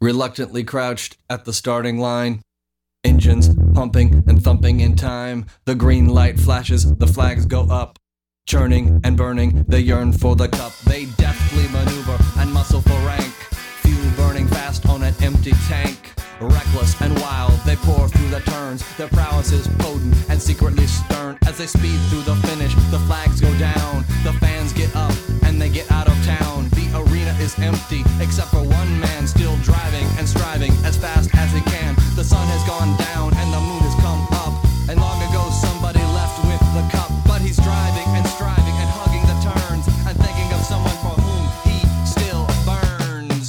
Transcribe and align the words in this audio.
reluctantly 0.00 0.64
crouched 0.64 1.16
at 1.28 1.44
the 1.44 1.52
starting 1.52 1.98
line. 1.98 2.42
Engines 3.04 3.48
pumping 3.74 4.24
and 4.26 4.42
thumping 4.42 4.80
in 4.80 4.96
time. 4.96 5.46
The 5.64 5.74
green 5.74 6.08
light 6.08 6.38
flashes, 6.38 6.94
the 6.96 7.06
flags 7.06 7.46
go 7.46 7.62
up. 7.62 7.98
Churning 8.46 9.00
and 9.04 9.16
burning, 9.16 9.64
they 9.68 9.80
yearn 9.80 10.12
for 10.12 10.34
the 10.34 10.48
cup. 10.48 10.72
They 10.86 11.04
deftly 11.16 11.68
maneuver 11.68 12.18
and 12.38 12.52
muscle 12.52 12.80
for 12.80 12.98
rank. 13.06 13.32
Fuel 13.82 14.10
burning 14.16 14.46
fast 14.48 14.88
on 14.88 15.02
an 15.02 15.14
empty 15.20 15.52
tank. 15.68 16.14
Reckless 16.40 17.00
and 17.00 17.14
wild, 17.20 17.58
they 17.66 17.76
pour 17.76 18.08
through 18.08 18.30
the 18.30 18.40
turns. 18.40 18.84
Their 18.96 19.08
prowess 19.08 19.52
is 19.52 19.66
potent 19.78 20.14
and 20.30 20.40
secretly 20.40 20.86
stern. 20.86 21.36
As 21.46 21.58
they 21.58 21.66
speed 21.66 21.98
through 22.08 22.22
the 22.22 22.36
finish, 22.46 22.74
the 22.90 23.00
flags 23.06 23.40
go 23.40 23.52
down. 23.58 24.04
The 24.24 24.32
fans 24.34 24.72
get 24.72 24.94
up 24.94 25.14
and 25.42 25.60
they 25.60 25.68
get 25.68 25.90
out 25.90 26.08
of 26.08 26.14
town. 26.24 26.68
The 26.70 26.88
arena 26.94 27.34
is 27.40 27.58
empty, 27.58 28.02
except 28.20 28.50
for 28.50 28.62
one 28.62 29.00
man 29.00 29.07
driving 29.68 30.08
and 30.18 30.26
striving 30.28 30.72
as 30.88 30.96
fast 30.96 31.28
as 31.34 31.52
he 31.52 31.60
can. 31.72 31.92
The 32.16 32.24
sun 32.24 32.46
has 32.54 32.62
gone 32.64 32.92
down 32.96 33.36
and 33.40 33.48
the 33.52 33.60
moon 33.60 33.82
has 33.88 33.96
come 34.00 34.22
up. 34.44 34.54
And 34.88 34.96
long 34.98 35.20
ago 35.28 35.42
somebody 35.52 36.00
left 36.16 36.36
with 36.48 36.62
the 36.76 36.84
cup. 36.94 37.10
But 37.28 37.40
he's 37.44 37.60
driving 37.60 38.08
and 38.16 38.26
striving 38.36 38.76
and 38.82 38.90
hugging 38.98 39.24
the 39.28 39.38
turns 39.44 39.84
and 40.08 40.14
thinking 40.24 40.48
of 40.56 40.60
someone 40.64 40.98
for 41.04 41.14
whom 41.20 41.44
he 41.68 41.78
still 42.08 42.44
burns. 42.64 43.46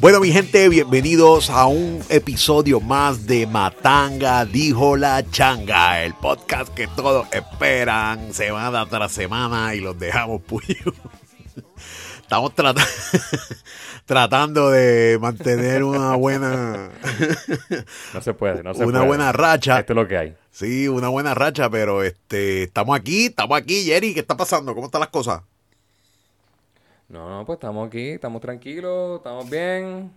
Bueno, 0.00 0.20
mi 0.20 0.32
gente, 0.32 0.68
bienvenidos 0.70 1.50
a 1.50 1.66
un 1.66 2.00
episodio 2.08 2.80
más 2.80 3.26
de 3.26 3.46
Matanga 3.46 4.46
dijo 4.46 4.96
la 4.96 5.22
changa, 5.30 6.02
el 6.02 6.14
podcast 6.14 6.72
que 6.72 6.88
todos 6.88 7.26
esperan 7.32 8.32
semana 8.32 8.86
tras 8.86 9.12
semana 9.12 9.74
y 9.74 9.80
los 9.80 9.98
dejamos 9.98 10.40
puyo. 10.48 10.94
Estamos 12.30 12.54
trata- 12.54 12.86
tratando 14.06 14.70
de 14.70 15.18
mantener 15.20 15.82
una 15.82 16.14
buena 16.14 16.88
No 18.14 18.20
se 18.20 18.34
puede, 18.34 18.62
no 18.62 18.72
se 18.72 18.84
una 18.84 18.98
puede. 19.00 19.06
buena 19.08 19.32
racha. 19.32 19.80
Esto 19.80 19.94
es 19.94 19.96
lo 19.96 20.06
que 20.06 20.16
hay. 20.16 20.36
Sí, 20.52 20.86
una 20.86 21.08
buena 21.08 21.34
racha, 21.34 21.68
pero 21.68 22.04
este 22.04 22.62
estamos 22.62 22.96
aquí, 22.96 23.26
estamos 23.26 23.58
aquí, 23.58 23.82
Jerry, 23.84 24.14
¿qué 24.14 24.20
está 24.20 24.36
pasando? 24.36 24.76
¿Cómo 24.76 24.86
están 24.86 25.00
las 25.00 25.08
cosas? 25.10 25.42
No, 27.08 27.28
no, 27.28 27.44
pues 27.44 27.56
estamos 27.56 27.88
aquí, 27.88 28.10
estamos 28.10 28.40
tranquilos, 28.40 29.16
estamos 29.18 29.50
bien. 29.50 30.12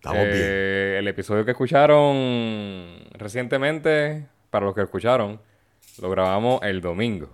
Estamos 0.00 0.24
bien. 0.24 0.32
Eh, 0.34 0.96
El 0.98 1.06
episodio 1.06 1.44
que 1.44 1.52
escucharon 1.52 3.04
recientemente, 3.12 4.26
para 4.50 4.66
los 4.66 4.74
que 4.74 4.82
escucharon, 4.82 5.40
lo 6.02 6.10
grabamos 6.10 6.60
el 6.64 6.80
domingo. 6.80 7.30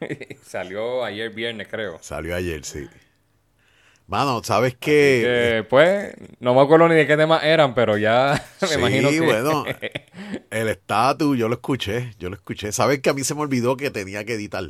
Salió 0.42 1.04
ayer 1.04 1.28
viernes, 1.28 1.68
creo. 1.70 1.98
Salió 2.00 2.34
ayer, 2.34 2.64
sí. 2.64 2.88
Mano, 4.08 4.42
¿sabes 4.42 4.74
qué? 4.74 5.58
Que, 5.60 5.66
pues, 5.68 6.14
no 6.40 6.54
me 6.54 6.62
acuerdo 6.62 6.88
ni 6.88 6.94
de 6.94 7.06
qué 7.06 7.16
temas 7.16 7.44
eran, 7.44 7.74
pero 7.74 7.98
ya 7.98 8.42
me 8.62 8.66
sí, 8.68 8.74
imagino 8.74 9.10
que... 9.10 9.20
bueno, 9.20 9.64
el 10.50 10.68
estatus, 10.68 11.36
yo 11.38 11.48
lo 11.48 11.54
escuché, 11.56 12.14
yo 12.18 12.28
lo 12.30 12.36
escuché. 12.36 12.72
¿Sabes 12.72 13.00
que 13.00 13.10
a 13.10 13.14
mí 13.14 13.24
se 13.24 13.34
me 13.34 13.42
olvidó 13.42 13.76
que 13.76 13.90
tenía 13.90 14.24
que 14.24 14.34
editar? 14.34 14.64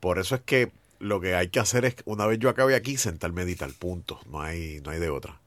Por 0.00 0.18
eso 0.18 0.34
es 0.34 0.40
que 0.42 0.70
lo 0.98 1.20
que 1.20 1.34
hay 1.34 1.48
que 1.48 1.60
hacer 1.60 1.84
es, 1.84 1.96
una 2.04 2.26
vez 2.26 2.38
yo 2.38 2.48
acabe 2.48 2.74
aquí, 2.74 2.96
sentarme 2.96 3.42
a 3.42 3.44
editar, 3.44 3.70
punto. 3.78 4.20
No 4.30 4.40
hay, 4.40 4.80
no 4.84 4.90
hay 4.90 4.98
de 5.00 5.10
otra. 5.10 5.40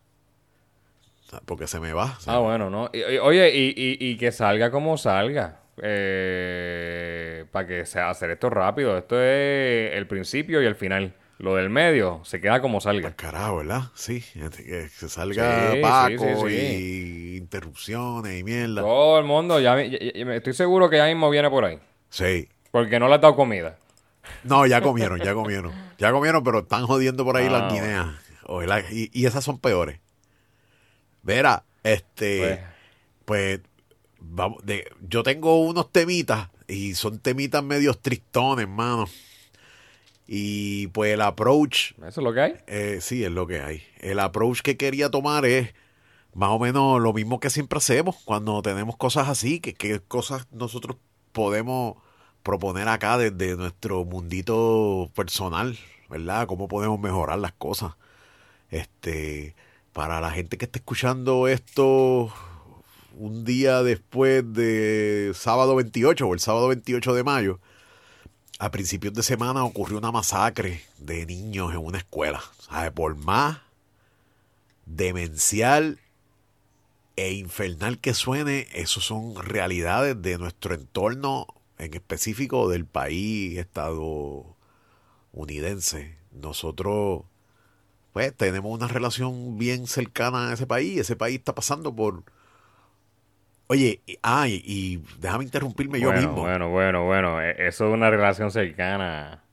Porque 1.45 1.67
se 1.67 1.79
me 1.79 1.93
va. 1.93 2.19
se 2.19 2.31
Ah, 2.31 2.35
me- 2.35 2.41
bueno, 2.41 2.69
¿no? 2.69 2.89
Y- 2.93 3.17
oye, 3.19 3.51
y, 3.55 3.67
y- 3.75 3.97
y 4.11 4.17
que 4.17 4.31
salga 4.31 4.71
como 4.71 4.97
salga. 4.97 5.59
Eh, 5.81 7.45
para 7.51 7.67
que 7.67 7.85
sea 7.85 8.09
hacer 8.09 8.31
esto 8.31 8.49
rápido. 8.49 8.97
Esto 8.97 9.21
es 9.21 9.93
el 9.95 10.07
principio 10.07 10.61
y 10.61 10.65
el 10.65 10.75
final. 10.75 11.13
Lo 11.39 11.55
del 11.55 11.69
medio 11.69 12.19
se 12.25 12.41
queda 12.41 12.61
como 12.61 12.81
salga. 12.81 13.15
Carajo, 13.15 13.57
¿verdad? 13.57 13.83
Sí, 13.95 14.23
este, 14.35 14.63
que 14.65 14.89
se 14.89 15.07
salga 15.07 15.71
Sí, 15.73 15.79
Paco 15.81 16.47
sí, 16.47 16.49
sí, 16.49 17.33
y 17.33 17.37
interrupciones 17.37 18.39
y 18.39 18.43
mierda. 18.43 18.81
Todo 18.81 19.19
el 19.19 19.25
mundo, 19.25 19.59
ya, 19.61 19.81
ya- 19.81 19.97
estoy 20.35 20.53
seguro 20.53 20.89
que 20.89 20.97
ya 20.97 21.05
mismo 21.07 21.29
viene 21.29 21.49
por 21.49 21.63
ahí. 21.63 21.79
Sí. 22.09 22.49
Porque 22.71 22.99
no 22.99 23.07
le 23.07 23.15
has 23.15 23.21
dado 23.21 23.35
comida. 23.37 23.77
No, 24.43 24.65
ya 24.67 24.81
comieron, 24.81 25.19
ya 25.21 25.33
comieron. 25.33 25.71
Ya 25.97 26.11
comieron, 26.11 26.43
pero 26.43 26.59
están 26.59 26.85
jodiendo 26.85 27.23
por 27.23 27.37
ahí 27.37 27.47
Ah, 27.47 27.51
las 27.51 27.73
guineas. 27.73 28.07
O 28.43 28.61
la- 28.61 28.81
y, 28.91 29.09
y 29.13 29.25
esas 29.25 29.43
son 29.43 29.59
peores. 29.59 29.99
Vera, 31.21 31.63
este, 31.83 32.63
pues, 33.25 33.61
vamos, 34.19 34.65
de, 34.65 34.91
yo 35.07 35.23
tengo 35.23 35.61
unos 35.61 35.91
temitas 35.91 36.49
y 36.67 36.95
son 36.95 37.19
temitas 37.19 37.63
medio 37.63 37.93
tristones, 37.93 38.63
hermano. 38.63 39.07
Y 40.31 40.87
pues 40.87 41.11
el 41.15 41.21
approach, 41.21 41.93
Eso 41.97 42.07
es 42.07 42.17
lo 42.17 42.31
que 42.33 42.41
hay. 42.41 42.53
eh, 42.67 42.99
sí, 43.01 43.23
es 43.23 43.31
lo 43.31 43.47
que 43.47 43.61
hay. 43.61 43.81
El 43.99 44.19
approach 44.19 44.61
que 44.61 44.77
quería 44.77 45.09
tomar 45.09 45.43
es 45.45 45.73
más 46.35 46.51
o 46.51 46.59
menos 46.59 47.01
lo 47.01 47.13
mismo 47.13 47.39
que 47.39 47.49
siempre 47.49 47.77
hacemos 47.77 48.15
cuando 48.25 48.61
tenemos 48.61 48.95
cosas 48.95 49.27
así, 49.27 49.59
que, 49.59 49.73
que 49.73 49.99
cosas 50.01 50.45
nosotros 50.51 50.97
podemos 51.31 51.95
proponer 52.43 52.87
acá 52.89 53.17
desde 53.17 53.57
nuestro 53.57 54.05
mundito 54.05 55.09
personal, 55.15 55.79
¿verdad? 56.11 56.45
Cómo 56.45 56.67
podemos 56.67 56.99
mejorar 56.99 57.39
las 57.39 57.53
cosas. 57.53 57.93
Este, 58.69 59.55
para 59.93 60.21
la 60.21 60.29
gente 60.29 60.59
que 60.59 60.65
está 60.65 60.77
escuchando 60.77 61.47
esto 61.47 62.31
un 63.17 63.45
día 63.45 63.81
después 63.81 64.43
de 64.53 65.31
sábado 65.33 65.75
28 65.75 66.27
o 66.27 66.33
el 66.35 66.39
sábado 66.39 66.67
28 66.67 67.15
de 67.15 67.23
mayo, 67.23 67.59
a 68.59 68.69
principios 68.71 69.13
de 69.13 69.23
semana 69.23 69.63
ocurrió 69.63 69.97
una 69.97 70.11
masacre 70.11 70.83
de 70.97 71.25
niños 71.25 71.71
en 71.71 71.77
una 71.77 71.99
escuela. 71.99 72.43
¿Sabe? 72.59 72.91
Por 72.91 73.15
más 73.15 73.59
demencial 74.85 76.01
e 77.15 77.31
infernal 77.31 77.99
que 77.99 78.13
suene, 78.13 78.67
eso 78.73 78.99
son 78.99 79.35
realidades 79.35 80.21
de 80.21 80.37
nuestro 80.37 80.75
entorno, 80.75 81.47
en 81.77 81.93
específico 81.93 82.67
del 82.67 82.85
país 82.85 83.57
estadounidense. 83.57 86.17
Nosotros, 86.33 87.23
pues, 88.11 88.35
tenemos 88.35 88.73
una 88.73 88.89
relación 88.89 89.57
bien 89.57 89.87
cercana 89.87 90.49
a 90.49 90.53
ese 90.53 90.67
país. 90.67 90.99
Ese 90.99 91.15
país 91.15 91.39
está 91.39 91.55
pasando 91.55 91.95
por... 91.95 92.25
Oye, 93.71 94.01
y- 94.07 94.17
ay, 94.23 94.61
y 94.65 94.99
déjame 95.19 95.43
interrumpirme 95.43 95.99
yo 95.99 96.11
mismo. 96.11 96.33
bueno, 96.33 96.69
bueno, 96.69 97.05
bueno. 97.05 97.39
E- 97.41 97.67
Eso 97.67 97.87
es 97.87 97.93
una 97.93 98.09
relación 98.09 98.49
cercana. 98.51 99.43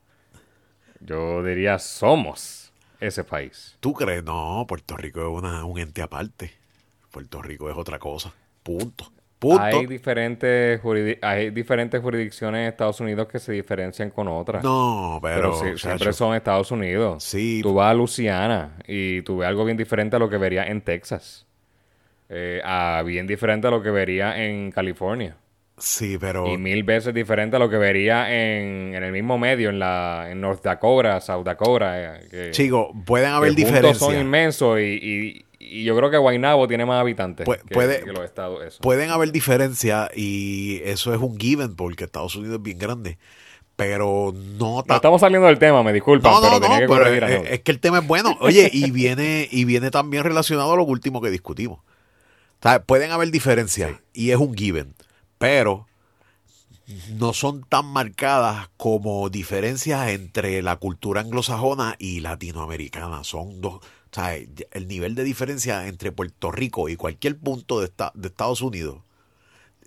Yo 0.99 1.43
diría 1.43 1.77
somos 1.77 2.73
ese 2.99 3.23
país. 3.23 3.77
¿Tú 3.79 3.93
crees? 3.93 4.23
No, 4.23 4.65
Puerto 4.67 4.97
Rico 4.97 5.21
es 5.21 5.27
una, 5.43 5.63
un 5.65 5.77
ente 5.79 6.01
aparte. 6.01 6.51
Puerto 7.11 7.41
Rico 7.43 7.69
es 7.69 7.77
otra 7.77 7.99
cosa. 7.99 8.33
Punto. 8.63 9.11
Punto. 9.37 9.61
Hay 9.61 9.85
diferentes, 9.85 10.81
hay 11.21 11.51
diferentes 11.51 12.01
jurisdicciones 12.01 12.61
en 12.61 12.67
Estados 12.69 12.99
Unidos 12.99 13.27
que 13.27 13.37
se 13.37 13.51
diferencian 13.51 14.09
con 14.09 14.27
otras. 14.27 14.63
No, 14.63 15.19
pero, 15.21 15.53
Pero, 15.61 15.77
siempre 15.77 16.11
son 16.11 16.33
Estados 16.35 16.71
Unidos. 16.71 17.23
Sí. 17.23 17.59
Tú 17.61 17.75
vas 17.75 17.91
a 17.91 17.93
Luisiana 17.93 18.77
y 18.87 19.21
tú 19.21 19.37
ves 19.37 19.47
algo 19.47 19.63
bien 19.63 19.77
diferente 19.77 20.15
a 20.15 20.19
lo 20.19 20.27
que 20.27 20.37
verías 20.37 20.67
en 20.69 20.81
Texas. 20.81 21.45
Eh, 22.29 22.61
a 22.63 23.03
bien 23.05 23.25
diferente 23.27 23.67
a 23.67 23.71
lo 23.71 23.81
que 23.81 23.89
vería 23.89 24.43
en 24.43 24.71
California. 24.71 25.37
Sí, 25.77 26.17
pero 26.19 26.47
Y 26.47 26.57
mil 26.57 26.83
veces 26.83 27.13
diferente 27.13 27.55
a 27.55 27.59
lo 27.59 27.69
que 27.69 27.77
vería 27.77 28.29
en, 28.33 28.95
en 28.95 29.03
el 29.03 29.11
mismo 29.11 29.37
medio, 29.37 29.69
en 29.69 29.77
la 29.79 30.27
en 30.29 30.41
North 30.41 30.63
Dakota, 30.63 31.21
South 31.21 31.45
Dakota. 31.45 32.17
eh, 32.17 32.27
que, 32.29 32.51
chicos, 32.51 32.87
pueden 33.05 33.29
haber 33.29 33.51
juntos 33.53 33.67
son 33.69 33.73
diferencias. 33.83 34.21
inmensos 34.21 34.79
y, 34.79 34.83
y- 34.83 35.45
y 35.59 35.83
yo 35.83 35.95
creo 35.97 36.09
que 36.09 36.17
Guaynabo 36.17 36.67
tiene 36.67 36.85
más 36.85 36.99
habitantes 37.01 37.45
Pu- 37.47 37.61
que, 37.61 37.73
puede- 37.73 38.03
que 38.03 38.11
los 38.11 38.23
estados. 38.25 38.63
Eso. 38.65 38.79
Pueden 38.81 39.09
haber 39.11 39.31
diferencias 39.31 40.09
y 40.15 40.81
eso 40.85 41.13
es 41.13 41.19
un 41.21 41.37
given 41.37 41.75
porque 41.75 42.05
Estados 42.05 42.35
Unidos 42.35 42.57
es 42.57 42.63
bien 42.63 42.79
grande. 42.79 43.17
Pero 43.75 44.33
no 44.33 44.77
No 44.77 44.83
ta- 44.83 44.95
estamos 44.95 45.21
saliendo 45.21 45.47
del 45.47 45.59
tema, 45.59 45.83
me 45.83 45.93
disculpan, 45.93 46.31
No, 46.31 46.41
no, 46.41 46.47
pero 46.47 46.59
tenía 46.61 46.79
que 46.79 46.87
pero 46.87 46.97
corregir 47.03 47.23
a 47.23 47.31
es, 47.35 47.51
es 47.51 47.59
que 47.61 47.71
el 47.71 47.79
tema 47.79 47.99
es 47.99 48.07
bueno. 48.07 48.35
Oye, 48.41 48.69
y 48.73 48.89
viene, 48.91 49.47
y 49.51 49.65
viene 49.65 49.91
también 49.91 50.23
relacionado 50.23 50.73
a 50.73 50.75
lo 50.77 50.83
último 50.83 51.21
que 51.21 51.29
discutimos. 51.29 51.79
Sea, 52.61 52.83
pueden 52.83 53.11
haber 53.11 53.31
diferencias 53.31 53.99
y 54.13 54.31
es 54.31 54.37
un 54.37 54.55
given, 54.55 54.95
pero 55.37 55.87
no 57.17 57.33
son 57.33 57.63
tan 57.63 57.85
marcadas 57.85 58.69
como 58.77 59.29
diferencias 59.29 60.09
entre 60.09 60.61
la 60.61 60.77
cultura 60.77 61.21
anglosajona 61.21 61.95
y 61.99 62.21
latinoamericana. 62.21 63.23
Son 63.23 63.61
dos, 63.61 63.75
o 63.75 63.81
sea, 64.11 64.35
el 64.35 64.87
nivel 64.87 65.13
de 65.15 65.23
diferencia 65.23 65.87
entre 65.87 66.11
Puerto 66.11 66.51
Rico 66.51 66.87
y 66.89 66.95
cualquier 66.95 67.37
punto 67.37 67.79
de, 67.79 67.85
esta- 67.87 68.11
de 68.15 68.29
Estados 68.29 68.61
Unidos, 68.61 68.99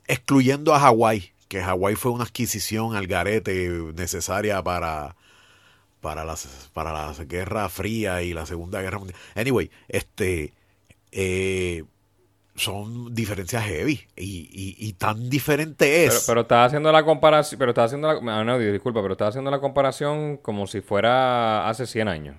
excluyendo 0.07 0.75
a 0.75 0.81
Hawái, 0.81 1.33
que 1.49 1.63
Hawái 1.63 1.95
fue 1.97 2.13
una 2.13 2.25
adquisición 2.25 2.95
al 2.95 3.07
garete 3.07 3.69
necesaria 3.97 4.63
para 4.63 5.17
para 6.01 6.25
la, 6.25 6.35
para 6.73 6.93
la 6.93 7.13
Guerra 7.25 7.69
Fría 7.69 8.23
y 8.23 8.33
la 8.33 8.47
Segunda 8.47 8.81
Guerra 8.81 8.99
Mundial. 8.99 9.19
Anyway, 9.35 9.71
este 9.89 10.55
eh, 11.13 11.85
son 12.61 13.15
diferencias 13.15 13.65
heavy 13.65 14.07
y, 14.17 14.49
y, 14.53 14.89
y 14.89 14.93
tan 14.95 15.31
diferente 15.31 16.05
es. 16.05 16.11
Pero, 16.11 16.23
pero 16.27 16.41
estás 16.43 16.67
haciendo 16.67 16.93
la 16.93 17.05
comparación, 17.05 17.59
pero 17.59 17.71
estás 17.71 17.87
haciendo 17.87 18.13
la, 18.13 18.41
ah, 18.41 18.45
no, 18.45 18.59
disculpa, 18.59 19.01
pero 19.01 19.13
estás 19.13 19.31
haciendo 19.31 19.51
la 19.51 19.61
comparación 19.61 20.37
como 20.37 20.67
si 20.67 20.81
fuera 20.83 21.69
hace 21.69 21.87
100 21.87 22.09
años. 22.09 22.37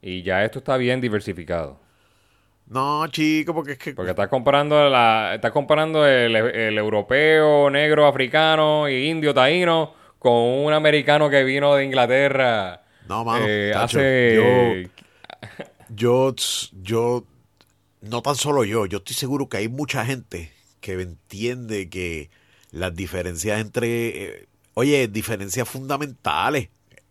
Y 0.00 0.22
ya 0.22 0.44
esto 0.44 0.58
está 0.58 0.76
bien 0.76 1.00
diversificado. 1.00 1.78
No, 2.66 3.06
chico, 3.08 3.54
porque 3.54 3.72
es 3.72 3.78
que. 3.78 3.92
Porque 3.92 4.10
estás 4.10 4.28
comparando, 4.28 4.88
la, 4.88 5.32
estás 5.34 5.52
comparando 5.52 6.06
el, 6.06 6.34
el 6.34 6.78
europeo, 6.78 7.70
negro, 7.70 8.06
africano 8.06 8.88
y 8.88 9.08
indio, 9.08 9.32
taíno 9.32 9.94
con 10.18 10.32
un 10.32 10.72
americano 10.72 11.28
que 11.28 11.44
vino 11.44 11.74
de 11.74 11.84
Inglaterra. 11.84 12.82
No, 13.08 13.24
mano. 13.24 13.44
eh, 13.46 13.70
tacho, 13.72 13.98
hace. 13.98 14.90
Yo, 15.88 16.34
yo, 16.82 17.24
no 18.02 18.20
tan 18.20 18.36
solo 18.36 18.64
yo, 18.64 18.84
yo 18.86 18.98
estoy 18.98 19.14
seguro 19.14 19.48
que 19.48 19.56
hay 19.58 19.68
mucha 19.68 20.04
gente 20.04 20.52
que 20.80 20.92
entiende 21.00 21.88
que 21.88 22.30
las 22.72 22.94
diferencias 22.94 23.60
entre, 23.60 24.24
eh, 24.24 24.48
oye, 24.74 25.08
diferencias 25.08 25.68
fundamentales, 25.68 26.68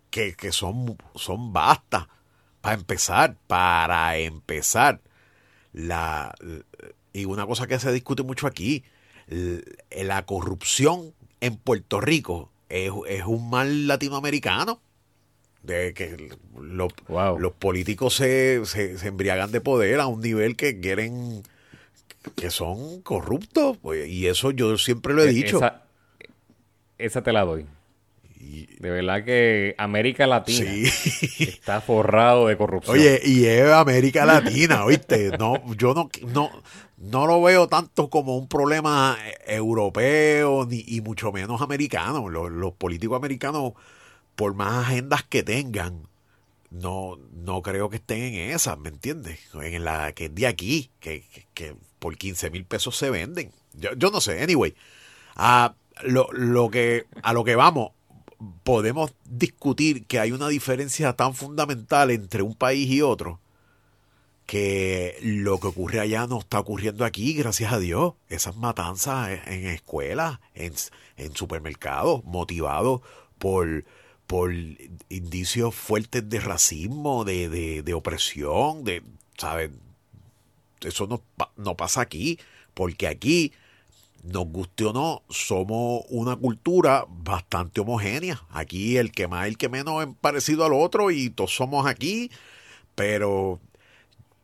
que, 0.09 0.35
que 0.35 0.51
son, 0.51 0.97
son. 1.15 1.53
Para 1.53 2.75
empezar, 2.75 3.37
para 3.47 4.17
empezar, 4.17 5.01
la, 5.71 6.35
y 7.13 7.25
una 7.25 7.47
cosa 7.47 7.65
que 7.65 7.79
se 7.79 7.91
discute 7.93 8.23
mucho 8.23 8.45
aquí, 8.45 8.83
la 9.27 10.25
corrupción 10.25 11.13
en 11.39 11.55
Puerto 11.55 12.01
Rico 12.01 12.51
es, 12.67 12.91
es 13.07 13.23
un 13.25 13.49
mal 13.49 13.87
latinoamericano. 13.87 14.81
De 15.63 15.93
que 15.93 16.29
lo- 16.59 16.87
Wow. 17.07 17.37
los 17.39 17.53
políticos 17.53 18.15
se, 18.15 18.65
se, 18.65 18.97
se 18.97 19.07
embriagan 19.07 19.51
de 19.51 19.61
poder 19.61 19.99
a 19.99 20.07
un 20.07 20.21
nivel 20.21 20.55
que 20.55 20.79
quieren 20.79 21.43
que 22.35 22.49
son 22.51 23.01
corruptos 23.01 23.77
pues, 23.81 24.07
y 24.07 24.27
eso 24.27 24.51
yo 24.51 24.77
siempre 24.77 25.13
lo 25.13 25.23
he 25.23 25.27
dicho 25.29 25.57
Esa, 25.57 25.83
esa 26.97 27.21
te 27.23 27.31
la 27.31 27.41
doy. 27.45 27.65
De 28.79 28.89
verdad 28.89 29.23
que 29.23 29.75
América 29.77 30.25
Latina 30.27 30.65
sí 30.71 30.83
está 31.43 31.79
forrado 31.79 32.47
de 32.47 32.57
corrupción. 32.57 32.97
oye 32.97 33.21
y 33.23 33.45
es 33.45 33.69
América 33.71 34.25
Latina 34.25 34.83
oíste 34.83 35.37
no 35.37 35.61
yo 35.75 35.93
no 35.93 36.09
no 36.33 36.49
no 36.97 37.27
lo 37.27 37.41
veo 37.41 37.67
tanto 37.67 38.09
como 38.09 38.35
un 38.37 38.47
problema 38.47 39.17
eh, 39.25 39.55
europeo 39.55 40.65
ni 40.67 40.83
y 40.87 41.01
mucho 41.01 41.31
menos 41.31 41.61
americano 41.61 42.27
los, 42.29 42.51
los 42.51 42.73
políticos 42.73 43.15
americanos 43.17 43.73
por 44.35 44.53
más 44.55 44.87
agendas 44.87 45.23
que 45.23 45.43
tengan 45.43 46.07
no, 46.71 47.19
no 47.33 47.61
creo 47.61 47.89
que 47.89 47.97
estén 47.97 48.21
en 48.35 48.51
esas, 48.51 48.77
¿me 48.79 48.89
entiendes? 48.89 49.39
En 49.61 49.83
la 49.83 50.13
que 50.13 50.25
es 50.25 50.35
de 50.35 50.47
aquí, 50.47 50.89
que, 50.99 51.25
que- 51.53 51.75
por 51.99 52.17
15 52.17 52.49
mil 52.49 52.65
pesos 52.65 52.97
se 52.97 53.09
venden. 53.11 53.51
Yo, 53.73 53.93
yo 53.95 54.09
no 54.09 54.21
sé, 54.21 54.41
anyway. 54.41 54.73
A 55.35 55.75
lo, 56.03 56.29
lo 56.31 56.69
que, 56.71 57.05
a 57.23 57.33
lo 57.33 57.43
que 57.43 57.55
vamos, 57.55 57.91
podemos 58.63 59.13
discutir 59.25 60.05
que 60.07 60.19
hay 60.19 60.31
una 60.31 60.47
diferencia 60.49 61.13
tan 61.13 61.35
fundamental 61.35 62.09
entre 62.11 62.41
un 62.43 62.55
país 62.55 62.89
y 62.89 63.01
otro 63.03 63.39
que 64.45 65.17
lo 65.21 65.59
que 65.59 65.67
ocurre 65.67 65.99
allá 65.99 66.27
no 66.27 66.39
está 66.39 66.59
ocurriendo 66.59 67.05
aquí, 67.05 67.33
gracias 67.33 67.71
a 67.71 67.79
Dios. 67.79 68.13
Esas 68.29 68.55
matanzas 68.57 69.29
en, 69.29 69.53
en 69.53 69.67
escuelas, 69.67 70.39
en, 70.55 70.73
en 71.17 71.35
supermercados, 71.35 72.23
motivados 72.25 73.01
por, 73.37 73.85
por 74.31 74.53
indicios 75.09 75.75
fuertes 75.75 76.29
de 76.29 76.39
racismo, 76.39 77.25
de, 77.25 77.49
de, 77.49 77.83
de 77.83 77.93
opresión, 77.93 78.85
de, 78.85 79.03
¿sabes? 79.37 79.71
Eso 80.79 81.05
no, 81.05 81.21
no 81.57 81.75
pasa 81.75 81.99
aquí, 81.99 82.39
porque 82.73 83.09
aquí, 83.09 83.51
nos 84.23 84.45
guste 84.45 84.85
o 84.85 84.93
no, 84.93 85.23
somos 85.29 86.05
una 86.07 86.37
cultura 86.37 87.03
bastante 87.09 87.81
homogénea. 87.81 88.41
Aquí 88.51 88.95
el 88.95 89.11
que 89.11 89.27
más, 89.27 89.47
el 89.47 89.57
que 89.57 89.67
menos 89.67 90.01
es 90.01 90.09
parecido 90.21 90.63
al 90.63 90.71
otro 90.71 91.11
y 91.11 91.29
todos 91.29 91.53
somos 91.53 91.85
aquí, 91.85 92.31
pero 92.95 93.59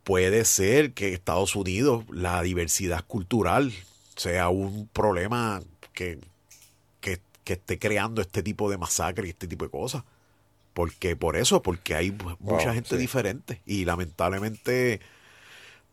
puede 0.04 0.44
ser 0.44 0.92
que 0.92 1.14
Estados 1.14 1.56
Unidos, 1.56 2.04
la 2.10 2.42
diversidad 2.42 3.06
cultural, 3.06 3.72
sea 4.16 4.50
un 4.50 4.86
problema 4.88 5.62
que, 5.94 6.18
que, 7.48 7.54
esté 7.54 7.78
creando 7.78 8.20
este 8.20 8.42
tipo 8.42 8.70
de 8.70 8.78
masacre 8.78 9.26
y 9.26 9.30
este 9.30 9.48
tipo 9.48 9.64
de 9.64 9.70
cosas. 9.70 10.04
Porque 10.74 11.16
por 11.16 11.36
eso, 11.36 11.62
porque 11.62 11.94
hay 11.96 12.12
mu- 12.12 12.36
mucha 12.40 12.70
Wow, 12.70 12.74
gente 12.74 12.96
sí. 12.96 12.98
diferente. 12.98 13.62
Y 13.66 13.84
lamentablemente, 13.86 15.00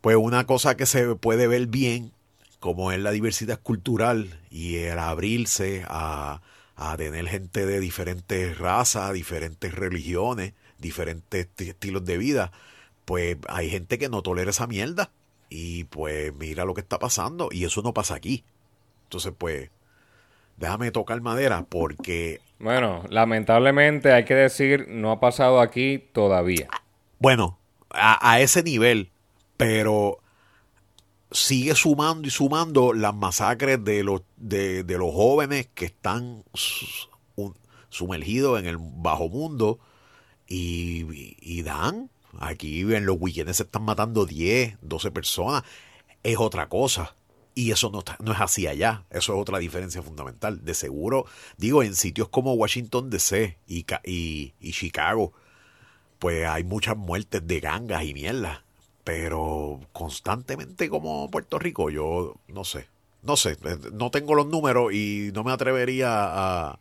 pues 0.01 0.17
una 0.17 0.45
cosa 0.45 0.77
que 0.77 0.85
se 0.85 1.15
puede 1.15 1.47
ver 1.47 1.67
bien, 1.67 2.11
como 2.59 2.91
es 2.91 2.99
la 2.99 3.11
diversidad 3.11 3.59
cultural 3.61 4.39
y 4.49 4.77
el 4.77 4.99
abrirse 4.99 5.85
a, 5.87 6.41
a 6.75 6.97
tener 6.97 7.27
gente 7.27 7.65
de 7.65 7.79
diferentes 7.79 8.57
razas, 8.57 9.13
diferentes 9.13 9.73
religiones, 9.73 10.53
diferentes 10.79 11.47
esti- 11.47 11.69
estilos 11.69 12.05
de 12.05 12.17
vida, 12.17 12.51
pues 13.05 13.37
hay 13.49 13.69
gente 13.69 13.97
que 13.99 14.09
no 14.09 14.21
tolera 14.21 14.51
esa 14.51 14.67
mierda. 14.67 15.11
Y 15.49 15.85
pues 15.85 16.33
mira 16.35 16.65
lo 16.65 16.73
que 16.73 16.81
está 16.81 16.99
pasando. 16.99 17.49
Y 17.51 17.65
eso 17.65 17.81
no 17.81 17.93
pasa 17.93 18.15
aquí. 18.15 18.43
Entonces, 19.05 19.33
pues, 19.37 19.69
déjame 20.57 20.91
tocar 20.91 21.19
madera 21.21 21.65
porque, 21.69 22.39
Bueno, 22.59 23.03
lamentablemente 23.09 24.11
hay 24.13 24.25
que 24.25 24.35
decir, 24.35 24.87
no 24.89 25.11
ha 25.11 25.19
pasado 25.19 25.59
aquí 25.61 25.99
todavía. 26.13 26.67
bueno, 27.19 27.57
a, 27.89 28.31
a 28.31 28.39
ese 28.41 28.63
nivel, 28.63 29.11
pero 29.57 30.19
sigue 31.31 31.75
sumando 31.75 32.27
y 32.27 32.31
sumando 32.31 32.93
las 32.93 33.13
masacres 33.15 33.83
de 33.83 34.03
los, 34.03 34.21
de, 34.37 34.83
de 34.83 34.97
los 34.97 35.11
jóvenes 35.13 35.67
que 35.73 35.85
están 35.85 36.43
sumergidos 37.89 38.59
en 38.59 38.65
el 38.67 38.77
bajo 38.79 39.29
mundo 39.29 39.79
y, 40.47 41.03
y- 41.13 41.37
y 41.41 41.61
dan. 41.63 42.09
Aquí 42.39 42.81
en 42.81 43.05
los 43.05 43.15
weekends 43.19 43.57
se 43.57 43.63
están 43.63 43.83
matando 43.83 44.25
10, 44.25 44.77
12 44.81 45.11
personas. 45.11 45.63
Es 46.23 46.37
otra 46.37 46.67
cosa. 46.67 47.15
Y 47.55 47.71
eso 47.71 47.89
no, 47.89 48.03
no 48.19 48.33
es 48.33 48.41
así 48.41 48.67
allá. 48.67 49.03
Eso 49.09 49.33
es 49.33 49.41
otra 49.41 49.59
diferencia 49.59 50.01
fundamental. 50.03 50.63
De 50.65 50.73
seguro, 50.73 51.25
digo, 51.57 51.83
en 51.83 51.95
sitios 51.95 52.27
como 52.29 52.53
Washington 52.53 53.09
DC 53.09 53.57
y, 53.67 53.83
Ca- 53.83 54.01
y, 54.03 54.53
y 54.59 54.73
Chicago, 54.73 55.31
pues 56.19 56.47
hay 56.47 56.63
muchas 56.63 56.97
muertes 56.97 57.45
de 57.47 57.59
gangas 57.59 58.03
y 58.03 58.13
mierda. 58.13 58.63
Pero 59.03 59.81
constantemente 59.93 60.89
como 60.89 61.29
Puerto 61.29 61.59
Rico, 61.59 61.89
yo 61.89 62.35
no 62.47 62.63
sé. 62.63 62.87
No 63.23 63.37
sé, 63.37 63.53
eh, 63.63 63.77
no 63.93 64.11
tengo 64.11 64.35
los 64.35 64.47
números 64.47 64.93
y 64.93 65.31
no 65.33 65.43
me 65.43 65.51
atrevería 65.51 66.09
a, 66.11 66.79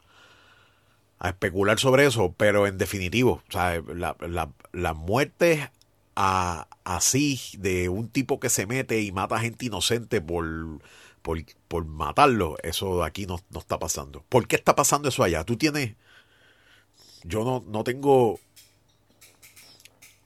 especular 1.25 1.79
sobre 1.79 2.06
eso, 2.06 2.35
pero 2.37 2.67
en 2.67 2.76
definitivo, 2.76 3.43
la, 3.50 3.82
la, 4.29 4.50
las 4.73 4.97
muertes 4.97 5.71
a- 6.16 6.69
así 6.84 7.40
de 7.58 7.88
un 7.88 8.08
tipo 8.08 8.38
que 8.40 8.49
se 8.50 8.66
mete 8.66 9.00
y 9.02 9.12
mata 9.12 9.38
gente 9.40 9.66
inocente 9.66 10.20
por, 10.20 10.46
por, 11.23 11.38
por 11.68 11.85
matarlo, 11.87 12.56
eso 12.62 12.99
de 13.00 13.06
aquí 13.06 13.26
no, 13.26 13.40
no 13.50 13.59
está 13.61 13.78
pasando. 13.78 14.25
¿Por 14.28 14.47
qué 14.47 14.56
está 14.56 14.75
pasando 14.76 15.09
eso 15.09 15.23
allá? 15.23 15.44
Tú 15.44 15.56
tienes... 15.56 15.94
Yo 17.25 17.44
no, 17.44 17.64
no 17.66 17.85
tengo... 17.85 18.38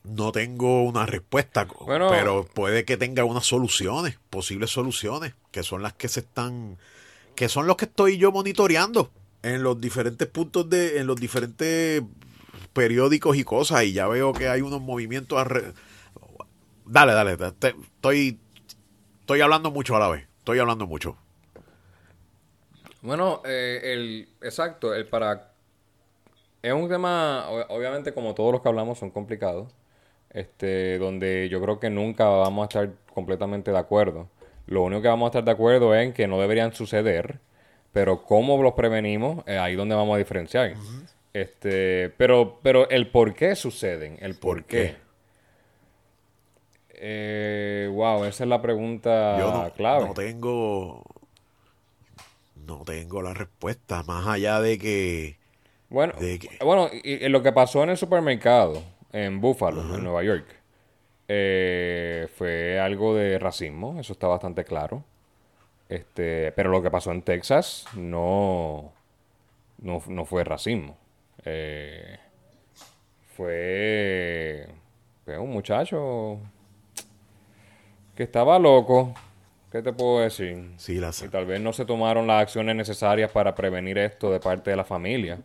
No 0.05 0.33
tengo 0.33 0.85
una 0.85 1.05
respuesta, 1.05 1.67
Bueno. 1.85 2.09
pero 2.09 2.45
puede 2.47 2.85
que 2.87 2.97
tenga 2.97 3.25
unas 3.25 3.45
soluciones, 3.45 4.19
posibles 4.31 4.71
soluciones, 4.71 5.35
que 5.51 5.63
son 5.63 5.83
las 5.83 5.93
que 5.93 6.09
se 6.09 6.21
están, 6.21 6.79
que 7.35 7.49
son 7.51 7.67
los 7.67 7.77
que 7.77 7.85
estoy 7.85 8.17
yo 8.17 8.33
monitoreando 8.33 9.11
en 9.43 9.63
los 9.63 9.79
diferentes 9.79 10.27
puntos 10.27 10.71
de, 10.71 10.99
en 10.99 11.07
los 11.07 11.17
diferentes 11.21 12.03
periódicos 12.73 13.37
y 13.37 13.45
cosas, 13.45 13.85
y 13.85 13.93
ya 13.93 14.07
veo 14.09 14.33
que 14.33 14.49
hay 14.49 14.61
unos 14.61 14.81
movimientos 14.81 15.39
alre- 15.39 15.73
Dale, 16.87 17.13
dale, 17.13 17.37
te- 17.37 17.75
estoy, 17.83 18.41
estoy 19.21 19.41
hablando 19.43 19.71
mucho 19.71 19.95
a 19.97 19.99
la 19.99 20.09
vez, 20.09 20.27
estoy 20.39 20.59
hablando 20.59 20.87
mucho. 20.87 21.17
Bueno, 23.03 23.43
eh, 23.45 23.81
el 23.85 24.29
exacto, 24.43 24.95
el 24.95 25.07
para 25.07 25.53
es 26.63 26.73
un 26.73 26.89
tema, 26.89 27.47
obviamente 27.69 28.13
como 28.13 28.35
todos 28.35 28.53
los 28.53 28.63
que 28.63 28.69
hablamos 28.69 28.99
son 28.99 29.11
complicados, 29.11 29.69
este, 30.31 30.99
donde 30.99 31.49
yo 31.51 31.61
creo 31.61 31.79
que 31.79 31.91
nunca 31.91 32.25
vamos 32.25 32.63
a 32.63 32.69
estar 32.69 32.91
completamente 33.15 33.71
de 33.71 33.79
acuerdo. 33.79 34.29
Lo 34.67 34.83
único 34.83 35.01
que 35.03 35.09
vamos 35.09 35.27
a 35.27 35.31
estar 35.31 35.45
de 35.45 35.51
acuerdo 35.51 35.95
es 35.95 36.07
en 36.07 36.13
que 36.13 36.27
no 36.27 36.41
deberían 36.41 36.73
suceder, 36.75 37.39
pero 37.93 38.23
cómo 38.25 38.61
los 38.63 38.73
prevenimos, 38.75 39.45
eh, 39.47 39.59
ahí 39.59 39.77
donde 39.77 39.95
vamos 39.95 40.15
a 40.15 40.19
diferenciar. 40.19 40.75
Este, 41.41 42.11
pero, 42.17 42.59
pero 42.63 42.89
el 42.91 43.11
por 43.11 43.35
qué 43.35 43.55
suceden, 43.57 44.17
el 44.21 44.35
por, 44.35 44.57
¿Por 44.59 44.65
qué. 44.65 44.95
qué? 44.95 44.97
Eh, 46.91 47.89
wow, 47.93 48.25
esa 48.25 48.45
es 48.45 48.49
la 48.51 48.61
pregunta 48.61 49.39
Yo 49.39 49.53
no, 49.53 49.73
clave. 49.73 50.09
no 50.09 50.15
tengo, 50.15 51.03
no 52.67 52.85
tengo 52.85 53.23
la 53.23 53.35
respuesta, 53.35 54.03
más 54.03 54.27
allá 54.27 54.61
de 54.61 54.79
que, 54.79 55.39
Bueno, 55.91 56.15
de 56.19 56.39
que- 56.39 56.59
bueno 56.65 56.89
y, 56.93 57.25
y 57.25 57.29
lo 57.29 57.43
que 57.43 57.53
pasó 57.53 57.83
en 57.83 57.91
el 57.91 57.97
supermercado 57.97 58.83
en 59.13 59.41
Buffalo, 59.41 59.81
en 59.95 60.05
Nueva 60.05 60.23
York, 60.23 60.47
eh, 61.29 62.29
fue 62.37 62.81
algo 62.81 63.15
de 63.17 63.39
racismo, 63.39 63.99
eso 64.01 64.13
está 64.15 64.29
bastante 64.29 64.65
claro. 64.65 65.05
Este, 65.89 66.53
pero 66.53 66.71
lo 66.71 66.83
que 66.83 66.91
pasó 66.91 67.13
en 67.13 67.23
Texas 67.23 67.87
no, 67.97 68.93
no, 69.79 70.03
no 70.09 70.25
fue 70.27 70.45
racismo. 70.45 70.99
Eh, 71.51 72.19
fue, 73.35 74.69
fue 75.25 75.39
un 75.39 75.51
muchacho 75.51 76.39
que 78.15 78.25
estaba 78.25 78.59
loco. 78.59 79.15
¿Qué 79.73 79.83
te 79.83 79.93
puedo 79.93 80.21
decir? 80.21 80.73
Sí, 80.77 80.97
la 80.97 81.13
sé. 81.13 81.27
Y 81.27 81.29
tal 81.29 81.47
vez 81.47 81.61
no 81.61 81.73
se 81.73 81.85
tomaron 81.85 82.27
las 82.27 82.43
acciones 82.43 82.77
necesarias 82.77 83.31
para 83.31 83.55
prevenir 83.55 83.97
esto 83.97 84.31
de 84.31 84.41
parte 84.41 84.71
de 84.71 84.77
la 84.77 84.85
familia. 84.85 85.41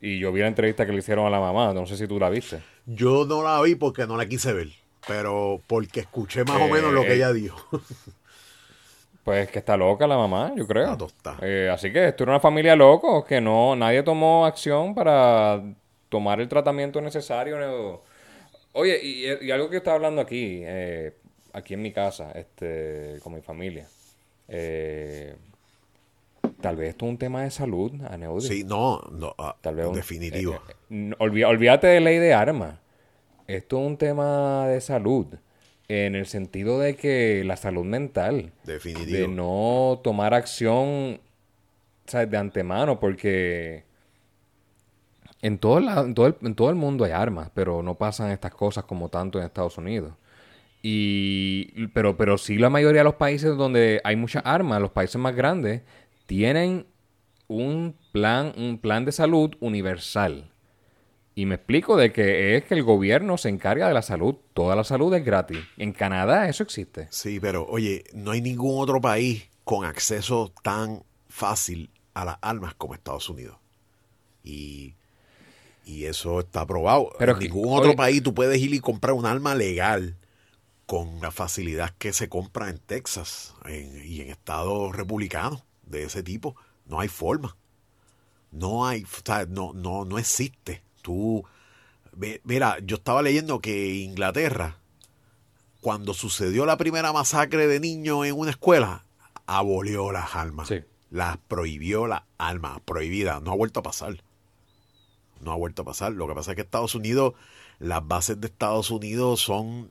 Y 0.00 0.18
yo 0.18 0.32
vi 0.32 0.40
la 0.40 0.48
entrevista 0.48 0.86
que 0.86 0.92
le 0.92 0.98
hicieron 0.98 1.26
a 1.26 1.30
la 1.30 1.40
mamá, 1.40 1.72
no 1.74 1.86
sé 1.86 1.96
si 1.96 2.06
tú 2.06 2.18
la 2.18 2.30
viste. 2.30 2.62
Yo 2.86 3.24
no 3.26 3.42
la 3.42 3.60
vi 3.62 3.74
porque 3.74 4.06
no 4.06 4.16
la 4.16 4.26
quise 4.26 4.52
ver, 4.52 4.68
pero 5.06 5.60
porque 5.66 6.00
escuché 6.00 6.44
más 6.44 6.60
o 6.60 6.68
menos 6.68 6.92
lo 6.92 7.02
que 7.02 7.12
eh. 7.12 7.16
ella 7.16 7.32
dijo. 7.32 7.58
Pues 9.24 9.48
que 9.50 9.60
está 9.60 9.76
loca 9.76 10.06
la 10.06 10.16
mamá, 10.16 10.52
yo 10.56 10.66
creo. 10.66 10.96
Eh, 11.42 11.70
así 11.72 11.92
que 11.92 12.08
esto 12.08 12.24
era 12.24 12.32
una 12.32 12.40
familia 12.40 12.74
loco, 12.74 13.24
que 13.24 13.40
no, 13.40 13.76
nadie 13.76 14.02
tomó 14.02 14.44
acción 14.46 14.94
para 14.94 15.62
tomar 16.08 16.40
el 16.40 16.48
tratamiento 16.48 17.00
necesario. 17.00 18.02
Oye, 18.72 18.98
y, 19.02 19.46
y 19.46 19.50
algo 19.50 19.70
que 19.70 19.76
estaba 19.76 19.96
hablando 19.96 20.20
aquí, 20.20 20.60
eh, 20.64 21.14
aquí 21.52 21.74
en 21.74 21.82
mi 21.82 21.92
casa, 21.92 22.32
este, 22.32 23.18
con 23.22 23.34
mi 23.34 23.42
familia. 23.42 23.86
eh, 24.48 25.36
tal 26.60 26.76
vez 26.76 26.90
esto 26.90 27.06
es 27.06 27.10
un 27.10 27.18
tema 27.18 27.42
de 27.42 27.50
salud, 27.50 27.92
Aneudi. 28.08 28.46
Sí, 28.46 28.64
no, 28.64 29.00
no, 29.12 29.34
ah, 29.38 29.56
Tal 29.60 29.76
vez 29.76 29.86
un- 29.86 29.94
definitivo. 29.94 30.60
eh, 30.90 31.12
olvídate 31.18 31.86
de 31.86 32.00
ley 32.00 32.18
de 32.18 32.34
armas. 32.34 32.74
Esto 33.46 33.80
es 33.80 33.86
un 33.86 33.96
tema 33.96 34.66
de 34.68 34.80
salud. 34.80 35.26
En 35.88 36.14
el 36.14 36.26
sentido 36.26 36.78
de 36.78 36.96
que 36.96 37.42
la 37.44 37.56
salud 37.56 37.84
mental. 37.84 38.52
Definitivo. 38.64 39.18
De 39.18 39.28
no 39.28 40.00
tomar 40.02 40.32
acción 40.34 41.20
¿sabes? 42.06 42.30
de 42.30 42.36
antemano. 42.38 42.98
Porque 43.00 43.84
en 45.42 45.58
todo, 45.58 45.80
la- 45.80 46.00
en, 46.00 46.14
todo 46.14 46.26
el, 46.28 46.36
en 46.42 46.54
todo 46.54 46.70
el 46.70 46.76
mundo 46.76 47.04
hay 47.04 47.12
armas. 47.12 47.50
Pero 47.54 47.82
no 47.82 47.94
pasan 47.96 48.30
estas 48.30 48.54
cosas 48.54 48.84
como 48.84 49.08
tanto 49.08 49.38
en 49.38 49.44
Estados 49.44 49.76
Unidos. 49.76 50.14
Y, 50.82 51.86
pero, 51.88 52.16
pero 52.16 52.38
sí 52.38 52.56
la 52.56 52.70
mayoría 52.70 53.00
de 53.00 53.04
los 53.04 53.14
países 53.14 53.56
donde 53.56 54.00
hay 54.02 54.16
muchas 54.16 54.42
armas, 54.44 54.80
los 54.80 54.90
países 54.90 55.16
más 55.16 55.34
grandes, 55.34 55.82
tienen 56.26 56.86
un 57.46 57.94
plan, 58.12 58.52
un 58.56 58.78
plan 58.78 59.04
de 59.04 59.12
salud 59.12 59.54
universal. 59.60 60.50
Y 61.34 61.46
me 61.46 61.54
explico 61.54 61.96
de 61.96 62.12
que 62.12 62.56
es 62.56 62.64
que 62.64 62.74
el 62.74 62.82
gobierno 62.82 63.38
se 63.38 63.48
encarga 63.48 63.88
de 63.88 63.94
la 63.94 64.02
salud. 64.02 64.34
Toda 64.52 64.76
la 64.76 64.84
salud 64.84 65.14
es 65.14 65.24
gratis. 65.24 65.58
En 65.78 65.92
Canadá 65.92 66.48
eso 66.48 66.62
existe. 66.62 67.06
Sí, 67.10 67.40
pero 67.40 67.66
oye, 67.68 68.04
no 68.12 68.32
hay 68.32 68.42
ningún 68.42 68.80
otro 68.82 69.00
país 69.00 69.48
con 69.64 69.84
acceso 69.86 70.52
tan 70.62 71.02
fácil 71.28 71.88
a 72.12 72.24
las 72.26 72.36
armas 72.42 72.74
como 72.74 72.94
Estados 72.94 73.30
Unidos. 73.30 73.56
Y, 74.44 74.94
y 75.86 76.04
eso 76.04 76.40
está 76.40 76.66
probado. 76.66 77.10
Pero 77.18 77.32
en 77.32 77.38
que- 77.38 77.44
ningún 77.48 77.72
otro 77.78 77.90
oye- 77.90 77.96
país 77.96 78.22
tú 78.22 78.34
puedes 78.34 78.60
ir 78.60 78.74
y 78.74 78.80
comprar 78.80 79.14
un 79.14 79.24
arma 79.24 79.54
legal 79.54 80.16
con 80.84 81.20
la 81.22 81.30
facilidad 81.30 81.94
que 81.96 82.12
se 82.12 82.28
compra 82.28 82.68
en 82.68 82.76
Texas 82.78 83.54
en- 83.64 84.02
y 84.04 84.20
en 84.20 84.28
estados 84.28 84.94
republicanos 84.94 85.62
de 85.86 86.02
ese 86.04 86.22
tipo. 86.22 86.56
No 86.84 87.00
hay 87.00 87.08
forma. 87.08 87.56
No 88.50 88.86
hay, 88.86 89.04
o 89.04 89.06
sea, 89.24 89.46
no, 89.46 89.72
no, 89.72 90.04
no 90.04 90.18
existe. 90.18 90.82
Tú, 91.02 91.44
mira, 92.44 92.78
yo 92.84 92.96
estaba 92.96 93.22
leyendo 93.22 93.60
que 93.60 93.94
Inglaterra, 93.96 94.78
cuando 95.80 96.14
sucedió 96.14 96.64
la 96.64 96.76
primera 96.76 97.12
masacre 97.12 97.66
de 97.66 97.80
niños 97.80 98.24
en 98.24 98.38
una 98.38 98.52
escuela, 98.52 99.04
abolió 99.46 100.12
las 100.12 100.34
armas. 100.34 100.68
Sí. 100.68 100.80
Las 101.10 101.36
prohibió 101.36 102.06
las 102.06 102.22
armas, 102.38 102.80
prohibidas. 102.84 103.42
No 103.42 103.52
ha 103.52 103.56
vuelto 103.56 103.80
a 103.80 103.82
pasar. 103.82 104.22
No 105.40 105.52
ha 105.52 105.56
vuelto 105.56 105.82
a 105.82 105.84
pasar. 105.84 106.12
Lo 106.12 106.26
que 106.26 106.34
pasa 106.34 106.52
es 106.52 106.54
que 106.54 106.62
Estados 106.62 106.94
Unidos, 106.94 107.34
las 107.78 108.06
bases 108.06 108.40
de 108.40 108.46
Estados 108.46 108.90
Unidos 108.90 109.40
son 109.40 109.90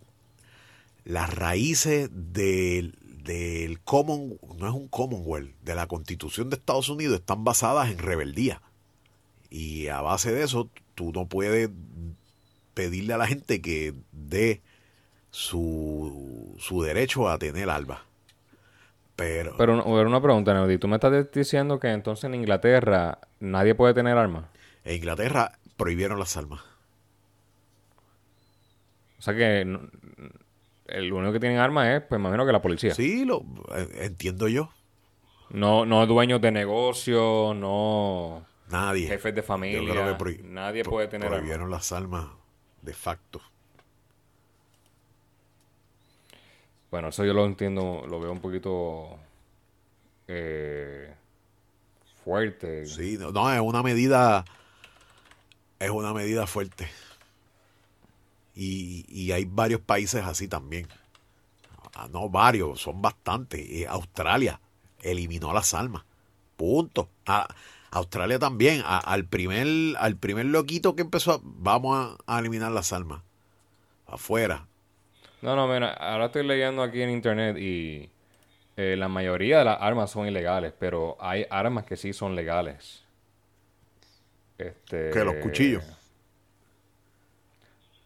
las 1.03 1.34
raíces 1.34 2.10
del, 2.12 2.98
del 3.24 3.80
common, 3.82 4.39
no 4.58 4.68
es 4.68 4.74
un 4.74 4.88
Commonwealth, 4.88 5.56
de 5.62 5.75
la 5.75 5.88
constitución 5.88 6.50
de 6.50 6.56
Estados 6.56 6.89
Unidos 6.89 7.20
están 7.20 7.44
basadas 7.44 7.89
en 7.89 7.98
rebeldía. 7.98 8.62
Y 9.51 9.88
a 9.89 10.01
base 10.01 10.31
de 10.31 10.43
eso, 10.43 10.70
tú 10.96 11.12
no 11.13 11.27
puedes 11.27 11.70
pedirle 12.74 13.13
a 13.13 13.17
la 13.17 13.27
gente 13.27 13.62
que 13.62 13.93
dé 14.13 14.62
su, 15.29 16.55
su 16.58 16.81
derecho 16.81 17.27
a 17.29 17.38
tener 17.38 17.70
alba. 17.70 18.05
Pero, 19.17 19.55
Pero, 19.58 19.74
una- 19.74 19.84
pero 19.84 20.08
una 20.08 20.22
pregunta, 20.22 20.53
Neudi. 20.53 20.77
¿Tú 20.77 20.88
me 20.88 20.96
estás 20.96 21.31
diciendo 21.31 21.79
que 21.79 21.89
entonces 21.91 22.24
en 22.24 22.34
Inglaterra 22.36 23.20
nadie 23.39 23.75
puede 23.75 23.93
tener 23.93 24.17
armas? 24.17 24.46
en 24.84 24.96
Inglaterra 24.96 25.60
prohibieron 25.77 26.17
las 26.17 26.36
armas. 26.38 26.62
O 29.20 29.22
sea 29.22 29.36
que 29.36 29.63
no- 29.65 29.81
el 30.88 31.13
único 31.13 31.34
que 31.34 31.39
tienen 31.39 31.60
armas 31.60 31.88
es, 31.89 32.01
pues, 32.08 32.20
imagino 32.20 32.46
que 32.46 32.51
la 32.51 32.62
policía. 32.62 32.93
Sí, 32.96 33.24
lo 33.25 33.43
eh, 33.75 33.88
entiendo 34.05 34.48
yo. 34.48 34.72
No, 35.51 35.86
no 35.86 36.05
dueños 36.08 36.41
de 36.41 36.51
negocios, 36.51 37.55
no 37.55 38.43
Nadie. 38.72 39.08
jefes 39.08 39.36
de 39.36 39.44
familia. 39.44 40.18
nadie 40.44 40.84
puede 40.84 41.08
tener 41.08 41.28
armas. 41.28 41.40
prohibieron 41.40 41.70
las 41.70 41.92
armas 41.92 42.28
de 42.82 42.94
facto. 42.94 43.42
Bueno, 46.90 47.08
eso 47.10 47.24
yo 47.24 47.34
lo 47.34 47.46
entiendo, 47.46 48.04
lo 48.08 48.20
veo 48.20 48.32
un 48.32 48.42
poquito 48.42 49.18
eh, 50.28 51.13
fuerte. 52.24 52.86
Sí, 52.86 53.18
no, 53.18 53.32
no, 53.32 53.51
es 53.51 53.62
una 53.62 53.82
medida, 53.82 54.44
es 55.80 55.90
una 55.90 56.13
medida 56.13 56.48
fuerte. 56.48 56.90
Y, 58.56 59.06
y 59.08 59.32
hay 59.32 59.46
varios 59.46 59.80
países 59.82 60.24
así 60.25 60.48
también. 60.48 60.88
Ah, 61.96 62.08
No 62.12 62.30
varios, 62.30 62.82
son 62.82 63.01
bastantes. 63.01 63.62
Eh, 63.70 63.88
Australia 63.88 64.60
eliminó 65.01 65.54
las 65.54 65.74
armas. 65.74 66.04
Punto. 66.58 67.10
Ah, 67.25 67.48
Australia 67.92 68.40
también. 68.40 68.82
A- 68.86 68.98
al, 69.00 69.26
primer, 69.26 69.68
al 69.98 70.16
primer 70.18 70.46
loquito 70.48 70.96
que 70.96 71.02
empezó, 71.04 71.34
a- 71.34 71.40
vamos 71.44 72.18
a, 72.28 72.36
a 72.36 72.40
eliminar 72.40 72.72
las 72.72 72.92
armas. 72.94 73.22
Afuera. 74.08 74.66
No, 75.42 75.56
no, 75.56 75.68
mira, 75.68 75.94
ahora 75.94 76.26
estoy 76.26 76.46
leyendo 76.46 76.84
aquí 76.84 77.02
en 77.02 77.10
internet 77.10 77.58
y 77.58 78.10
eh, 78.78 78.96
la 78.98 79.08
mayoría 79.08 79.60
de 79.60 79.66
las 79.66 79.82
armas 79.82 80.12
son 80.12 80.28
ilegales, 80.28 80.74
pero 80.78 81.18
hay 81.20 81.46
armas 81.50 81.86
que 81.86 81.98
sí 81.98 82.14
son 82.14 82.36
legales. 82.36 83.04
Este, 84.58 85.10
Que 85.10 85.24
los 85.24 85.36
cuchillos. 85.36 85.84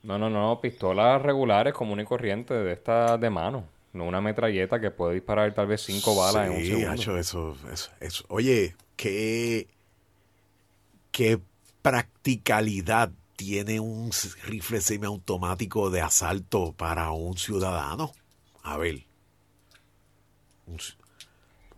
No, 0.04 0.18
no, 0.20 0.30
no, 0.30 0.62
pistolas 0.62 1.22
regulares 1.22 1.74
común 1.74 2.00
y 2.00 2.06
corriente 2.06 2.54
de 2.54 2.74
estas 2.74 3.20
de 3.20 3.30
mano. 3.30 3.66
No 3.94 4.06
una 4.06 4.22
metralleta 4.22 4.80
que 4.80 4.92
puede 4.92 5.16
disparar 5.16 5.54
tal 5.54 5.68
vez 5.68 5.82
cinco 5.82 6.16
balas 6.16 6.46
en 6.48 6.52
un 6.54 6.60
Sí, 6.60 6.68
segundo. 6.68 6.92
hacho, 6.92 7.18
eso, 7.18 7.58
eso, 7.72 7.92
eso. 8.00 8.26
Oye, 8.28 8.76
qué, 8.96 9.68
qué 11.16 11.40
practicalidad 11.82 13.10
tiene 13.38 13.80
un 13.80 14.12
rifle 14.44 14.82
semiautomático 14.82 15.90
de 15.90 16.02
asalto 16.02 16.74
para 16.74 17.12
un 17.12 17.38
ciudadano. 17.38 18.12
A 18.64 18.76
ver. 18.76 19.06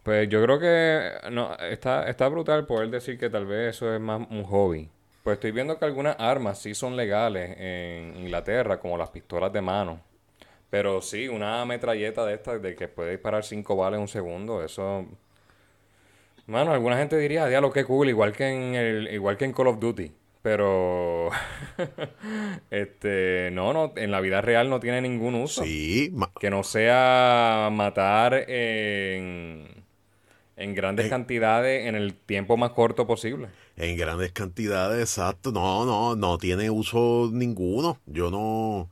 Pues 0.01 0.27
yo 0.27 0.41
creo 0.41 0.60
que 0.60 1.29
no, 1.32 1.56
está, 1.58 2.10
está 2.10 2.27
brutal 2.29 2.65
poder 2.65 2.89
decir 2.89 3.20
que 3.20 3.29
tal 3.29 3.46
vez 3.46 3.75
eso 3.75 3.94
es 3.94 4.01
más 4.01 4.25
un 4.32 4.44
hobby. 4.44 4.89
Pues 5.24 5.36
estoy 5.36 5.51
viendo 5.51 5.77
que 5.77 5.86
algunas 5.86 6.15
armas 6.17 6.60
sí 6.60 6.74
son 6.74 6.96
legales 6.96 7.56
en 7.60 8.15
Inglaterra, 8.15 8.79
como 8.79 8.98
las 8.98 9.12
pistolas 9.12 9.53
de 9.53 9.62
mano. 9.62 10.01
Pero 10.72 11.00
sí, 11.00 11.27
una 11.27 11.63
metralleta 11.65 12.25
de 12.25 12.34
estas 12.34 12.60
de 12.60 12.74
que 12.74 12.88
puede 12.88 13.12
disparar 13.12 13.44
cinco 13.44 13.75
balas 13.75 13.98
en 13.98 14.01
un 14.01 14.08
segundo, 14.08 14.63
eso... 14.63 15.06
Mano, 16.48 16.72
alguna 16.72 16.98
gente 16.98 17.18
diría, 17.18 17.46
diablo, 17.48 17.72
qué 17.74 17.84
cool, 17.86 18.10
igual 18.10 18.32
que 18.34 18.48
en 18.48 18.75
el, 18.75 19.13
igual 19.13 19.38
que 19.38 19.46
en 19.46 19.54
Call 19.54 19.68
of 19.68 19.80
Duty. 19.80 20.12
Pero... 20.42 21.30
este, 22.72 23.50
no, 23.51 23.74
no, 23.74 23.94
en 23.98 24.12
la 24.12 24.22
vida 24.22 24.42
real 24.42 24.70
no 24.70 24.80
tiene 24.80 25.01
ningún 25.01 25.36
uso. 25.36 25.63
Sí, 25.63 26.12
Que 26.39 26.50
no 26.50 26.63
sea 26.63 27.70
matar 27.72 28.34
en, 28.50 29.68
en 30.56 30.74
grandes 30.74 31.06
En- 31.06 31.10
cantidades 31.10 31.86
en 31.88 31.96
el 31.96 32.13
tiempo 32.13 32.56
más 32.56 32.72
corto 32.72 33.06
posible. 33.06 33.50
en 33.75 33.98
grandes 33.98 34.32
cantidades, 34.32 35.01
exacto. 35.01 35.51
No, 35.51 35.86
no, 35.86 36.16
no 36.16 36.38
tiene 36.38 36.70
uso 36.70 37.30
ninguno. 37.32 38.00
Yo 38.06 38.32
no. 38.32 38.89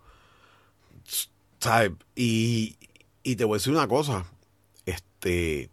¿Sabes? 1.60 1.92
Y, 2.16 2.76
y 3.24 3.36
te 3.38 3.46
voy 3.46 3.56
a 3.56 3.60
decir 3.60 3.72
una 3.74 3.88
cosa. 3.88 4.26
Este. 4.86 5.70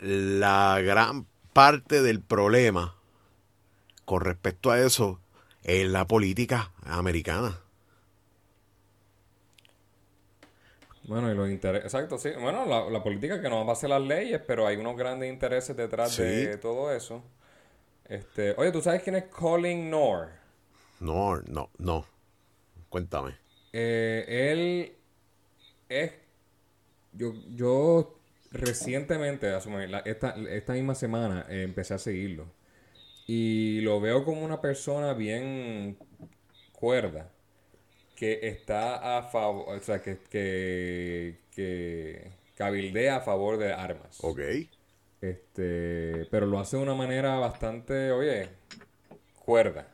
La 0.00 0.80
gran 0.80 1.26
parte 1.52 2.02
del 2.02 2.20
problema 2.20 2.94
con 4.04 4.20
respecto 4.20 4.70
a 4.70 4.78
eso 4.80 5.20
es 5.62 5.88
la 5.88 6.06
política 6.06 6.70
americana. 6.84 7.58
Bueno, 11.04 11.30
y 11.30 11.36
los 11.36 11.48
intereses. 11.48 11.84
Exacto, 11.84 12.18
sí. 12.18 12.30
Bueno, 12.40 12.66
la, 12.66 12.90
la 12.90 13.02
política 13.02 13.40
que 13.40 13.48
no 13.48 13.64
va 13.64 13.70
a 13.70 13.74
hacer 13.74 13.90
las 13.90 14.02
leyes, 14.02 14.40
pero 14.46 14.66
hay 14.66 14.76
unos 14.76 14.96
grandes 14.96 15.32
intereses 15.32 15.76
detrás 15.76 16.12
Sí. 16.12 16.22
de 16.22 16.58
todo 16.58 16.92
eso. 16.92 17.22
Este, 18.08 18.54
oye, 18.56 18.72
¿tú 18.72 18.80
sabes 18.82 19.02
quién 19.02 19.16
es 19.16 19.24
Colin 19.24 19.88
Noor? 19.90 20.28
No, 21.00 21.36
no, 21.46 21.70
no. 21.78 22.04
Cuéntame. 22.88 23.36
Eh, 23.72 24.24
él 24.52 24.96
es. 25.88 26.12
Yo, 27.12 27.32
yo 27.54 28.15
recientemente, 28.56 29.52
esta, 30.04 30.34
esta 30.50 30.72
misma 30.72 30.94
semana, 30.94 31.46
eh, 31.48 31.62
empecé 31.62 31.94
a 31.94 31.98
seguirlo. 31.98 32.46
Y 33.26 33.80
lo 33.80 34.00
veo 34.00 34.24
como 34.24 34.44
una 34.44 34.60
persona 34.60 35.12
bien 35.14 35.98
cuerda. 36.72 37.30
Que 38.14 38.40
está 38.48 39.18
a 39.18 39.24
favor. 39.24 39.76
O 39.76 39.80
sea, 39.80 40.00
que, 40.00 40.18
que, 40.30 41.40
que 41.54 42.30
cabildea 42.54 43.16
a 43.16 43.20
favor 43.20 43.58
de 43.58 43.72
armas. 43.72 44.18
Ok. 44.22 44.40
Este, 45.20 46.26
pero 46.30 46.46
lo 46.46 46.58
hace 46.58 46.76
de 46.76 46.82
una 46.82 46.94
manera 46.94 47.36
bastante, 47.38 48.10
oye, 48.12 48.48
cuerda. 49.44 49.88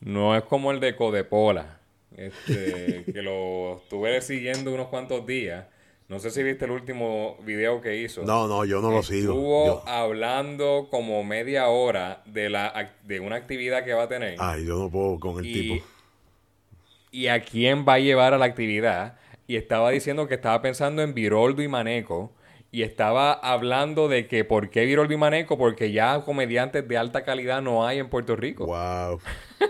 No 0.00 0.36
es 0.36 0.42
como 0.44 0.70
el 0.70 0.80
de 0.80 0.96
Codepola, 0.96 1.80
este, 2.16 3.04
que 3.04 3.22
lo 3.22 3.76
estuve 3.76 4.20
siguiendo 4.22 4.72
unos 4.72 4.88
cuantos 4.88 5.26
días. 5.26 5.66
No 6.10 6.18
sé 6.18 6.32
si 6.32 6.42
viste 6.42 6.64
el 6.64 6.72
último 6.72 7.36
video 7.44 7.80
que 7.80 7.96
hizo. 7.98 8.24
No, 8.24 8.48
no, 8.48 8.64
yo 8.64 8.80
no 8.80 8.90
lo 8.90 9.00
sigo. 9.00 9.32
Estuvo 9.32 9.88
hablando 9.88 10.88
como 10.90 11.22
media 11.22 11.68
hora 11.68 12.22
de 12.26 12.50
la 12.50 12.96
de 13.04 13.20
una 13.20 13.36
actividad 13.36 13.84
que 13.84 13.94
va 13.94 14.02
a 14.02 14.08
tener 14.08 14.34
ay, 14.40 14.66
yo 14.66 14.76
no 14.76 14.90
puedo 14.90 15.20
con 15.20 15.38
el 15.38 15.46
y, 15.46 15.52
tipo. 15.52 15.86
y 17.12 17.28
a 17.28 17.40
quién 17.44 17.86
va 17.88 17.94
a 17.94 17.98
llevar 18.00 18.34
a 18.34 18.38
la 18.38 18.46
actividad. 18.46 19.18
Y 19.46 19.54
estaba 19.54 19.90
diciendo 19.90 20.26
que 20.26 20.34
estaba 20.34 20.60
pensando 20.60 21.00
en 21.02 21.14
Viroldo 21.14 21.62
y 21.62 21.68
Maneco. 21.68 22.32
Y 22.72 22.82
estaba 22.82 23.32
hablando 23.32 24.08
de 24.08 24.26
que 24.26 24.44
por 24.44 24.68
qué 24.68 24.86
Viroldo 24.86 25.14
y 25.14 25.16
Maneco, 25.16 25.56
porque 25.58 25.92
ya 25.92 26.24
comediantes 26.24 26.88
de 26.88 26.98
alta 26.98 27.22
calidad 27.22 27.62
no 27.62 27.86
hay 27.86 28.00
en 28.00 28.08
Puerto 28.08 28.34
Rico. 28.34 28.66
Wow. 28.66 29.20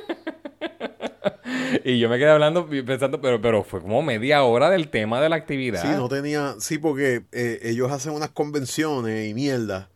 Y 1.85 1.99
yo 1.99 2.09
me 2.09 2.19
quedé 2.19 2.31
hablando 2.31 2.67
pensando, 2.69 3.21
pero, 3.21 3.41
pero 3.41 3.62
fue 3.65 3.81
como 3.81 4.03
media 4.03 4.43
hora 4.45 4.71
del 4.71 4.89
tema 4.89 5.21
de 5.21 5.29
la 5.29 5.37
actividad. 5.37 5.83
Sí, 5.83 5.89
no 5.89 6.09
tenía. 6.09 6.55
Sí, 6.59 6.79
porque 6.79 7.23
eh, 7.33 7.61
ellos 7.62 7.91
hacen 7.93 8.12
unas 8.12 8.31
convenciones 8.31 9.29
y 9.29 9.35
mierda. 9.35 9.89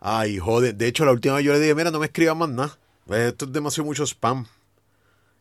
Ay, 0.00 0.38
joder. 0.38 0.74
De 0.74 0.86
hecho, 0.86 1.04
la 1.04 1.12
última 1.12 1.36
vez 1.36 1.44
yo 1.44 1.52
le 1.52 1.60
dije, 1.60 1.74
mira, 1.74 1.90
no 1.90 1.98
me 1.98 2.06
escriban 2.06 2.36
más 2.38 2.48
nada. 2.48 2.78
Esto 3.26 3.44
es 3.46 3.52
demasiado 3.52 3.86
mucho 3.86 4.04
spam. 4.06 4.46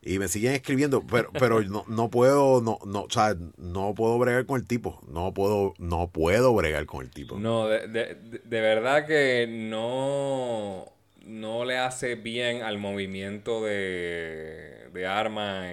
Y 0.05 0.19
me 0.19 0.27
siguen 0.27 0.51
escribiendo, 0.53 1.01
pero, 1.09 1.31
pero 1.31 1.61
no, 1.61 1.85
no 1.87 2.09
puedo, 2.09 2.61
no, 2.61 2.77
no, 2.85 3.03
o 3.03 3.09
sea, 3.09 3.37
no 3.57 3.93
puedo 3.95 4.19
bregar 4.19 4.45
con 4.45 4.59
el 4.59 4.67
tipo. 4.67 4.99
No 5.07 5.33
puedo, 5.33 5.73
no 5.77 6.09
puedo 6.09 6.53
bregar 6.53 6.85
con 6.85 7.05
el 7.05 7.09
tipo. 7.09 7.39
No, 7.39 7.67
de- 7.69 7.87
de- 7.87 8.15
de 8.43 8.61
verdad 8.61 9.05
que 9.07 9.47
no, 9.47 10.85
no 11.23 11.65
le 11.65 11.77
hace 11.77 12.15
bien 12.15 12.61
al 12.63 12.77
movimiento 12.77 13.63
de, 13.63 14.89
de 14.93 15.07
armas 15.07 15.65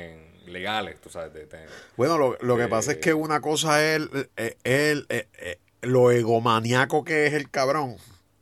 legales, 0.47 1.01
tú 1.01 1.11
sabes. 1.11 1.33
de- 1.35 1.47
de- 1.47 1.67
Bueno, 1.97 2.19
lo, 2.19 2.37
lo 2.41 2.57
que 2.57 2.69
pasa 2.69 2.93
es 2.93 2.99
que 2.99 3.15
una 3.15 3.41
cosa 3.41 3.83
es 3.85 3.97
el, 3.97 4.31
eh, 4.37 4.57
el- 4.65 5.07
eh, 5.09 5.29
eh, 5.39 5.59
lo 5.83 6.11
egomaniaco 6.11 7.05
que 7.05 7.27
es 7.27 7.33
el 7.35 7.51
cabrón 7.51 7.97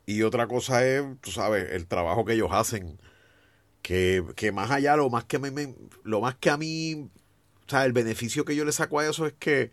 y 0.06 0.22
otra 0.22 0.46
cosa 0.46 0.86
es, 0.86 1.02
tú 1.20 1.30
sabes, 1.30 1.70
el 1.72 1.86
trabajo 1.86 2.24
que 2.24 2.32
ellos 2.34 2.50
hacen. 2.52 2.98
Que, 3.82 4.22
que 4.36 4.52
más 4.52 4.70
allá, 4.70 4.96
lo 4.96 5.08
más 5.08 5.24
que 5.24 5.36
a 5.36 5.38
mí, 5.38 5.50
me- 5.50 5.74
lo 6.02 6.20
más 6.20 6.34
que 6.34 6.50
a 6.50 6.56
mí, 6.58 7.08
o 7.66 7.70
sea, 7.70 7.84
el 7.86 7.92
beneficio 7.92 8.44
que 8.44 8.54
yo 8.56 8.64
le 8.64 8.72
saco 8.72 8.98
a 8.98 9.06
eso 9.08 9.26
es 9.26 9.32
que 9.38 9.70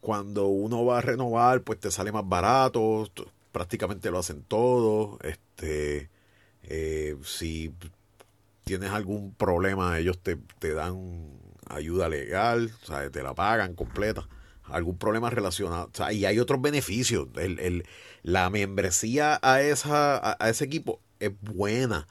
cuando 0.00 0.46
uno 0.48 0.84
va 0.84 0.98
a 0.98 1.00
renovar, 1.02 1.62
pues 1.62 1.78
te 1.78 1.90
sale 1.90 2.10
más 2.10 2.28
barato, 2.28 3.08
prácticamente 3.52 4.10
lo 4.10 4.18
hacen 4.18 4.42
todo. 4.42 5.18
Este, 5.22 6.08
eh, 6.68 7.16
si 7.24 7.72
tienes 8.64 8.90
algún 8.90 9.34
problema, 9.34 9.98
ellos 9.98 10.18
te, 10.22 10.36
te 10.58 10.72
dan 10.74 11.38
ayuda 11.68 12.08
legal, 12.08 12.72
sea, 12.82 13.10
te 13.10 13.22
la 13.22 13.34
pagan 13.34 13.74
completa. 13.74 14.28
Algún 14.64 14.96
problema 14.96 15.28
relacionado. 15.28 15.90
Sea, 15.92 16.12
y 16.12 16.24
hay 16.24 16.38
otros 16.38 16.60
beneficios. 16.62 17.28
El, 17.36 17.58
el- 17.60 17.86
la 18.22 18.48
membresía 18.48 19.38
a, 19.42 19.60
esa, 19.60 20.36
a, 20.42 20.48
ese 20.48 20.64
equipo 20.64 21.00
es 21.20 21.32
buena. 21.42 22.08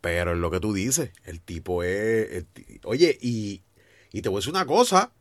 Pero 0.00 0.32
es 0.32 0.38
lo 0.38 0.50
que 0.50 0.60
tú 0.60 0.72
dices. 0.74 1.10
El 1.24 1.40
tipo 1.40 1.82
es. 1.84 2.44
oye, 2.84 3.16
y, 3.22 3.62
y 4.12 4.22
te 4.22 4.28
voy 4.28 4.38
a 4.38 4.40
decir 4.40 4.52
una 4.52 4.66
cosa. 4.66 5.12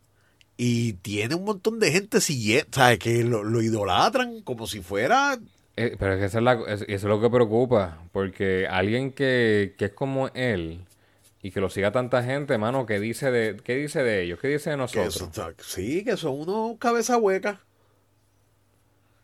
Y 0.58 0.94
tiene 0.94 1.36
un 1.36 1.46
montón 1.46 1.80
de 1.80 1.92
gente 1.92 2.22
siguiendo, 2.22 2.68
¿sabes? 2.74 3.00
Que 3.00 3.24
lo, 3.24 3.44
lo 3.44 3.62
idolatran 3.62 4.42
como 4.42 4.68
si 4.68 4.82
fuera. 4.82 5.40
Eh, 5.76 5.96
pero 5.98 6.14
es 6.14 6.20
que 6.20 6.26
esa 6.26 6.38
es 6.38 6.44
la- 6.44 6.54
es- 6.68 6.82
eso 6.84 6.88
es 6.88 7.04
lo 7.04 7.20
que 7.20 7.30
preocupa, 7.30 8.00
porque 8.12 8.68
alguien 8.70 9.12
que, 9.12 9.74
que 9.78 9.86
es 9.86 9.92
como 9.94 10.30
él 10.36 10.82
y 11.42 11.52
que 11.52 11.60
lo 11.60 11.70
siga 11.70 11.92
tanta 11.92 12.24
gente, 12.24 12.58
mano, 12.58 12.86
¿qué 12.86 13.00
dice 13.00 13.32
de, 13.32 13.58
qué 13.64 13.76
dice 13.76 14.04
de 14.04 14.22
ellos? 14.22 14.40
¿Qué 14.40 14.50
dice 14.50 14.70
de 14.70 14.76
Que 14.76 14.82
nosotros? 14.82 15.16
eso- 15.16 15.54
sí, 15.60 16.04
que 16.04 16.16
son 16.16 16.40
unos 16.42 16.78
cabeza 16.78 17.18
hueca. 17.18 17.60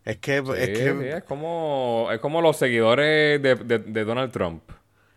Es 0.06 0.18
que, 0.18 0.42
Sí, 0.44 0.52
es 0.58 0.70
que 0.70 0.92
sí, 1.02 1.08
es 1.08 1.24
como, 1.24 2.10
es 2.12 2.20
como 2.20 2.42
los 2.42 2.58
seguidores 2.58 3.42
de, 3.42 3.56
de- 3.56 3.80
de 3.80 4.04
Donald 4.06 4.32
Trump. 4.32 4.64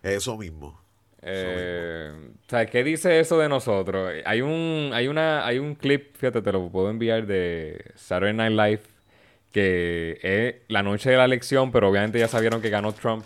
eso 0.02 0.36
mismo. 0.36 0.80
Eh, 1.24 2.10
o 2.44 2.50
sea, 2.50 2.66
¿qué 2.66 2.82
dice 2.82 3.20
eso 3.20 3.38
de 3.38 3.48
nosotros? 3.48 4.12
Hay 4.24 4.40
un, 4.42 4.90
hay 4.92 5.06
una, 5.06 5.46
hay 5.46 5.58
un 5.60 5.76
clip, 5.76 6.16
fíjate, 6.16 6.42
te 6.42 6.50
lo 6.52 6.68
puedo 6.68 6.90
enviar 6.90 7.26
de 7.26 7.92
Saturday 7.94 8.34
Night 8.34 8.52
Live, 8.52 8.82
que 9.52 10.18
es 10.22 10.54
la 10.68 10.82
noche 10.82 11.10
de 11.10 11.16
la 11.16 11.24
elección, 11.26 11.70
pero 11.72 11.88
obviamente 11.90 12.18
ya 12.18 12.28
sabieron 12.28 12.60
que 12.62 12.70
ganó 12.70 12.92
Trump. 12.92 13.24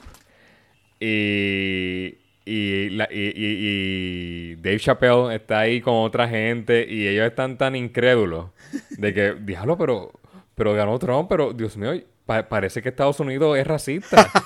Y, 1.00 2.16
y, 2.44 2.88
la- 2.90 3.08
y- 3.10 3.32
y- 3.36 4.54
Dave 4.56 4.78
Chappelle 4.78 5.34
está 5.34 5.60
ahí 5.60 5.80
con 5.80 5.94
otra 5.94 6.28
gente 6.28 6.86
y 6.88 7.06
ellos 7.06 7.26
están 7.26 7.56
tan 7.58 7.76
incrédulos 7.76 8.46
de 8.90 9.12
que, 9.14 9.34
diablo, 9.40 9.76
pero, 9.78 10.12
pero 10.54 10.72
ganó 10.74 10.98
Trump, 10.98 11.28
pero 11.28 11.52
Dios 11.52 11.76
mío, 11.76 11.92
pa- 12.24 12.48
parece 12.48 12.82
que 12.82 12.88
Estados 12.88 13.20
Unidos 13.20 13.56
es 13.58 13.66
racista. 13.66 14.28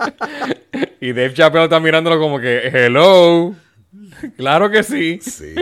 y 1.00 1.12
Dave 1.12 1.32
Chappelle 1.34 1.64
está 1.64 1.80
mirándolo 1.80 2.18
como 2.18 2.38
que, 2.40 2.68
hello, 2.68 3.54
claro 4.36 4.70
que 4.70 4.82
sí. 4.82 5.18
Sí. 5.20 5.54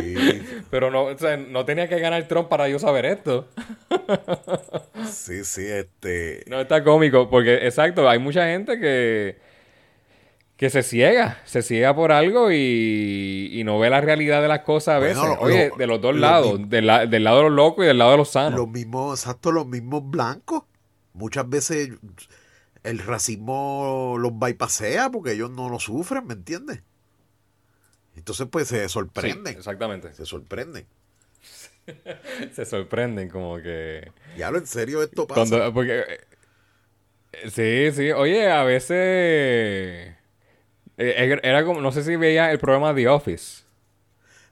Pero 0.70 0.90
no, 0.90 1.04
o 1.04 1.18
sea, 1.18 1.36
no 1.36 1.64
tenía 1.64 1.88
que 1.88 1.98
ganar 1.98 2.26
Trump 2.28 2.48
para 2.48 2.68
yo 2.68 2.78
saber 2.78 3.06
esto. 3.06 3.48
sí, 5.10 5.44
sí, 5.44 5.64
este. 5.66 6.44
No, 6.46 6.60
está 6.60 6.82
cómico, 6.84 7.28
porque 7.30 7.66
exacto, 7.66 8.08
hay 8.08 8.18
mucha 8.18 8.46
gente 8.46 8.78
que, 8.78 9.38
que 10.56 10.70
se 10.70 10.82
ciega, 10.82 11.40
se 11.44 11.62
ciega 11.62 11.94
por 11.94 12.12
algo 12.12 12.50
y, 12.52 13.50
y 13.52 13.64
no 13.64 13.78
ve 13.78 13.90
la 13.90 14.00
realidad 14.00 14.42
de 14.42 14.48
las 14.48 14.60
cosas 14.60 14.96
a 14.96 14.98
veces. 14.98 15.18
Bueno, 15.18 15.34
lo- 15.36 15.40
Oye, 15.42 15.68
lo- 15.70 15.76
de 15.76 15.86
los 15.86 16.00
dos 16.00 16.14
lo 16.14 16.20
lados, 16.20 16.68
del, 16.68 16.86
la- 16.86 17.06
del 17.06 17.24
lado 17.24 17.38
de 17.38 17.42
los 17.44 17.52
locos 17.52 17.84
y 17.84 17.88
del 17.88 17.98
lado 17.98 18.10
de 18.12 18.16
los 18.18 18.30
sanos. 18.30 18.58
Los 18.58 18.68
mismos, 18.68 19.18
exacto, 19.20 19.52
los 19.52 19.66
mismos 19.66 20.02
blancos. 20.08 20.64
Muchas 21.14 21.48
veces 21.48 21.90
el 22.84 22.98
racismo 23.00 24.16
los 24.18 24.38
bypasea 24.38 25.10
porque 25.10 25.32
ellos 25.32 25.50
no 25.50 25.68
lo 25.68 25.80
sufren, 25.80 26.26
¿me 26.26 26.34
entiendes? 26.34 26.82
Entonces, 28.28 28.48
pues 28.50 28.68
se 28.68 28.82
Sí, 28.82 28.88
sorprenden. 28.90 29.56
exactamente. 29.56 30.12
se 30.12 30.26
sorprenden. 30.26 30.84
Se 32.52 32.66
sorprenden 32.66 33.30
como 33.30 33.56
que... 33.62 34.12
Ya 34.36 34.50
lo 34.50 34.58
en 34.58 34.66
serio 34.66 35.02
esto 35.02 35.26
pasa. 35.26 35.40
Cuando, 35.48 35.72
porque, 35.72 36.04
eh, 37.32 37.48
sí, 37.48 37.90
sí. 37.96 38.12
Oye, 38.12 38.50
a 38.50 38.62
veces... 38.64 38.90
eh, 38.98 40.14
era 40.98 41.40
era 41.42 41.64
como... 41.64 41.80
No 41.80 41.90
sé 41.90 42.02
si 42.04 42.16
veía 42.16 42.50
el 42.52 42.58
programa 42.58 42.94
The 42.94 43.08
Office. 43.08 43.62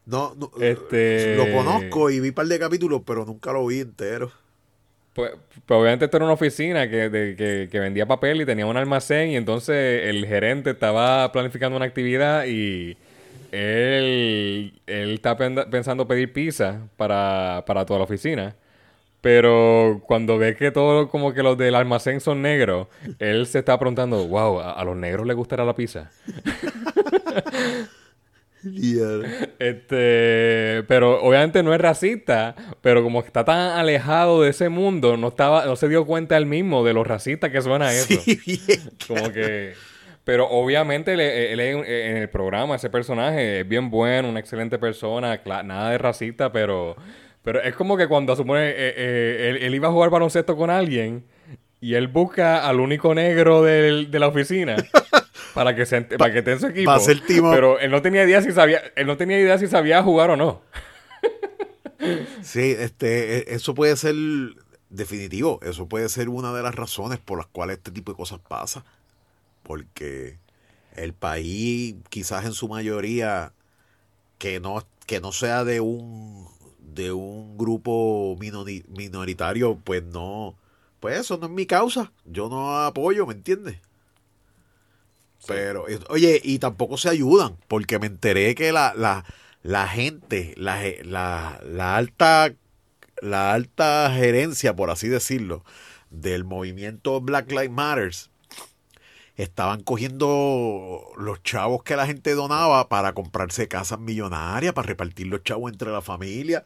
No, 0.07 0.35
no, 0.35 0.51
Este- 0.63 1.37
lo 1.37 1.53
conozco 1.53 2.09
y 2.09 2.21
vi 2.21 2.29
un 2.29 2.35
par 2.35 2.47
de 2.47 2.59
capítulos, 2.59 3.03
pero 3.07 3.27
nunca 3.27 3.53
lo 3.53 3.67
vi 3.67 3.81
entero. 3.81 4.33
Pues, 5.13 5.33
pues 5.67 5.79
obviamente 5.81 6.07
esto 6.07 6.17
era 6.17 6.25
una 6.25 6.35
oficina 6.35 6.89
que, 6.89 7.11
de- 7.11 7.37
que, 7.37 7.69
que 7.71 7.81
vendía 7.81 8.07
papel 8.07 8.41
y 8.41 8.47
tenía 8.47 8.65
un 8.65 8.79
almacén 8.79 9.29
y 9.29 9.37
entonces 9.37 10.05
el 10.05 10.25
gerente 10.27 10.71
estaba 10.71 11.31
planificando 11.33 11.77
una 11.77 11.85
actividad 11.87 12.47
y 12.47 12.97
él, 13.53 14.81
él 14.87 15.15
está 15.15 15.37
pen- 15.37 15.67
pensando 15.71 16.07
pedir 16.07 16.33
pizza 16.33 16.89
para, 16.97 17.65
para 17.67 17.85
toda 17.87 17.99
la 18.01 18.05
oficina. 18.05 18.57
Pero 19.21 20.03
cuando 20.07 20.39
ve 20.39 20.55
que 20.55 20.71
todo 20.71 21.09
como 21.09 21.33
que 21.35 21.43
los 21.43 21.59
del 21.59 21.75
almacén 21.75 22.21
son 22.21 22.43
negros, 22.43 22.87
él 23.19 23.47
se 23.47 23.59
está 23.59 23.79
preguntando, 23.79 24.27
wow, 24.29 24.61
¿a, 24.61 24.73
a 24.73 24.85
los 24.85 24.97
negros 24.97 25.27
les 25.27 25.35
gustará 25.35 25.65
la 25.65 25.75
pizza? 25.75 26.11
Este, 29.59 30.83
pero 30.89 31.23
obviamente 31.23 31.63
no 31.63 31.73
es 31.75 31.81
racista, 31.81 32.55
pero 32.81 33.03
como 33.03 33.21
está 33.21 33.45
tan 33.45 33.79
alejado 33.79 34.43
de 34.43 34.51
ese 34.51 34.69
mundo, 34.69 35.17
no 35.17 35.29
estaba, 35.29 35.65
no 35.67 35.77
se 35.77 35.89
dio 35.89 36.05
cuenta 36.05 36.37
él 36.37 36.47
mismo 36.47 36.85
de 36.85 36.93
lo 36.93 37.05
racista 37.05 37.51
que 37.51 37.63
suena 37.63 37.93
eso. 37.93 38.21
Sí, 38.21 38.39
bien. 38.47 38.91
Como 39.07 39.33
que, 39.33 39.75
pero 40.27 40.49
obviamente 40.51 41.13
él, 41.13 41.21
él 41.21 41.61
es 41.61 41.77
un- 41.77 41.85
en 41.87 42.17
el 42.17 42.29
programa 42.29 42.75
ese 42.75 42.91
personaje 42.91 43.61
es 43.61 43.69
bien 43.69 43.91
bueno, 43.91 44.29
una 44.29 44.41
excelente 44.41 44.77
persona, 44.77 45.41
nada 45.65 45.91
de 45.91 45.99
racista, 45.99 46.51
pero, 46.51 46.97
pero 47.45 47.63
es 47.63 47.77
como 47.77 47.97
que 47.97 48.09
cuando 48.09 48.35
supone 48.35 48.71
eh, 48.71 48.75
eh, 48.77 49.49
él, 49.51 49.57
él 49.63 49.75
iba 49.77 49.87
a 49.87 49.93
jugar 49.93 50.11
baloncesto 50.11 50.57
con 50.57 50.69
alguien 50.69 51.25
y 51.81 51.95
él 51.95 52.09
busca 52.09 52.67
al 52.69 52.81
único 52.81 53.15
negro 53.15 53.63
del- 53.63 54.11
de 54.11 54.19
la 54.19 54.27
oficina. 54.27 54.77
Para 55.55 55.75
que, 55.75 55.87
se, 55.87 56.03
para 56.03 56.31
que 56.33 56.41
esté 56.41 56.53
en 56.53 56.61
su 56.61 56.67
equipo. 56.67 56.91
Pero 57.55 57.79
él 57.79 57.91
no 57.91 58.03
tenía 58.03 58.25
idea 58.25 58.43
si 58.43 58.53
sabía, 58.53 58.83
él 58.95 59.07
no 59.07 59.17
tenía 59.17 59.39
idea 59.41 59.57
si 59.57 59.67
sabía 59.69 60.03
jugar 60.03 60.29
o 60.31 60.37
no. 60.37 60.61
Sí, 62.43 62.77
este, 62.79 63.39
e- 63.39 63.55
eso 63.55 63.75
puede 63.75 63.97
ser 63.97 64.15
definitivo, 64.91 65.59
eso 65.63 65.89
puede 65.89 66.09
ser 66.11 66.29
una 66.29 66.53
de 66.53 66.63
las 66.63 66.75
razones 66.75 67.19
por 67.21 67.39
las 67.39 67.47
cuales 67.47 67.79
este 67.79 67.91
tipo 67.91 68.13
de 68.13 68.17
cosas 68.17 68.39
pasa. 68.47 68.85
Porque 69.67 70.39
el 70.97 71.15
país, 71.15 71.97
quizás 72.11 72.45
en 72.47 72.53
su 72.55 72.69
mayoría, 72.69 73.53
que 74.39 74.61
no, 74.61 74.87
que 75.07 75.21
no 75.21 75.33
sea 75.33 75.65
de 75.65 75.81
un 75.81 76.49
de 76.81 77.13
un 77.13 77.59
grupo 77.59 78.37
minori- 78.39 78.87
minoritario, 78.89 79.79
pues 79.85 80.03
no, 80.05 80.57
pues 81.01 81.21
eso 81.21 81.37
no 81.39 81.47
es 81.47 81.53
mi 81.53 81.67
causa. 81.67 82.13
Yo 82.25 82.49
no 82.49 82.79
apoyo, 82.79 83.27
¿me 83.27 83.35
entiendes? 83.35 83.79
Pero, 85.47 85.89
eh, 85.89 86.01
oye, 86.09 86.41
y 86.43 86.59
tampoco 86.59 86.97
se 86.97 87.09
ayudan, 87.09 87.57
porque 87.69 87.99
me 87.99 88.07
enteré 88.07 88.55
que 88.55 88.73
la, 88.73 88.95
la, 88.97 89.25
la 89.63 89.87
gente, 89.87 90.55
la, 90.57 90.83
la, 91.05 91.61
la 91.65 91.97
alta, 91.97 92.53
la 93.23 93.53
alta 93.55 94.13
gerencia, 94.15 94.77
por 94.77 94.91
así 94.91 95.09
decirlo, 95.09 95.65
del 96.11 96.45
movimiento 96.45 97.21
Black 97.21 97.51
Lives 97.51 97.71
Matters, 97.71 98.31
estaban 99.37 99.83
cogiendo 99.83 101.03
los 101.19 101.43
chavos 101.43 101.83
que 101.83 101.97
la 101.97 102.07
gente 102.07 102.35
donaba 102.35 102.89
para 102.89 103.13
comprarse 103.13 103.69
casas 103.69 103.99
millonarias, 103.99 104.73
para 104.73 104.89
repartir 104.89 105.27
los 105.29 105.43
chavos 105.45 105.71
entre 105.73 105.91
la 105.91 106.03
familia. 106.03 106.65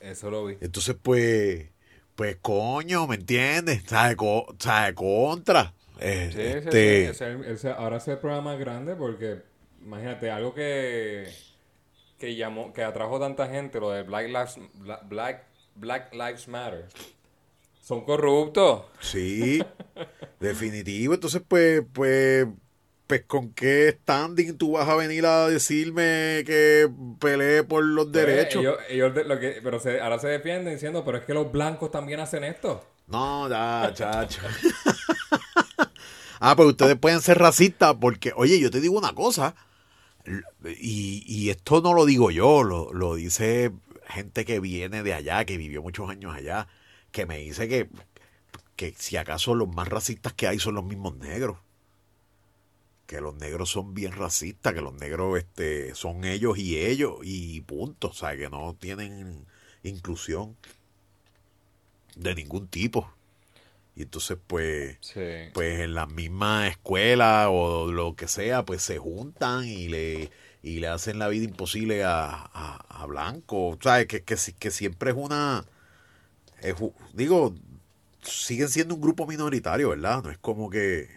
Eso 0.00 0.30
lo 0.30 0.46
vi. 0.46 0.56
Entonces, 0.60 0.96
pues, 1.00 1.66
pues 2.14 2.36
coño, 2.42 3.06
¿me 3.06 3.16
entiendes? 3.16 3.82
¿Sabe? 3.86 4.16
Co- 4.16 4.54
sabe, 4.58 4.94
Contra. 4.94 5.72
Eh, 5.98 6.30
Sí, 6.32 6.38
sí, 6.38 6.42
este, 6.42 7.14
sí, 7.14 7.24
ese- 7.24 7.52
ese- 7.52 7.70
ahora 7.70 7.96
ese 7.96 8.16
programa 8.16 8.50
más 8.52 8.58
grande 8.60 8.94
porque, 8.96 9.42
imagínate, 9.82 10.30
algo 10.30 10.52
que, 10.54 11.32
que 12.18 12.36
llamó, 12.36 12.72
que 12.72 12.82
atrajo 12.84 13.18
tanta 13.18 13.48
gente, 13.48 13.80
lo 13.80 13.90
de 13.90 14.02
Black 14.02 14.26
Lives, 14.26 14.58
Bla- 14.74 15.00
Black, 15.08 15.44
Black 15.74 16.12
Lives 16.12 16.48
Matter. 16.48 16.86
Son 17.86 18.04
corruptos. 18.04 18.82
Sí, 19.00 19.62
definitivo. 20.40 21.14
Entonces, 21.14 21.40
pues, 21.46 21.82
pues, 21.92 22.46
pues, 23.06 23.22
¿con 23.28 23.52
qué 23.52 23.96
standing 24.02 24.58
tú 24.58 24.72
vas 24.72 24.88
a 24.88 24.96
venir 24.96 25.24
a 25.24 25.46
decirme 25.46 26.42
que 26.44 26.90
pelee 27.20 27.62
por 27.62 27.84
los 27.84 28.10
derechos? 28.10 28.64
Pues, 28.64 28.76
ellos- 28.90 28.90
ellos 28.90 29.14
de- 29.14 29.24
lo 29.24 29.38
que, 29.38 29.60
pero 29.62 29.78
se- 29.78 30.00
ahora 30.00 30.18
se 30.18 30.26
defienden 30.26 30.74
diciendo, 30.74 31.04
pero 31.04 31.18
es 31.18 31.24
que 31.24 31.32
los 31.32 31.52
blancos 31.52 31.92
también 31.92 32.18
hacen 32.18 32.42
esto. 32.42 32.84
No, 33.06 33.48
ya, 33.48 33.92
chacho. 33.94 34.42
ah, 36.40 36.56
pues 36.56 36.68
ustedes 36.70 36.96
pueden 36.96 37.20
ser 37.22 37.38
racistas 37.38 37.94
porque, 38.00 38.32
oye, 38.34 38.58
yo 38.58 38.68
te 38.70 38.80
digo 38.80 38.98
una 38.98 39.14
cosa, 39.14 39.54
y, 40.80 41.22
y 41.24 41.50
esto 41.50 41.80
no 41.82 41.94
lo 41.94 42.04
digo 42.04 42.32
yo, 42.32 42.64
lo, 42.64 42.92
lo 42.92 43.14
dice 43.14 43.70
gente 44.08 44.44
que 44.44 44.58
viene 44.58 45.04
de 45.04 45.14
allá, 45.14 45.44
que 45.44 45.56
vivió 45.56 45.82
muchos 45.82 46.10
años 46.10 46.34
allá, 46.34 46.66
que 47.16 47.24
me 47.24 47.38
dice 47.38 47.66
que, 47.66 47.88
que 48.76 48.92
si 48.94 49.16
acaso 49.16 49.54
los 49.54 49.68
más 49.74 49.88
racistas 49.88 50.34
que 50.34 50.46
hay 50.48 50.58
son 50.58 50.74
los 50.74 50.84
mismos 50.84 51.16
negros. 51.16 51.56
Que 53.06 53.22
los 53.22 53.34
negros 53.36 53.70
son 53.70 53.94
bien 53.94 54.12
racistas, 54.12 54.74
que 54.74 54.82
los 54.82 54.92
negros 54.92 55.38
este, 55.38 55.94
son 55.94 56.24
ellos 56.26 56.58
y 56.58 56.76
ellos, 56.76 57.14
y 57.22 57.62
punto. 57.62 58.08
O 58.08 58.12
sea, 58.12 58.36
que 58.36 58.50
no 58.50 58.76
tienen 58.78 59.46
inclusión 59.82 60.58
de 62.16 62.34
ningún 62.34 62.68
tipo. 62.68 63.10
Y 63.94 64.02
entonces, 64.02 64.36
pues, 64.46 64.98
Sí. 65.00 65.22
pues 65.54 65.80
en 65.80 65.94
la 65.94 66.04
misma 66.04 66.68
escuela 66.68 67.48
o 67.48 67.90
lo 67.90 68.14
que 68.14 68.28
sea, 68.28 68.62
pues 68.66 68.82
se 68.82 68.98
juntan 68.98 69.64
y 69.64 69.88
le, 69.88 70.30
y 70.62 70.80
le 70.80 70.88
hacen 70.88 71.18
la 71.18 71.28
vida 71.28 71.44
imposible 71.46 72.04
a, 72.04 72.26
a, 72.52 73.02
a 73.02 73.06
Blanco. 73.06 73.78
¿Sabes? 73.80 74.06
Que, 74.06 74.22
que 74.22 74.70
siempre 74.70 75.12
es 75.12 75.16
una... 75.16 75.64
digo, 77.12 77.54
siguen 78.22 78.68
siendo 78.68 78.94
un 78.94 79.00
grupo 79.00 79.26
minoritario, 79.26 79.90
¿verdad? 79.90 80.22
No 80.22 80.30
es 80.30 80.38
como 80.38 80.70
que... 80.70 81.08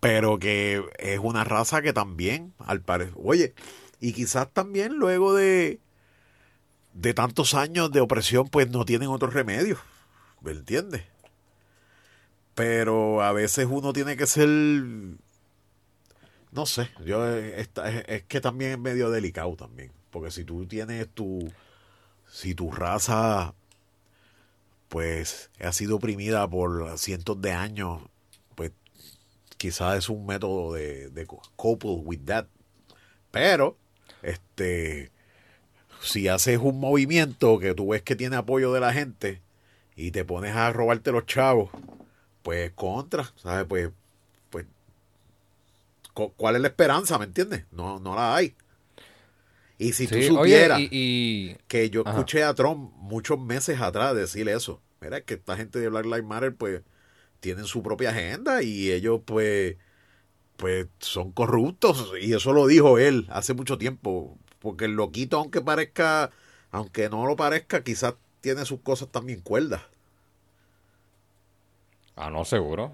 Pero 0.00 0.38
que 0.38 0.82
es 0.98 1.18
una 1.20 1.44
raza 1.44 1.80
que 1.80 1.92
también, 1.92 2.54
al 2.58 2.80
parecer... 2.80 3.14
Oye, 3.22 3.54
y 4.00 4.12
quizás 4.12 4.52
también 4.52 4.94
luego 4.94 5.32
de, 5.32 5.78
de 6.92 7.14
tantos 7.14 7.54
años 7.54 7.92
de 7.92 8.00
opresión, 8.00 8.48
pues 8.48 8.68
no 8.70 8.84
tienen 8.84 9.08
otro 9.08 9.30
remedio. 9.30 9.78
¿Me 10.40 10.50
entiendes? 10.50 11.04
Pero 12.54 13.22
a 13.22 13.32
veces 13.32 13.66
uno 13.70 13.92
tiene 13.92 14.16
que 14.16 14.26
ser. 14.26 14.48
No 16.50 16.66
sé, 16.66 16.90
yo 17.04 17.26
eh, 17.26 17.60
es, 17.60 17.70
es 18.08 18.24
que 18.24 18.40
también 18.40 18.72
es 18.72 18.78
medio 18.78 19.10
delicado 19.10 19.56
también. 19.56 19.90
Porque 20.10 20.30
si 20.30 20.44
tú 20.44 20.66
tienes 20.66 21.08
tu. 21.08 21.50
Si 22.32 22.54
tu 22.54 22.70
raza. 22.72 23.54
Pues 24.88 25.50
ha 25.60 25.72
sido 25.72 25.96
oprimida 25.96 26.48
por 26.48 26.98
cientos 26.98 27.40
de 27.40 27.52
años. 27.52 28.02
Pues 28.54 28.72
quizás 29.56 29.98
es 29.98 30.08
un 30.08 30.26
método 30.26 30.72
de, 30.74 31.08
de 31.10 31.26
co- 31.26 31.42
couple 31.56 31.96
with 32.04 32.20
that. 32.26 32.46
Pero, 33.30 33.76
este. 34.22 35.10
Si 36.02 36.26
haces 36.26 36.58
un 36.60 36.80
movimiento 36.80 37.58
que 37.60 37.74
tú 37.74 37.90
ves 37.90 38.02
que 38.02 38.16
tiene 38.16 38.36
apoyo 38.36 38.72
de 38.72 38.80
la 38.80 38.92
gente 38.92 39.40
y 39.94 40.10
te 40.10 40.24
pones 40.24 40.56
a 40.56 40.72
robarte 40.72 41.12
los 41.12 41.26
chavos, 41.26 41.70
pues 42.42 42.72
contra, 42.72 43.30
¿sabes? 43.36 43.66
Pues, 43.68 43.90
pues, 44.50 44.66
cu- 46.12 46.32
¿cuál 46.36 46.56
es 46.56 46.62
la 46.62 46.68
esperanza? 46.68 47.18
¿Me 47.18 47.24
entiendes? 47.26 47.64
No, 47.70 48.00
no 48.00 48.14
la 48.16 48.34
hay. 48.34 48.54
Y 49.82 49.92
si 49.92 50.06
Sí, 50.08 50.28
tú 50.28 50.38
oye, 50.38 50.56
supieras 50.58 50.80
y, 50.80 50.88
y- 50.92 51.56
que 51.68 51.90
yo 51.90 52.02
Ajá. 52.02 52.10
escuché 52.12 52.44
a 52.44 52.54
Trump 52.54 52.92
muchos 52.96 53.38
meses 53.40 53.80
atrás 53.80 54.14
decir 54.14 54.48
eso, 54.48 54.80
mira, 55.00 55.18
es 55.18 55.24
que 55.24 55.34
esta 55.34 55.56
gente 55.56 55.78
de 55.80 55.88
Black 55.88 56.04
Lives 56.06 56.24
Matter, 56.24 56.54
pues, 56.54 56.82
tienen 57.40 57.66
su 57.66 57.82
propia 57.82 58.10
agenda 58.10 58.62
y 58.62 58.92
ellos, 58.92 59.20
pues, 59.26 59.76
pues, 60.56 60.88
son 61.00 61.32
corruptos. 61.32 62.12
Y 62.20 62.34
eso 62.34 62.52
lo 62.52 62.66
dijo 62.66 62.98
él 62.98 63.26
hace 63.30 63.54
mucho 63.54 63.78
tiempo. 63.78 64.38
Porque 64.60 64.86
el 64.86 64.92
loquito, 64.94 65.38
aunque 65.38 65.60
parezca, 65.62 66.30
aunque 66.70 67.08
no 67.10 67.26
lo 67.26 67.36
parezca, 67.36 67.82
quizás 67.84 68.14
tiene 68.40 68.64
sus 68.66 68.80
cosas 68.80 69.08
también 69.10 69.40
cuerdas. 69.40 69.82
Ah, 72.16 72.30
no, 72.30 72.44
seguro. 72.44 72.92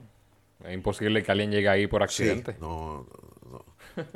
Es 0.64 0.74
imposible 0.74 1.22
que 1.22 1.30
alguien 1.32 1.50
llegue 1.52 1.68
ahí 1.68 1.86
por 1.86 2.02
Sí, 2.06 2.28
accidente. 2.28 2.56
no, 2.60 3.04
no. 3.04 3.06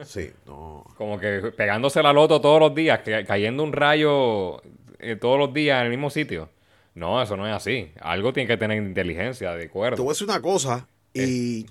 Sí, 0.05 0.31
no. 0.47 0.85
Como 0.97 1.19
que 1.19 1.53
pegándose 1.57 2.03
la 2.03 2.13
loto 2.13 2.41
todos 2.41 2.61
los 2.61 2.75
días, 2.75 3.01
cayendo 3.27 3.63
un 3.63 3.73
rayo 3.73 4.63
eh, 4.99 5.17
todos 5.17 5.39
los 5.39 5.53
días 5.53 5.79
en 5.81 5.85
el 5.87 5.91
mismo 5.91 6.11
sitio. 6.11 6.49
No, 6.95 7.23
eso 7.23 7.37
no 7.37 7.47
es 7.47 7.55
así. 7.55 7.91
Algo 8.01 8.33
tiene 8.33 8.47
que 8.47 8.57
tener 8.57 8.83
inteligencia, 8.83 9.53
de 9.53 9.61
Te 9.63 9.69
acuerdo. 9.69 10.03
voy 10.03 10.11
a 10.11 10.15
decir 10.15 10.29
una 10.29 10.43
cosa, 10.43 10.89
y 11.15 11.67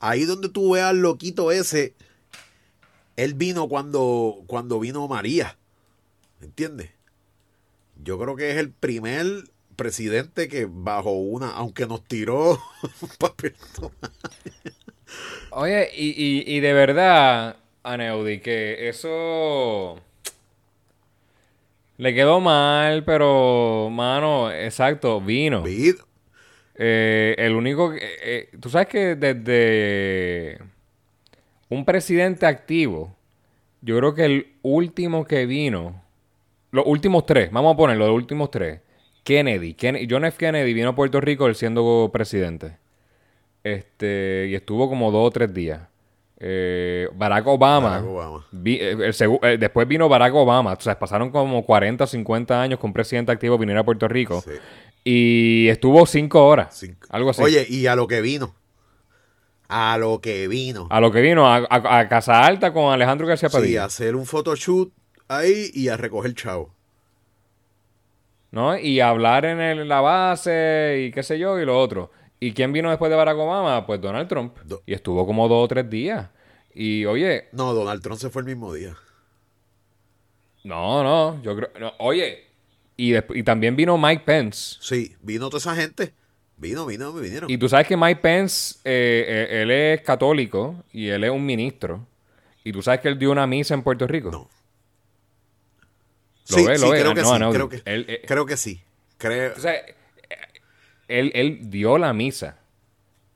ahí 0.00 0.24
donde 0.24 0.48
tú 0.48 0.72
veas 0.72 0.90
al 0.90 1.00
loquito 1.00 1.52
ese, 1.52 1.94
él 3.16 3.34
vino 3.34 3.68
cuando, 3.68 4.42
cuando 4.46 4.80
vino 4.80 5.06
María. 5.08 5.56
¿Entiendes? 6.40 6.90
Yo 8.02 8.18
creo 8.18 8.34
que 8.34 8.50
es 8.50 8.56
el 8.56 8.70
primer 8.72 9.26
presidente 9.76 10.48
que 10.48 10.66
bajo 10.68 11.12
una, 11.12 11.50
aunque 11.52 11.86
nos 11.86 12.02
tiró 12.04 12.52
un 13.00 13.08
papel. 13.18 13.54
Oye, 15.50 15.90
y, 15.94 16.08
y, 16.10 16.56
y 16.56 16.60
de 16.60 16.72
verdad, 16.72 17.56
Aneudi, 17.82 18.40
que 18.40 18.88
eso 18.88 20.00
le 21.98 22.14
quedó 22.14 22.40
mal, 22.40 23.04
pero, 23.04 23.88
mano, 23.90 24.50
exacto, 24.50 25.20
vino. 25.20 25.62
Vid- 25.62 26.00
Eh, 26.74 27.34
el 27.38 27.54
único 27.54 27.92
que... 27.92 27.98
eh, 28.22 28.48
Tú 28.58 28.70
sabes 28.70 28.88
que 28.88 29.14
desde 29.14 30.58
un 31.68 31.84
presidente 31.84 32.46
activo, 32.46 33.14
yo 33.82 33.98
creo 33.98 34.14
que 34.14 34.24
el 34.24 34.46
último 34.62 35.24
que 35.26 35.46
vino, 35.46 36.02
los 36.70 36.84
últimos 36.86 37.26
tres, 37.26 37.50
vamos 37.52 37.74
a 37.74 37.76
ponerlo, 37.76 38.06
los 38.06 38.16
últimos 38.16 38.50
tres, 38.50 38.80
Kennedy, 39.24 39.74
Ken- 39.74 40.06
John 40.10 40.24
F. 40.24 40.38
Kennedy 40.38 40.72
vino 40.74 40.90
a 40.90 40.94
Puerto 40.96 41.20
Rico 41.20 41.46
él 41.46 41.54
siendo 41.54 42.10
presidente. 42.12 42.78
Este, 43.64 44.46
y 44.50 44.54
estuvo 44.54 44.88
como 44.88 45.10
dos 45.10 45.28
o 45.28 45.30
tres 45.30 45.52
días. 45.54 45.80
Eh, 46.44 47.08
Barack 47.14 47.46
Obama. 47.46 47.90
Barack 47.90 48.04
Obama. 48.06 48.46
vi- 48.50 48.78
eh, 48.80 48.90
el 48.92 49.14
eh, 49.42 49.56
después 49.58 49.86
vino 49.86 50.08
Barack 50.08 50.34
Obama. 50.34 50.72
O 50.72 50.80
sea, 50.80 50.98
pasaron 50.98 51.30
como 51.30 51.64
40 51.64 52.02
o 52.04 52.06
50 52.06 52.60
años 52.60 52.80
con 52.80 52.88
un 52.88 52.94
presidente 52.94 53.30
activo 53.30 53.56
viniera 53.58 53.82
a 53.82 53.84
Puerto 53.84 54.08
Rico. 54.08 54.40
Sí. 54.42 54.50
Y 55.04 55.68
estuvo 55.68 56.04
cinco 56.06 56.44
horas. 56.46 56.76
Cinco- 56.76 57.06
Algo 57.10 57.30
así. 57.30 57.42
Oye, 57.42 57.64
y 57.68 57.86
a 57.86 57.94
lo 57.94 58.08
que 58.08 58.20
vino. 58.20 58.54
A 59.68 59.96
lo 59.98 60.20
que 60.20 60.48
vino. 60.48 60.88
A 60.90 61.00
lo 61.00 61.12
que 61.12 61.20
vino, 61.20 61.46
a, 61.46 61.58
a- 61.58 61.98
a 62.00 62.08
Casa 62.08 62.44
Alta 62.44 62.72
con 62.72 62.92
Alejandro 62.92 63.26
García 63.26 63.48
Sí, 63.48 63.56
Padilla. 63.56 63.84
a 63.84 63.86
hacer 63.86 64.16
un 64.16 64.26
photoshoot 64.26 64.92
ahí 65.28 65.70
y 65.72 65.88
a 65.88 65.96
recoger 65.96 66.34
chavo. 66.34 66.74
¿No? 68.50 68.76
Y 68.76 69.00
hablar 69.00 69.44
en 69.46 69.60
el- 69.60 69.88
la 69.88 70.00
base 70.00 71.04
y 71.06 71.10
qué 71.12 71.22
sé 71.22 71.38
yo 71.38 71.58
y 71.58 71.64
lo 71.64 71.78
otro. 71.78 72.10
¿Y 72.44 72.52
quién 72.54 72.72
vino 72.72 72.90
después 72.90 73.08
de 73.08 73.14
Barack 73.16 73.36
Obama? 73.38 73.86
Pues 73.86 74.00
Donald 74.00 74.28
Trump. 74.28 74.58
Do- 74.64 74.82
y 74.84 74.94
estuvo 74.94 75.24
como 75.26 75.46
dos 75.46 75.64
o 75.64 75.68
tres 75.68 75.88
días. 75.88 76.28
Y 76.74 77.04
oye, 77.04 77.48
No, 77.52 77.72
Donald 77.72 78.02
Trump 78.02 78.18
se 78.18 78.30
fue 78.30 78.42
el 78.42 78.46
mismo 78.46 78.72
día. 78.74 78.96
No, 80.64 81.04
no, 81.04 81.40
yo 81.42 81.54
creo. 81.54 81.70
no, 81.78 81.92
oye, 81.98 82.44
y, 82.96 83.14
también 83.44 83.76
vino 83.76 83.96
Mike 83.96 84.24
Pence. 84.24 84.76
Sí, 84.80 85.14
vino 85.22 85.48
toda 85.50 85.58
esa 85.58 85.76
gente. 85.76 86.14
Vino, 86.56 86.84
vino, 86.86 87.12
vinieron. 87.12 87.48
Y 87.48 87.58
tú 87.58 87.68
sabes 87.68 87.86
que 87.86 87.96
Mike 87.96 88.20
Pence, 88.20 88.78
eh, 88.84 89.48
eh, 89.50 89.62
él 89.62 89.70
es 89.70 90.00
católico 90.02 90.82
y 90.92 91.08
él 91.08 91.22
es 91.22 91.30
un 91.30 91.46
ministro. 91.46 92.06
Y 92.64 92.72
tú 92.72 92.82
sabes 92.82 93.00
que 93.00 93.08
él 93.08 93.18
dio 93.20 93.30
una 93.30 93.46
misa 93.46 93.74
en 93.74 93.82
Puerto 93.84 94.06
Rico. 94.08 94.30
No. 94.32 94.48
Lo 96.48 96.56
sí, 96.58 96.66
ve, 96.66 96.76
sí, 96.76 96.82
lo 96.84 96.90
ve. 96.90 97.00
creo 97.00 97.14
que 97.14 97.22
No, 97.22 97.32
sí, 97.34 97.38
no, 97.38 97.52
creo 97.52 97.68
que, 97.68 97.82
él- 97.84 98.06
eh, 98.08 98.22
creo 98.26 98.46
que 98.46 98.56
sí. 98.56 98.82
Creo, 99.18 99.52
O 99.56 99.60
sea, 99.60 99.74
él, 101.18 101.30
él 101.34 101.70
dio 101.70 101.98
la 101.98 102.12
misa. 102.12 102.58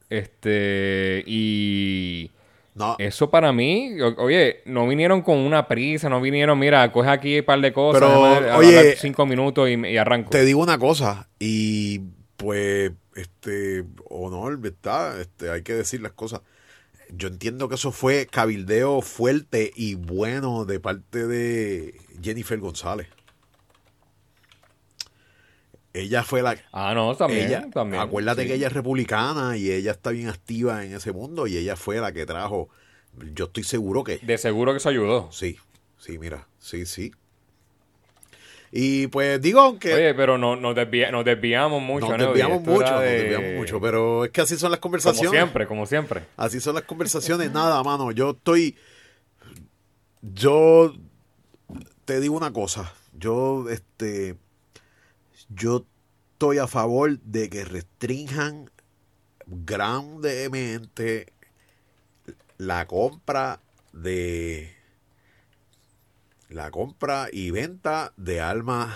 Este, 0.09 1.25
y 1.27 2.31
no, 2.75 2.97
eso 2.99 3.31
para 3.31 3.53
mí, 3.53 4.01
o- 4.01 4.15
oye, 4.23 4.59
no 4.67 4.87
vinieron 4.87 5.23
con 5.23 5.39
una 5.39 5.67
prisa, 5.67 6.09
no 6.09 6.21
vinieron, 6.21 6.59
mira, 6.59 6.91
coge 6.93 7.09
aquí 7.11 7.39
un 7.41 7.45
par 7.45 7.61
de 7.61 7.73
cosas, 7.73 8.01
Pero, 8.03 8.57
oye, 8.57 8.97
cinco 8.97 9.27
minutos 9.27 9.69
y, 9.69 9.75
y 9.87 9.97
arranco. 9.97 10.31
te 10.31 10.45
digo 10.45 10.61
una 10.62 10.79
cosa, 10.79 11.29
y 11.41 12.01
pues, 12.37 12.93
este, 13.17 13.85
honor, 14.09 14.59
¿verdad? 14.59 15.21
Este, 15.21 15.51
hay 15.51 15.62
que 15.62 15.75
decir 15.75 16.01
las 16.03 16.12
cosas. 16.12 16.43
Yo 17.11 17.29
entiendo 17.29 17.69
que 17.69 17.77
eso 17.77 17.93
fue 17.93 18.27
cabildeo 18.27 19.01
fuerte 19.01 19.71
y 19.75 19.95
bueno 19.95 20.65
de 20.65 20.81
parte 20.81 21.27
de 21.27 21.95
Jennifer 22.23 22.59
González. 22.59 23.07
Ella 25.99 26.23
fue 26.25 26.43
la, 26.43 26.57
Ah, 26.73 26.93
no, 26.95 27.15
también, 27.17 27.47
ella, 27.47 27.67
también. 27.73 28.03
acuérdate 28.03 28.43
sí. 28.43 28.49
que 28.49 28.55
ella 28.55 28.67
es 28.67 28.73
republicana 28.73 29.57
y 29.57 29.71
ella 29.71 29.93
está 29.93 30.11
bien 30.11 30.29
activa 30.29 30.85
en 30.85 30.95
ese 30.95 31.13
mundo 31.13 31.47
y 31.47 31.57
ella 31.57 31.77
fue 31.77 31.97
la 32.01 32.13
que 32.13 32.27
trajo, 32.27 32.69
yo 33.35 33.47
estoy 33.47 33.65
seguro 33.65 34.05
que, 34.05 34.19
De 34.19 34.37
seguro 34.37 34.73
que 34.73 34.79
eso 34.79 34.89
ayudó. 34.91 35.31
sí, 35.33 35.57
sí, 35.99 36.19
mira, 36.19 36.47
sí, 36.59 36.85
sí. 36.87 37.13
Y 38.73 39.07
pues 39.07 39.41
digo, 39.41 39.61
aunque 39.61 39.95
Oye, 39.95 40.13
pero 40.15 40.37
no, 40.37 40.57
nos, 40.57 40.75
desvia- 40.77 41.11
nos 41.11 41.25
desviamos 41.25 41.81
mucho, 41.81 42.09
nos 42.17 42.27
desviamos 42.29 42.61
mucho, 42.63 42.91
nos 42.91 43.01
de- 43.01 43.23
desviamos 43.23 43.55
mucho, 43.61 43.81
pero 43.81 44.25
es 44.25 44.31
que 44.33 44.41
así 44.43 44.57
son 44.57 44.71
las 44.73 44.81
Como 44.81 44.91
conversaciones. 44.91 45.31
siempre, 45.31 45.67
como 45.67 45.87
siempre. 45.87 46.25
Así 46.37 46.61
son 46.61 46.75
las 46.75 46.85
conversaciones, 46.85 47.51
nada, 47.53 47.83
mano. 47.85 48.11
Yo 48.11 48.33
estoy. 48.33 48.77
Yo 50.21 50.93
te 52.05 52.21
digo 52.21 52.37
una 52.37 52.53
cosa. 52.53 52.93
Yo, 53.15 53.67
este. 53.71 54.37
Yo 55.49 55.87
estoy 56.33 56.59
a 56.59 56.67
favor 56.67 57.19
de 57.21 57.49
que 57.49 57.65
restrinjan 57.65 58.71
grandemente 59.47 61.33
la 62.59 62.87
compra 62.87 63.61
de. 63.93 64.75
La 66.49 66.71
compra 66.71 67.29
y 67.33 67.51
venta 67.51 68.13
de 68.17 68.41
armas 68.41 68.95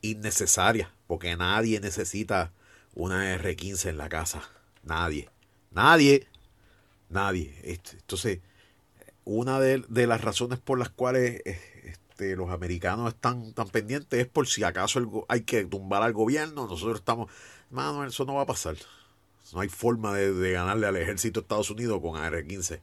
innecesarias. 0.00 0.88
Porque 1.06 1.36
nadie 1.36 1.80
necesita 1.80 2.52
una 2.94 3.36
R15 3.36 3.90
en 3.90 3.98
la 3.98 4.08
casa. 4.08 4.42
Nadie. 4.82 5.28
Nadie. 5.70 6.26
Nadie. 7.10 7.58
Este, 7.62 7.98
Entonces, 7.98 8.40
una 9.24 9.60
de, 9.60 9.84
de 9.88 10.06
las 10.06 10.22
razones 10.22 10.58
por 10.58 10.78
las 10.78 10.88
cuales 10.88 11.42
eh, 11.44 11.71
este, 12.22 12.36
los 12.36 12.50
americanos 12.50 13.12
están 13.12 13.52
tan 13.52 13.68
pendientes 13.68 14.20
es 14.20 14.26
por 14.26 14.46
si 14.46 14.62
acaso 14.62 15.26
hay 15.28 15.42
que 15.42 15.64
tumbar 15.64 16.02
al 16.02 16.12
gobierno. 16.12 16.66
Nosotros 16.66 17.00
estamos, 17.00 17.30
mano, 17.70 18.04
eso 18.04 18.24
no 18.24 18.34
va 18.34 18.42
a 18.42 18.46
pasar. 18.46 18.76
No 19.52 19.60
hay 19.60 19.68
forma 19.68 20.14
de, 20.14 20.32
de 20.32 20.52
ganarle 20.52 20.86
al 20.86 20.96
ejército 20.96 21.40
de 21.40 21.44
Estados 21.44 21.70
Unidos 21.70 22.00
con 22.00 22.16
AR-15. 22.16 22.80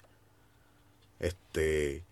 Este, 1.19 2.04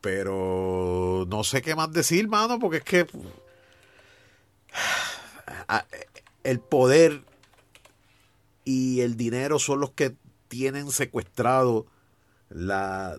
pero 0.00 1.26
no 1.28 1.44
sé 1.44 1.62
qué 1.62 1.74
más 1.74 1.92
decir, 1.92 2.28
mano, 2.28 2.58
porque 2.58 2.78
es 2.78 2.84
que 2.84 3.06
el 6.44 6.60
poder 6.60 7.22
y 8.64 9.00
el 9.00 9.16
dinero 9.16 9.58
son 9.58 9.80
los 9.80 9.92
que 9.92 10.14
tienen 10.48 10.90
secuestrado 10.90 11.86
la, 12.48 13.16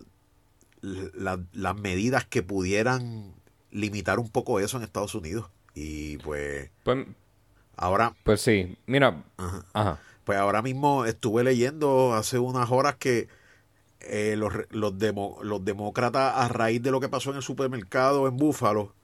la- 0.82 1.40
las 1.52 1.76
medidas 1.76 2.26
que 2.26 2.42
pudieran 2.42 3.32
limitar 3.70 4.18
un 4.18 4.28
poco 4.28 4.60
eso 4.60 4.76
en 4.76 4.82
Estados 4.82 5.14
Unidos. 5.14 5.48
Y 5.74 6.18
pues 6.18 6.70
Pues, 6.84 7.06
ahora, 7.76 8.14
pues 8.24 8.40
sí, 8.42 8.76
mira, 8.86 9.24
ajá, 9.38 9.64
ajá. 9.72 10.00
pues 10.24 10.38
ahora 10.38 10.60
mismo 10.62 11.06
estuve 11.06 11.44
leyendo 11.44 12.14
hace 12.14 12.38
unas 12.38 12.70
horas 12.70 12.96
que 12.96 13.28
eh, 14.00 14.34
los, 14.36 14.52
los, 14.70 14.98
demo- 14.98 15.38
los 15.42 15.64
demócratas, 15.64 16.34
a 16.36 16.48
raíz 16.48 16.82
de 16.82 16.90
lo 16.90 17.00
que 17.00 17.08
pasó 17.08 17.30
en 17.30 17.36
el 17.36 17.42
supermercado 17.42 18.28
en 18.28 18.36
Búfalo, 18.36 18.94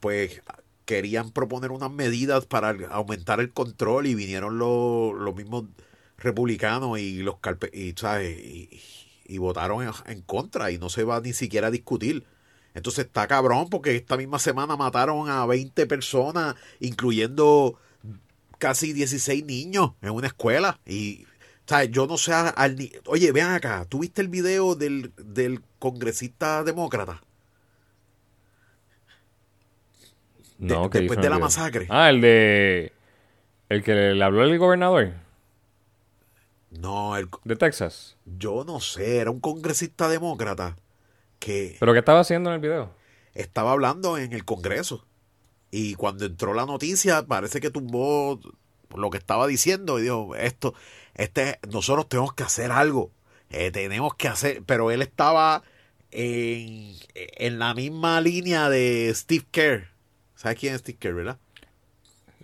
pues 0.00 0.42
querían 0.84 1.30
proponer 1.30 1.70
unas 1.70 1.90
medidas 1.90 2.46
para 2.46 2.70
aumentar 2.90 3.40
el 3.40 3.52
control 3.52 4.06
y 4.06 4.14
vinieron 4.14 4.58
los, 4.58 5.14
los 5.14 5.34
mismos 5.36 5.64
republicanos 6.16 6.98
y 6.98 7.22
los 7.22 7.36
y, 7.72 7.92
¿sabes? 7.96 8.38
y, 8.38 8.80
y 9.28 9.38
votaron 9.38 9.84
en, 9.84 9.90
en 10.06 10.22
contra 10.22 10.70
y 10.72 10.78
no 10.78 10.88
se 10.88 11.04
va 11.04 11.20
ni 11.20 11.32
siquiera 11.32 11.68
a 11.68 11.70
discutir. 11.70 12.24
Entonces 12.74 13.06
está 13.06 13.26
cabrón 13.28 13.68
porque 13.70 13.94
esta 13.96 14.16
misma 14.16 14.38
semana 14.38 14.76
mataron 14.76 15.28
a 15.30 15.46
20 15.46 15.86
personas, 15.86 16.56
incluyendo 16.80 17.78
casi 18.58 18.92
16 18.92 19.44
niños 19.44 19.92
en 20.02 20.10
una 20.10 20.26
escuela. 20.28 20.78
Y, 20.86 21.26
¿sabes? 21.66 21.90
Yo 21.90 22.06
no 22.06 22.16
sé, 22.18 22.32
al 22.32 22.76
oye, 23.06 23.30
vean 23.32 23.52
acá, 23.52 23.84
¿tú 23.88 24.00
viste 24.00 24.20
el 24.22 24.28
video 24.28 24.74
del, 24.74 25.12
del 25.16 25.60
congresista 25.78 26.64
demócrata? 26.64 27.22
De- 30.58 30.74
No, 30.74 30.90
¿qué 30.90 30.98
después 31.00 31.18
de 31.20 31.28
la 31.30 31.36
video? 31.36 31.46
masacre. 31.46 31.86
Ah, 31.88 32.10
el 32.10 32.20
de. 32.20 32.92
El 33.68 33.82
que 33.82 33.92
le 33.94 34.24
habló 34.24 34.44
el 34.44 34.58
gobernador 34.58 35.12
No, 36.70 37.16
el- 37.16 37.28
de 37.44 37.56
Texas. 37.56 38.16
yo 38.26 38.64
no 38.64 38.80
sé, 38.80 39.18
era 39.18 39.30
un 39.30 39.40
congresista 39.40 40.08
demócrata 40.08 40.76
que 41.38 41.76
¿Pero 41.80 41.92
qué 41.92 41.98
estaba 42.00 42.20
haciendo 42.20 42.50
en 42.50 42.54
el 42.56 42.60
video? 42.60 42.90
estaba 43.34 43.72
hablando 43.72 44.18
en 44.18 44.32
el 44.32 44.44
Congreso. 44.44 45.04
Y 45.70 45.94
cuando 45.94 46.24
entró 46.26 46.54
la 46.54 46.66
noticia, 46.66 47.24
parece 47.26 47.60
que 47.60 47.70
tumbó 47.70 48.40
lo 48.96 49.10
que 49.10 49.18
estaba 49.18 49.46
diciendo 49.46 49.98
y 49.98 50.02
dijo, 50.02 50.34
esto, 50.34 50.74
este, 51.14 51.58
nosotros 51.70 52.08
tenemos 52.08 52.32
que 52.32 52.42
hacer 52.42 52.72
algo. 52.72 53.10
Eh, 53.50 53.70
tenemos 53.70 54.14
que 54.14 54.28
hacer, 54.28 54.62
pero 54.66 54.90
él 54.90 55.02
estaba 55.02 55.62
en, 56.10 56.94
en 57.14 57.58
la 57.58 57.74
misma 57.74 58.20
línea 58.20 58.68
de 58.70 59.12
Steve 59.14 59.44
Kerr. 59.50 59.88
¿Sabes 60.34 60.58
quién 60.58 60.74
es 60.74 60.80
Steve 60.80 60.98
Kerr, 60.98 61.14
verdad? 61.14 61.38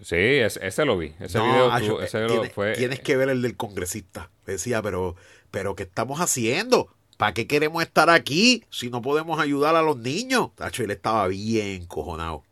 Sí, 0.03 0.17
ese, 0.17 0.67
ese 0.67 0.85
lo 0.85 0.99
vi. 0.99 1.15
Ese 1.21 1.39
No, 1.39 1.45
video 1.45 1.71
Acho, 1.73 1.87
tuvo- 1.87 2.03
eh, 2.03 2.05
ese 2.07 2.21
lo 2.29 2.45
fue. 2.51 2.73
tienes 2.75 3.01
que 3.01 3.17
ver 3.17 3.29
el 3.29 3.43
del 3.43 3.57
congresista. 3.57 4.31
Decía, 4.47 4.83
pero, 4.83 5.15
pero 5.51 5.75
¿qué 5.77 5.85
estamos 5.85 6.21
haciendo? 6.21 6.89
¿Para 7.17 7.33
qué 7.33 7.47
queremos 7.47 7.83
estar 7.83 8.11
aquí 8.11 8.65
si 8.71 8.91
no 8.91 9.01
podemos 9.03 9.39
ayudar 9.41 9.77
a 9.77 9.83
los 9.83 9.97
niños? 9.97 10.51
Tacho, 10.57 10.83
él 10.83 10.91
estaba 10.91 11.29
bien 11.29 11.83
encojonado. 11.83 12.43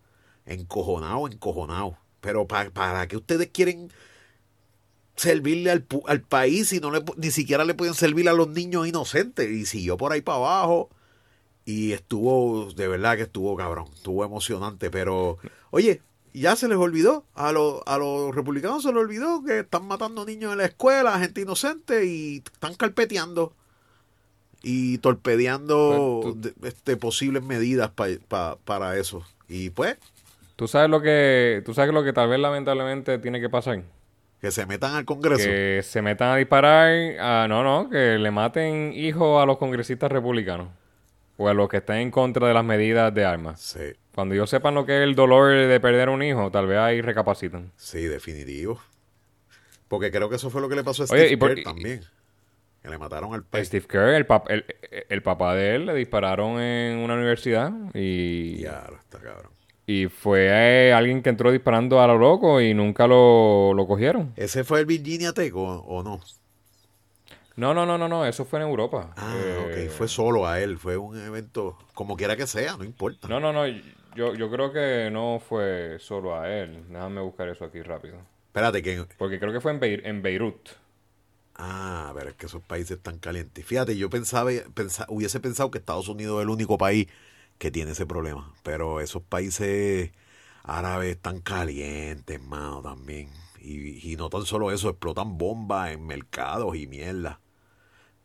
Encojonado, 0.46 1.26
encojonado. 1.26 1.96
Pero 2.20 2.46
pa- 2.46 2.70
¿para 2.70 3.08
qué 3.08 3.16
ustedes 3.16 3.48
quieren 3.52 3.90
servirle 5.16 5.70
al, 5.70 5.86
al 6.06 6.22
país 6.22 6.68
si 6.68 6.80
no 6.80 6.90
le, 6.90 7.02
ni 7.16 7.30
siquiera 7.30 7.64
le 7.64 7.74
pueden 7.74 7.94
servir 7.94 8.28
a 8.28 8.32
los 8.32 8.48
niños 8.48 8.86
inocentes? 8.86 9.50
Y 9.50 9.66
siguió 9.66 9.96
por 9.96 10.12
ahí 10.12 10.20
para 10.20 10.38
abajo. 10.38 10.90
Y 11.64 11.92
estuvo, 11.92 12.72
de 12.72 12.88
verdad 12.88 13.16
que 13.16 13.22
estuvo 13.22 13.56
cabrón, 13.56 13.86
estuvo 13.94 14.24
emocionante, 14.24 14.90
pero 14.90 15.38
oye, 15.70 16.02
ya 16.40 16.56
se 16.56 16.68
les 16.68 16.78
olvidó, 16.78 17.24
a, 17.34 17.52
los 17.52 17.82
a 17.86 17.98
los 17.98 18.34
republicanos 18.34 18.82
se 18.82 18.88
les 18.88 18.98
olvidó 18.98 19.44
que 19.44 19.60
están 19.60 19.86
matando 19.86 20.24
niños 20.24 20.52
en 20.52 20.58
la 20.58 20.64
escuela, 20.64 21.18
gente 21.18 21.40
inocente, 21.42 22.06
y 22.06 22.36
están 22.52 22.74
carpeteando 22.74 23.52
y 24.62 24.98
torpedeando 24.98 26.20
Pues, 26.22 26.40
tú- 26.54 26.66
este, 26.66 26.96
posibles 26.96 27.42
medidas 27.42 27.90
pa- 27.90 28.06
pa- 28.28 28.56
para 28.64 28.96
eso. 28.96 29.24
Y 29.48 29.70
pues, 29.70 29.96
Tú 30.56 30.68
sabes 30.68 30.88
lo 30.90 31.00
que. 31.02 31.62
Tú 31.64 31.74
sabes 31.74 31.92
lo 31.92 32.04
que 32.04 32.12
tal 32.12 32.28
vez 32.28 32.38
lamentablemente 32.38 33.18
tiene 33.18 33.40
que 33.40 33.48
pasar. 33.48 33.82
que 34.40 34.50
se 34.50 34.66
metan 34.66 34.94
al 34.94 35.04
Congreso. 35.04 35.44
Que 35.44 35.80
se 35.84 36.02
metan 36.02 36.30
a 36.30 36.36
disparar. 36.36 36.88
A, 37.20 37.46
no, 37.48 37.62
no, 37.64 37.88
que 37.90 38.18
le 38.18 38.30
maten 38.30 38.92
hijos 38.94 39.42
a 39.42 39.46
los 39.46 39.56
congresistas 39.58 40.10
republicanos. 40.12 40.68
O 41.36 41.48
a 41.48 41.54
los 41.54 41.68
que 41.68 41.78
estén 41.78 41.96
en 41.96 42.10
contra 42.10 42.46
de 42.46 42.54
las 42.54 42.64
medidas 42.64 43.12
de 43.14 43.24
armas. 43.24 43.60
Sí, 43.60 43.94
Cuando 44.14 44.34
ellos 44.34 44.50
sepan 44.50 44.74
lo 44.74 44.84
que 44.84 44.98
es 44.98 45.02
el 45.04 45.14
dolor 45.14 45.50
de 45.52 45.80
perder 45.80 46.08
un 46.10 46.22
hijo, 46.22 46.50
tal 46.50 46.66
vez 46.66 46.78
ahí 46.78 47.00
recapacitan. 47.00 47.72
sí, 47.76 48.02
definitivo. 48.04 48.80
Porque 49.88 50.10
creo 50.10 50.28
que 50.30 50.36
eso 50.36 50.50
fue 50.50 50.60
lo 50.60 50.68
que 50.68 50.76
le 50.76 50.84
pasó 50.84 51.02
a 51.02 51.06
Oye, 51.10 51.26
Steve 51.26 51.32
y 51.32 51.36
por- 51.36 51.48
Kerr 51.50 51.58
y- 51.58 51.64
también. 51.64 52.00
Que 52.82 52.88
le 52.90 52.98
mataron 52.98 53.32
al 53.32 53.44
país. 53.44 53.68
Steve 53.68 53.86
Kerr, 53.86 54.08
el, 54.14 54.26
pap- 54.26 54.46
el, 54.50 54.64
el 55.08 55.22
papá 55.22 55.54
de 55.54 55.76
él, 55.76 55.86
le 55.86 55.94
dispararon 55.94 56.60
en 56.60 56.98
una 56.98 57.14
universidad 57.14 57.72
y, 57.94 58.56
Ya, 58.58 58.86
está 58.98 59.18
cabrón. 59.20 59.52
y 59.86 60.06
fue 60.08 60.48
eh, 60.50 60.92
alguien 60.92 61.22
que 61.22 61.28
entró 61.30 61.52
disparando 61.52 62.00
a 62.00 62.06
lo 62.08 62.18
loco 62.18 62.60
y 62.60 62.74
nunca 62.74 63.06
lo, 63.06 63.72
lo 63.74 63.86
cogieron. 63.86 64.32
¿Ese 64.36 64.64
fue 64.64 64.80
el 64.80 64.86
Virginia 64.86 65.32
Tech 65.32 65.54
o, 65.54 65.62
o 65.62 66.02
no? 66.02 66.20
No, 67.54 67.74
no, 67.74 67.84
no, 67.86 67.98
no, 67.98 68.08
no, 68.08 68.24
eso 68.26 68.44
fue 68.46 68.60
en 68.60 68.66
Europa. 68.66 69.12
Ah, 69.16 69.34
Eh, 69.36 69.86
ok, 69.88 69.92
fue 69.92 70.08
solo 70.08 70.46
a 70.48 70.58
él, 70.60 70.78
fue 70.78 70.96
un 70.96 71.16
evento, 71.22 71.78
como 71.94 72.16
quiera 72.16 72.34
que 72.36 72.46
sea, 72.46 72.76
no 72.78 72.84
importa. 72.84 73.28
No, 73.28 73.38
no, 73.40 73.52
no, 73.52 73.62
yo, 74.14 74.34
yo 74.34 74.50
creo 74.50 74.72
que 74.72 75.10
no 75.10 75.40
fue 75.40 75.98
solo 76.00 76.38
a 76.38 76.48
él. 76.50 76.84
Déjame 76.88 77.20
buscar 77.20 77.48
eso 77.48 77.64
aquí 77.64 77.82
rápido. 77.82 78.16
Espérate 78.48 78.82
que... 78.82 79.06
Porque 79.16 79.38
creo 79.40 79.52
que 79.52 79.60
fue 79.60 79.72
en, 79.72 79.80
Beir- 79.80 80.02
en 80.04 80.22
Beirut. 80.22 80.68
Ah, 81.54 82.08
a 82.08 82.12
ver, 82.12 82.28
es 82.28 82.34
que 82.36 82.46
esos 82.46 82.62
países 82.62 82.96
están 82.98 83.18
calientes. 83.18 83.64
Fíjate, 83.64 83.96
yo 83.96 84.08
pensaba, 84.10 84.50
pensa- 84.74 85.06
hubiese 85.08 85.38
pensado 85.40 85.70
que 85.70 85.78
Estados 85.78 86.08
Unidos 86.08 86.38
es 86.38 86.42
el 86.44 86.50
único 86.50 86.78
país 86.78 87.08
que 87.58 87.70
tiene 87.70 87.92
ese 87.92 88.06
problema, 88.06 88.52
pero 88.62 89.00
esos 89.00 89.22
países 89.22 90.10
árabes 90.64 91.10
están 91.16 91.40
calientes, 91.40 92.40
mano, 92.42 92.82
también. 92.82 93.28
Y, 93.60 94.12
y 94.12 94.16
no 94.16 94.28
tan 94.30 94.44
solo 94.46 94.72
eso, 94.72 94.88
explotan 94.90 95.38
bombas 95.38 95.92
en 95.92 96.06
mercados 96.06 96.74
y 96.76 96.86
mierda. 96.86 97.40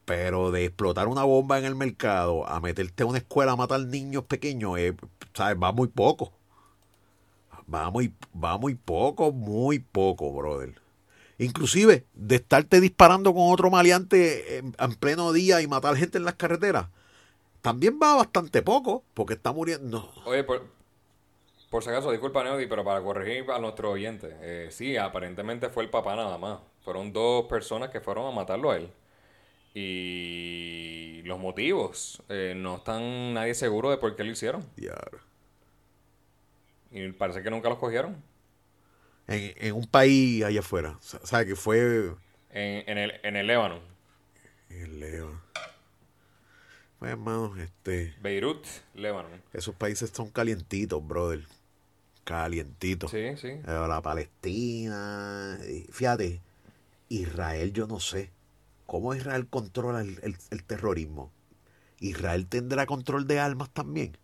Pero 0.08 0.52
de 0.52 0.64
explotar 0.64 1.10
una 1.10 1.26
bomba 1.26 1.60
en 1.60 1.66
el 1.66 1.76
mercado 1.76 2.48
a 2.48 2.62
meterte 2.62 3.04
a 3.04 3.08
una 3.08 3.18
escuela 3.18 3.52
a 3.52 3.56
matar 3.58 3.82
niños 3.82 4.24
pequeños, 4.24 4.80
eh, 4.80 4.96
¿sabes? 5.34 5.62
Va 5.62 5.74
muy 5.74 5.90
poco. 5.90 6.32
Va 7.72 7.92
muy, 7.92 8.14
va 8.34 8.58
muy 8.58 8.76
poco, 8.76 9.34
muy 9.34 9.80
poco, 9.80 10.32
brother. 10.32 10.76
Inclusive, 11.40 12.06
de 12.14 12.36
estarte 12.38 12.80
disparando 12.80 13.34
con 13.34 13.52
otro 13.52 13.70
maleante 13.70 14.60
en, 14.60 14.74
en 14.80 14.96
pleno 14.96 15.34
día 15.34 15.62
y 15.62 15.68
matar 15.68 15.98
gente 15.98 16.18
en 16.18 16.24
las 16.24 16.36
carreteras, 16.36 16.88
también 17.62 18.00
va 18.02 18.16
bastante 18.16 18.62
poco, 18.62 19.04
porque 19.14 19.34
está 19.34 19.52
muriendo. 19.52 20.10
Oye, 20.24 20.46
por, 20.46 20.64
por 21.70 21.84
si 21.84 21.90
acaso, 21.90 22.12
disculpa, 22.12 22.46
Neody, 22.46 22.68
pero 22.68 22.86
para 22.86 23.04
corregir 23.04 23.52
a 23.52 23.60
nuestro 23.60 23.92
oyente, 23.92 24.38
eh, 24.40 24.70
sí, 24.72 24.96
aparentemente 24.96 25.68
fue 25.68 25.84
el 25.84 25.90
papá 25.90 26.16
nada 26.16 26.38
más. 26.38 26.60
Fueron 26.86 27.12
dos 27.12 27.48
personas 27.48 27.90
que 27.90 28.00
fueron 28.00 28.26
a 28.26 28.32
matarlo 28.32 28.72
a 28.72 28.78
él. 28.78 28.90
Y 29.80 31.22
los 31.24 31.40
motivos, 31.40 32.24
eh, 32.30 32.54
no 32.56 32.78
están 32.78 33.34
nadie 33.34 33.54
seguro 33.54 33.92
de 33.92 33.98
por 33.98 34.16
qué 34.16 34.24
lo 34.24 34.32
hicieron. 34.32 34.66
Diablo. 34.76 35.20
Y 36.92 37.12
parece 37.12 37.44
que 37.44 37.52
nunca 37.52 37.70
los 37.70 37.78
cogieron. 37.78 38.16
En, 39.28 39.54
en 39.58 39.74
un 39.76 39.86
país 39.86 40.44
allá 40.44 40.62
afuera, 40.62 40.98
sa- 41.02 41.20
¿sabes? 41.26 41.48
Que 41.48 41.56
fue 41.56 42.14
En, 42.52 42.90
en 42.90 42.98
el, 42.98 43.14
en 43.24 43.36
el 43.36 43.46
Líbano, 43.46 43.80
el 44.70 45.00
Leo. 45.00 45.42
Pues, 46.98 47.12
hermano, 47.12 47.56
este, 47.58 48.16
Beirut, 48.22 48.66
Líbano. 48.96 49.30
esos 49.54 49.76
países 49.76 50.10
son 50.12 50.30
calientitos, 50.32 51.06
brother. 51.06 51.46
Calientitos. 52.24 53.12
Sí, 53.12 53.38
sí. 53.38 53.48
Eh, 53.50 53.62
La 53.88 54.02
Palestina. 54.02 55.60
y 55.70 55.82
Fíjate, 55.92 56.42
Israel, 57.10 57.72
yo 57.74 57.86
no 57.88 58.00
sé. 58.00 58.32
¿Cómo 58.88 59.14
Israel 59.16 59.48
controla 59.50 60.02
el, 60.02 60.20
el- 60.52 60.66
terrorismo? 60.66 61.32
¿Israel 62.00 62.48
tendrá 62.48 62.86
control 62.88 63.28
de 63.28 63.40
armas 63.40 63.72
también? 63.72 64.18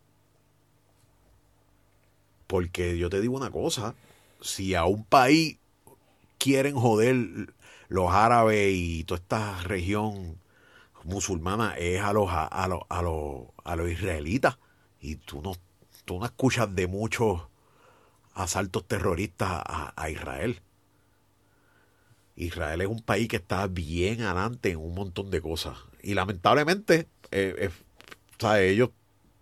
Porque 2.48 2.98
yo 2.98 3.10
te 3.10 3.22
digo 3.22 3.36
una 3.36 3.52
cosa, 3.52 3.96
si 4.42 4.76
a 4.76 4.86
un 4.86 5.06
país 5.06 5.58
quieren 6.40 6.76
joder 6.76 7.54
los 7.90 8.12
árabes 8.14 8.74
y 8.76 9.04
toda 9.06 9.20
esta 9.22 9.62
región 9.64 10.38
musulmana 11.04 11.76
es 11.78 12.02
a 12.02 12.14
los 12.14 12.30
a, 12.32 12.46
a 12.46 12.68
los 12.68 12.82
a 12.90 13.02
los 13.04 13.44
a 13.64 13.76
los 13.78 13.92
israelitas 13.92 14.60
y 15.02 15.18
tú 15.18 15.42
no 15.44 15.54
tú 16.06 16.20
no 16.20 16.26
escuchas 16.26 16.76
de 16.76 16.88
muchos 16.88 17.42
asaltos 18.36 18.88
terroristas 18.88 19.64
a 19.96 20.10
Israel. 20.10 20.62
Israel 22.36 22.82
es 22.82 22.88
un 22.88 23.02
país 23.02 23.28
que 23.28 23.38
está 23.38 23.68
bien 23.68 24.22
adelante 24.22 24.72
en 24.72 24.78
un 24.78 24.96
montón 24.96 25.30
de 25.30 25.42
cosas. 25.42 25.78
Y 26.02 26.14
lamentablemente, 26.14 27.08
eh, 27.32 27.70
eh, 27.70 28.70
ellos 28.70 28.90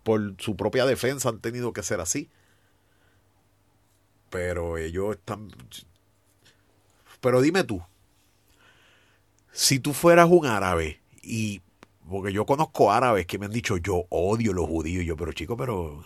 por 0.02 0.34
su 0.38 0.56
propia 0.56 0.84
defensa 0.84 1.28
han 1.28 1.40
tenido 1.40 1.72
que 1.72 1.82
ser 1.82 2.00
así. 2.00 2.30
Pero 4.30 4.78
ellos 4.78 5.16
están... 5.16 5.48
Pero 7.20 7.40
dime 7.40 7.62
tú, 7.64 7.82
si 9.52 9.78
tú 9.78 9.92
fueras 9.92 10.28
un 10.30 10.46
árabe 10.46 11.00
y... 11.22 11.60
Porque 12.08 12.32
yo 12.32 12.44
conozco 12.44 12.90
árabes 12.90 13.26
que 13.26 13.38
me 13.38 13.46
han 13.46 13.52
dicho, 13.52 13.76
yo 13.76 14.06
odio 14.10 14.52
los 14.52 14.66
judíos. 14.66 15.04
Y 15.04 15.06
yo, 15.06 15.16
pero 15.16 15.32
chico, 15.32 15.56
pero 15.56 16.04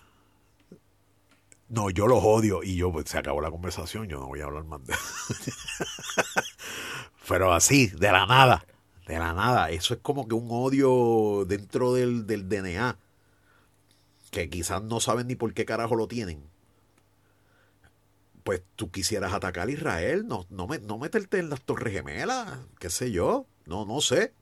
no, 1.69 1.91
yo 1.91 2.07
los 2.07 2.23
odio 2.23 2.63
y 2.63 2.77
yo, 2.77 2.93
pues 2.93 3.09
se 3.09 3.19
acabó 3.19 3.41
la 3.41 3.51
conversación, 3.51 4.07
yo 4.07 4.21
no 4.21 4.29
voy 4.29 4.41
a 4.41 4.45
hablar 4.45 4.65
más 4.65 4.85
de 4.85 4.95
Pero 7.29 7.53
así, 7.53 7.89
de 7.89 8.13
la 8.13 8.27
nada, 8.27 8.65
de 9.07 9.19
la 9.19 9.33
nada, 9.33 9.71
eso 9.71 9.95
es 9.95 10.01
como 10.01 10.29
que 10.29 10.35
un 10.35 10.49
odio 10.51 11.45
dentro 11.47 11.93
del, 11.93 12.27
del 12.27 12.49
DNA, 12.49 12.99
que 14.31 14.49
quizás 14.51 14.83
no 14.83 15.01
saben 15.01 15.27
ni 15.29 15.35
por 15.35 15.53
qué 15.55 15.65
carajo 15.65 15.97
lo 15.97 16.07
tienen. 16.09 16.43
Pues 18.45 18.63
tú 18.77 18.91
quisieras 18.93 19.33
atacar 19.33 19.67
a 19.67 19.71
Israel, 19.73 20.27
no, 20.29 20.47
no, 20.51 20.69
me- 20.69 20.79
no 20.79 20.99
meterte 20.99 21.39
en 21.39 21.51
las 21.51 21.63
torres 21.63 21.93
gemelas, 21.93 22.59
qué 22.79 22.91
sé 22.91 23.11
yo, 23.11 23.47
no, 23.67 23.85
no 23.85 24.01
sé. 24.01 24.33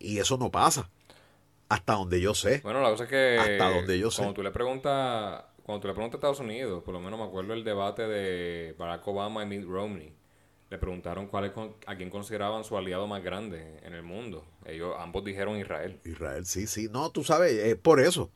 Y 0.00 0.18
eso 0.18 0.38
no 0.38 0.50
pasa, 0.50 0.90
hasta 1.68 1.94
donde 1.94 2.20
yo 2.20 2.34
sé. 2.34 2.60
Bueno, 2.64 2.80
la 2.82 2.90
cosa 2.90 3.04
es 3.04 3.10
que 3.10 3.38
Hasta 3.38 3.70
donde 3.70 3.98
yo 3.98 4.10
sé. 4.10 4.18
cuando 4.22 4.34
tú 4.34 4.42
le 4.42 4.50
preguntas, 4.50 5.44
cuando 5.62 5.80
tú 5.82 5.88
le 5.88 5.94
preguntas 5.94 6.14
a 6.16 6.18
Estados 6.18 6.40
Unidos, 6.40 6.82
por 6.82 6.94
lo 6.94 7.00
menos 7.00 7.18
me 7.18 7.26
acuerdo 7.26 7.54
el 7.54 7.62
debate 7.62 8.08
de 8.08 8.74
Barack 8.76 9.06
Obama 9.06 9.44
y 9.44 9.46
Mitt 9.46 9.64
Romney. 9.66 10.12
Le 10.68 10.78
preguntaron 10.78 11.28
cuál 11.28 11.44
es 11.46 11.52
con- 11.52 11.76
a 11.86 11.96
quién 11.96 12.10
consideraban 12.10 12.64
su 12.64 12.76
aliado 12.76 13.06
más 13.06 13.22
grande 13.22 13.78
en 13.84 13.94
el 13.94 14.02
mundo. 14.02 14.44
Ellos 14.64 14.94
ambos 14.98 15.24
dijeron 15.24 15.56
Israel. 15.56 16.00
Israel, 16.04 16.44
sí, 16.44 16.66
sí. 16.66 16.88
No, 16.90 17.10
tú 17.10 17.22
sabes, 17.22 17.52
es 17.52 17.76
por 17.76 18.00
eso. 18.00 18.32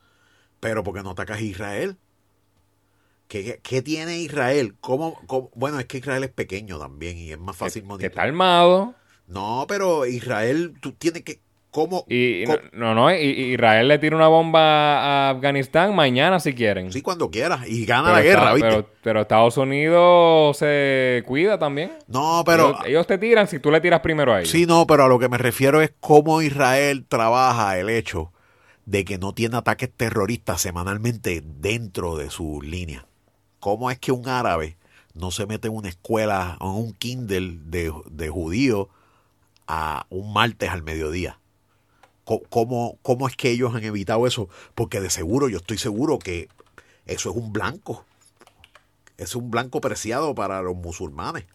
Pero 0.61 0.85
porque 0.85 1.03
no 1.03 1.11
atacas 1.11 1.39
a 1.39 1.43
Israel. 1.43 1.97
¿Qué, 3.29 3.61
qué- 3.63 3.83
tiene 3.83 4.19
Israel? 4.19 4.77
¿Cómo, 4.81 5.21
cómo- 5.27 5.51
Bueno, 5.55 5.79
es 5.79 5.87
que 5.87 5.99
Israel 5.99 6.25
es 6.25 6.31
pequeño 6.31 6.79
también 6.79 7.17
y 7.17 7.33
es 7.33 7.39
más 7.39 7.57
fácil 7.57 7.83
que 7.83 7.89
monitorear. 7.89 8.11
está 8.13 8.23
armado 8.23 8.95
No, 9.27 9.65
pero 9.69 10.07
Israel, 10.07 10.75
tú 10.81 10.93
tienes 10.93 11.23
que... 11.23 11.41
¿Cómo? 11.71 12.05
y, 12.09 12.45
cómo- 12.47 12.59
no, 12.73 12.95
no, 12.97 13.15
Israel 13.15 13.87
le 13.87 13.99
tira 13.99 14.17
una 14.17 14.27
bomba 14.27 14.59
a 15.29 15.31
Afganistán 15.31 15.95
mañana 15.95 16.41
si 16.41 16.53
quieren. 16.53 16.91
Sí, 16.93 17.01
cuando 17.01 17.31
quieras. 17.31 17.69
Y 17.69 17.87
gana 17.87 18.05
Pero 18.09 18.17
la 18.17 18.23
guerra, 18.23 18.43
está- 18.43 18.55
¿viste? 18.55 18.69
pero, 18.71 18.89
pero 19.03 19.21
Estados 19.21 19.57
Unidos 19.57 20.57
se 20.57 21.23
cuida 21.27 21.59
también. 21.59 21.93
no, 22.09 22.43
pero... 22.45 22.71
ellos, 22.71 22.81
ellos 22.87 23.07
te 23.07 23.19
tiran 23.19 23.47
si 23.47 23.61
tú 23.61 23.71
le 23.71 23.81
tiras 23.81 24.01
primero 24.01 24.33
a 24.35 24.41
ellos. 24.41 24.51
Sí, 24.51 24.67
no, 24.67 24.87
pero 24.87 25.05
a 25.05 25.09
lo 25.09 25.19
que 25.21 25.29
me 25.29 25.39
refiero 25.39 25.81
es 25.81 25.93
cómo 26.01 26.43
Israel 26.43 27.05
trabaja 27.09 27.79
el 27.79 27.89
hecho 27.89 28.33
de 28.87 29.05
que 29.05 29.19
no 29.19 29.33
tiene 29.33 29.57
ataques 29.57 29.91
terroristas 29.97 30.61
semanalmente 30.61 31.43
dentro 31.45 32.17
de 32.17 32.31
sus 32.31 32.65
líneas. 32.65 33.05
¿Cómo 33.61 33.91
es 33.93 33.99
que 34.01 34.11
un 34.11 34.27
árabe 34.29 34.77
no 35.15 35.31
se 35.31 35.47
mete 35.47 35.69
en 35.69 35.77
una 35.77 35.89
escuela 35.89 36.57
o 36.61 36.71
en 36.71 36.85
un 36.87 36.93
kindle 36.95 37.59
de, 37.67 37.93
de 38.11 38.29
judío 38.29 38.89
a 39.69 40.07
un 40.11 40.33
martes 40.33 40.71
al 40.71 40.83
mediodía? 40.83 41.39
¿Cómo, 42.49 42.99
¿Cómo 43.03 43.27
es 43.27 43.37
que 43.37 43.51
ellos 43.51 43.75
han 43.75 43.83
evitado 43.85 44.27
eso? 44.27 44.49
Porque 44.75 45.01
de 45.01 45.11
seguro, 45.11 45.49
yo 45.49 45.59
estoy 45.59 45.79
seguro 45.79 46.19
que 46.19 46.49
eso 47.07 47.31
es 47.31 47.37
un 47.37 47.53
blanco. 47.53 48.05
Es 49.17 49.35
un 49.35 49.51
blanco 49.51 49.81
preciado 49.81 50.35
para 50.35 50.63
los 50.63 50.77
musulmanes. 50.77 51.47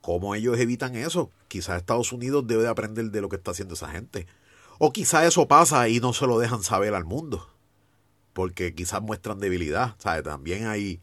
¿Cómo 0.00 0.34
ellos 0.34 0.58
evitan 0.58 0.96
eso? 0.96 1.30
Quizás 1.48 1.76
Estados 1.78 2.12
Unidos 2.12 2.46
debe 2.46 2.62
de 2.62 2.68
aprender 2.68 3.10
de 3.10 3.20
lo 3.20 3.28
que 3.28 3.36
está 3.36 3.52
haciendo 3.52 3.74
esa 3.74 3.88
gente. 3.90 4.26
O 4.78 4.92
quizás 4.92 5.24
eso 5.24 5.46
pasa 5.48 5.88
y 5.88 6.00
no 6.00 6.12
se 6.12 6.26
lo 6.26 6.38
dejan 6.38 6.62
saber 6.62 6.94
al 6.94 7.04
mundo. 7.04 7.48
Porque 8.32 8.74
quizás 8.74 9.02
muestran 9.02 9.38
debilidad. 9.38 9.94
¿sabes? 9.98 10.24
También 10.24 10.66
hay, 10.66 11.00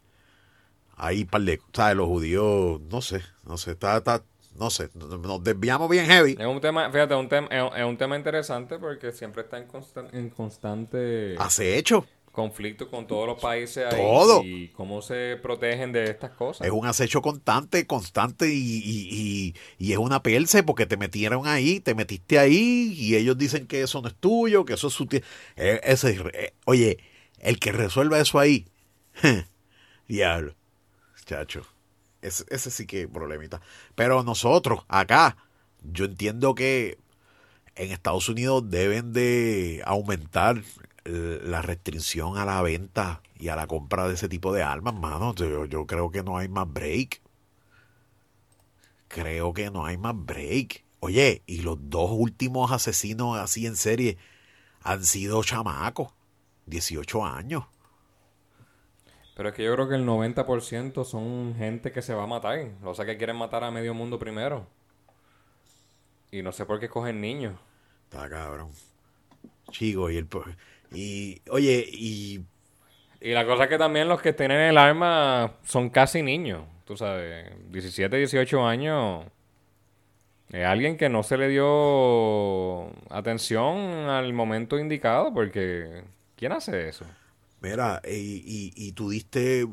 hay 0.96 1.26
par 1.26 1.42
de... 1.44 1.62
¿sabes? 1.74 1.96
Los 1.98 2.08
judíos, 2.08 2.82
no 2.90 3.02
sé, 3.02 3.22
no 3.46 3.58
sé, 3.58 3.72
está, 3.72 3.98
está- 3.98 4.24
no 4.56 4.70
sé, 4.70 4.90
nos 4.94 5.44
desviamos 5.44 5.90
bien 5.90 6.06
heavy. 6.06 6.36
Es 6.40 6.46
un 6.46 6.60
tema, 6.62 6.90
fíjate, 6.92 7.16
un 7.16 7.30
tema, 7.30 7.48
es, 7.48 7.84
un- 7.86 7.98
tema 7.98 8.16
interesante 8.18 8.78
porque 8.80 9.12
siempre 9.12 9.44
está 9.44 9.58
en, 9.58 9.68
constan- 9.68 10.10
en 10.14 10.30
constante 10.30 11.36
Hace 11.40 11.78
hecho. 11.78 12.06
conflicto 12.32 12.90
con 12.90 13.08
todos 13.08 13.28
los 13.28 13.42
países 13.42 13.86
ahí 13.92 14.00
Todo. 14.02 14.44
y 14.44 14.70
cómo 14.70 15.02
se 15.02 15.38
protegen 15.42 15.92
de 15.92 16.06
estas 16.06 16.32
cosas. 16.32 16.66
Es 16.66 16.72
un 16.74 16.86
acecho 16.86 17.22
constante, 17.22 17.86
constante 17.88 18.48
y, 18.54 18.58
y- 18.58 19.10
y- 19.12 19.56
y 19.78 19.92
es 19.94 19.98
una 19.98 20.22
perse 20.24 20.64
porque 20.64 20.86
te 20.86 20.96
metieron 20.98 21.48
ahí, 21.48 21.80
te 21.80 21.96
metiste 21.96 22.38
ahí 22.40 22.94
y 22.96 23.16
ellos 23.16 23.38
dicen 23.38 23.68
que 23.68 23.82
eso 23.82 24.02
no 24.02 24.08
es 24.08 24.16
tuyo, 24.16 24.64
que 24.66 24.74
eso 24.74 24.88
es 24.88 24.94
su... 24.94 25.08
Eh, 25.56 25.82
ese, 25.84 26.22
eh, 26.34 26.54
oye, 26.66 27.00
el 27.40 27.60
que 27.60 27.72
resuelva 27.72 28.20
eso 28.20 28.38
ahí, 28.40 28.66
diablo, 30.08 30.56
chacho, 31.26 31.66
ese, 32.22 32.46
ese 32.50 32.72
sí 32.72 32.86
que 32.86 33.04
es 33.04 33.08
problemita. 33.08 33.62
Pero 33.96 34.24
nosotros, 34.24 34.86
acá, 34.88 35.38
yo 35.84 36.06
entiendo 36.06 36.56
que 36.56 36.98
en 37.76 37.92
Estados 37.92 38.30
Unidos 38.30 38.70
deben 38.70 39.14
de 39.14 39.82
aumentar 39.86 40.62
la 41.04 41.62
restricción 41.62 42.38
a 42.38 42.46
la 42.46 42.62
venta 42.62 43.22
y 43.40 43.48
a 43.48 43.56
la 43.56 43.68
compra 43.68 44.08
de 44.08 44.14
ese 44.14 44.30
tipo 44.30 44.54
de 44.54 44.62
armas, 44.62 44.94
mano. 44.94 45.34
Yo, 45.34 45.66
yo 45.66 45.86
creo 45.88 46.12
que 46.12 46.24
no 46.24 46.38
hay 46.38 46.48
más 46.48 46.72
break. 46.72 47.22
Creo 49.08 49.54
que 49.54 49.72
no 49.72 49.86
hay 49.86 49.98
más 49.98 50.16
break. 50.16 50.86
Oye, 51.00 51.42
y 51.48 51.62
los 51.62 51.78
dos 51.90 52.12
últimos 52.14 52.72
asesinos 52.72 53.40
así 53.40 53.66
en 53.66 53.76
serie 53.76 54.18
han 54.84 55.04
sido 55.04 55.44
chamacos, 55.44 56.14
18 56.68 57.26
años. 57.26 57.66
Pero 59.36 59.50
es 59.50 59.56
que 59.56 59.64
yo 59.64 59.74
creo 59.74 59.88
que 59.88 59.96
el 59.96 60.06
90% 60.06 61.06
son 61.06 61.56
gente 61.58 61.92
que 61.92 62.02
se 62.02 62.14
va 62.14 62.24
a 62.24 62.28
matar. 62.28 62.68
O 62.84 62.94
sea, 62.94 63.06
que 63.06 63.18
quieren 63.18 63.38
matar 63.38 63.64
a 63.64 63.72
medio 63.72 63.94
mundo 63.94 64.20
primero. 64.20 64.68
Y 66.32 66.42
no 66.42 66.52
sé 66.52 66.66
por 66.66 66.80
qué 66.80 66.90
cogen 66.90 67.22
niños. 67.22 67.56
Está 68.04 68.30
cabrón. 68.30 68.72
Chico, 69.72 70.10
y 70.10 70.18
el... 70.18 70.28
Y, 70.92 71.42
oye, 71.50 71.86
y... 71.92 72.44
Y 73.24 73.34
la 73.34 73.46
cosa 73.46 73.64
es 73.64 73.70
que 73.70 73.78
también 73.78 74.08
los 74.08 74.22
que 74.22 74.34
tienen 74.34 74.60
el 74.62 74.78
arma 74.78 75.54
son 75.64 75.90
casi 75.90 76.24
niños. 76.24 76.66
Tú 76.86 76.98
sabes, 76.98 77.52
17, 77.70 78.18
18 78.18 78.66
años. 78.66 79.26
Es 80.50 80.66
alguien 80.66 80.98
que 80.98 81.08
no 81.08 81.24
se 81.24 81.38
le 81.38 81.48
dio 81.48 82.88
atención 83.10 83.78
al 84.10 84.34
momento 84.34 84.78
indicado 84.78 85.34
porque... 85.34 86.04
¿Quién 86.36 86.52
hace 86.52 86.90
eso? 86.90 87.06
Mira, 87.62 88.02
y, 88.06 88.10
y, 88.46 88.74
y 88.76 88.92
tú 88.94 89.10
diste, 89.10 89.68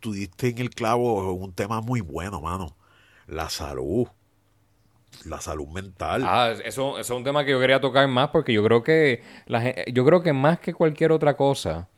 tú 0.00 0.12
diste 0.12 0.48
en 0.48 0.58
el 0.58 0.70
clavo 0.70 1.32
un 1.32 1.52
tema 1.52 1.80
muy 1.80 2.00
bueno, 2.00 2.40
mano. 2.40 2.76
La 3.26 3.48
salud. 3.50 4.08
La 5.26 5.40
salud 5.40 5.68
mental. 5.68 6.22
Ah, 6.24 6.50
eso, 6.64 6.98
eso 6.98 7.00
es 7.00 7.10
un 7.10 7.24
tema 7.24 7.44
que 7.44 7.50
yo 7.50 7.60
quería 7.60 7.80
tocar 7.80 8.08
más 8.08 8.30
porque 8.30 8.52
yo 8.52 8.64
creo 8.64 8.82
que 8.82 9.22
la 9.46 9.60
gen- 9.60 9.74
yo 9.92 10.04
creo 10.04 10.22
que 10.22 10.32
más 10.32 10.60
que 10.60 10.72
cualquier 10.72 11.12
otra 11.12 11.36
cosa 11.36 11.88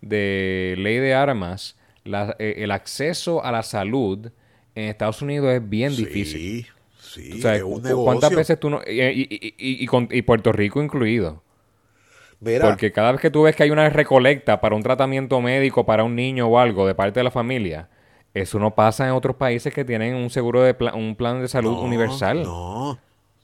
de 0.00 0.74
ley 0.78 0.98
de 0.98 1.14
armas, 1.14 1.76
la- 2.04 2.36
eh, 2.38 2.54
el 2.58 2.70
acceso 2.70 3.42
a 3.44 3.50
la 3.52 3.62
salud 3.64 4.30
en 4.76 4.84
Estados 4.84 5.22
Unidos 5.22 5.50
es 5.52 5.68
bien 5.68 5.96
difícil. 5.96 6.40
Sí, 6.40 6.66
sí, 7.00 7.32
O 7.38 7.42
sea, 7.42 7.56
es 7.56 7.62
un 7.64 7.82
cu- 7.82 8.04
¿cuántas 8.04 8.30
negocio. 8.30 8.36
veces 8.36 8.60
tú 8.60 8.70
no... 8.70 8.80
Y, 8.86 9.00
y- 9.00 9.28
y- 9.30 9.54
y- 9.58 9.82
y 9.84 9.86
con- 9.86 10.08
y 10.10 10.22
Puerto 10.22 10.52
Rico 10.52 10.80
incluido. 10.82 11.42
Porque 12.60 12.92
cada 12.92 13.12
vez 13.12 13.20
que 13.20 13.30
tú 13.30 13.42
ves 13.42 13.56
que 13.56 13.64
hay 13.64 13.70
una 13.70 13.88
recolecta 13.90 14.60
para 14.60 14.76
un 14.76 14.82
tratamiento 14.82 15.40
médico 15.40 15.84
para 15.86 16.04
un 16.04 16.14
niño 16.14 16.46
o 16.46 16.58
algo 16.58 16.86
de 16.86 16.94
parte 16.94 17.20
de 17.20 17.24
la 17.24 17.30
familia, 17.30 17.88
eso 18.34 18.58
no 18.58 18.74
pasa 18.74 19.06
en 19.06 19.12
otros 19.12 19.36
países 19.36 19.72
que 19.74 19.84
tienen 19.84 20.14
un 20.14 20.30
seguro 20.30 20.62
de 20.62 20.74
pla- 20.74 20.94
un 20.94 21.16
plan 21.16 21.40
de 21.40 21.48
salud 21.48 21.72
no, 21.72 21.82
universal. 21.82 22.42
No, 22.42 22.98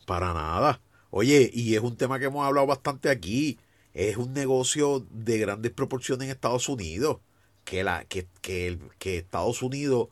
para 0.06 0.32
nada. 0.32 0.80
Oye, 1.10 1.50
y 1.52 1.74
es 1.74 1.80
un 1.80 1.96
tema 1.96 2.18
que 2.18 2.26
hemos 2.26 2.46
hablado 2.46 2.66
bastante 2.66 3.08
aquí. 3.08 3.58
Es 3.94 4.16
un 4.16 4.32
negocio 4.32 5.06
de 5.10 5.38
grandes 5.38 5.72
proporciones 5.72 6.26
en 6.26 6.30
Estados 6.32 6.68
Unidos. 6.68 7.18
Que, 7.64 7.82
la, 7.82 8.04
que, 8.04 8.26
que 8.42 9.16
Estados 9.16 9.62
Unidos 9.62 10.08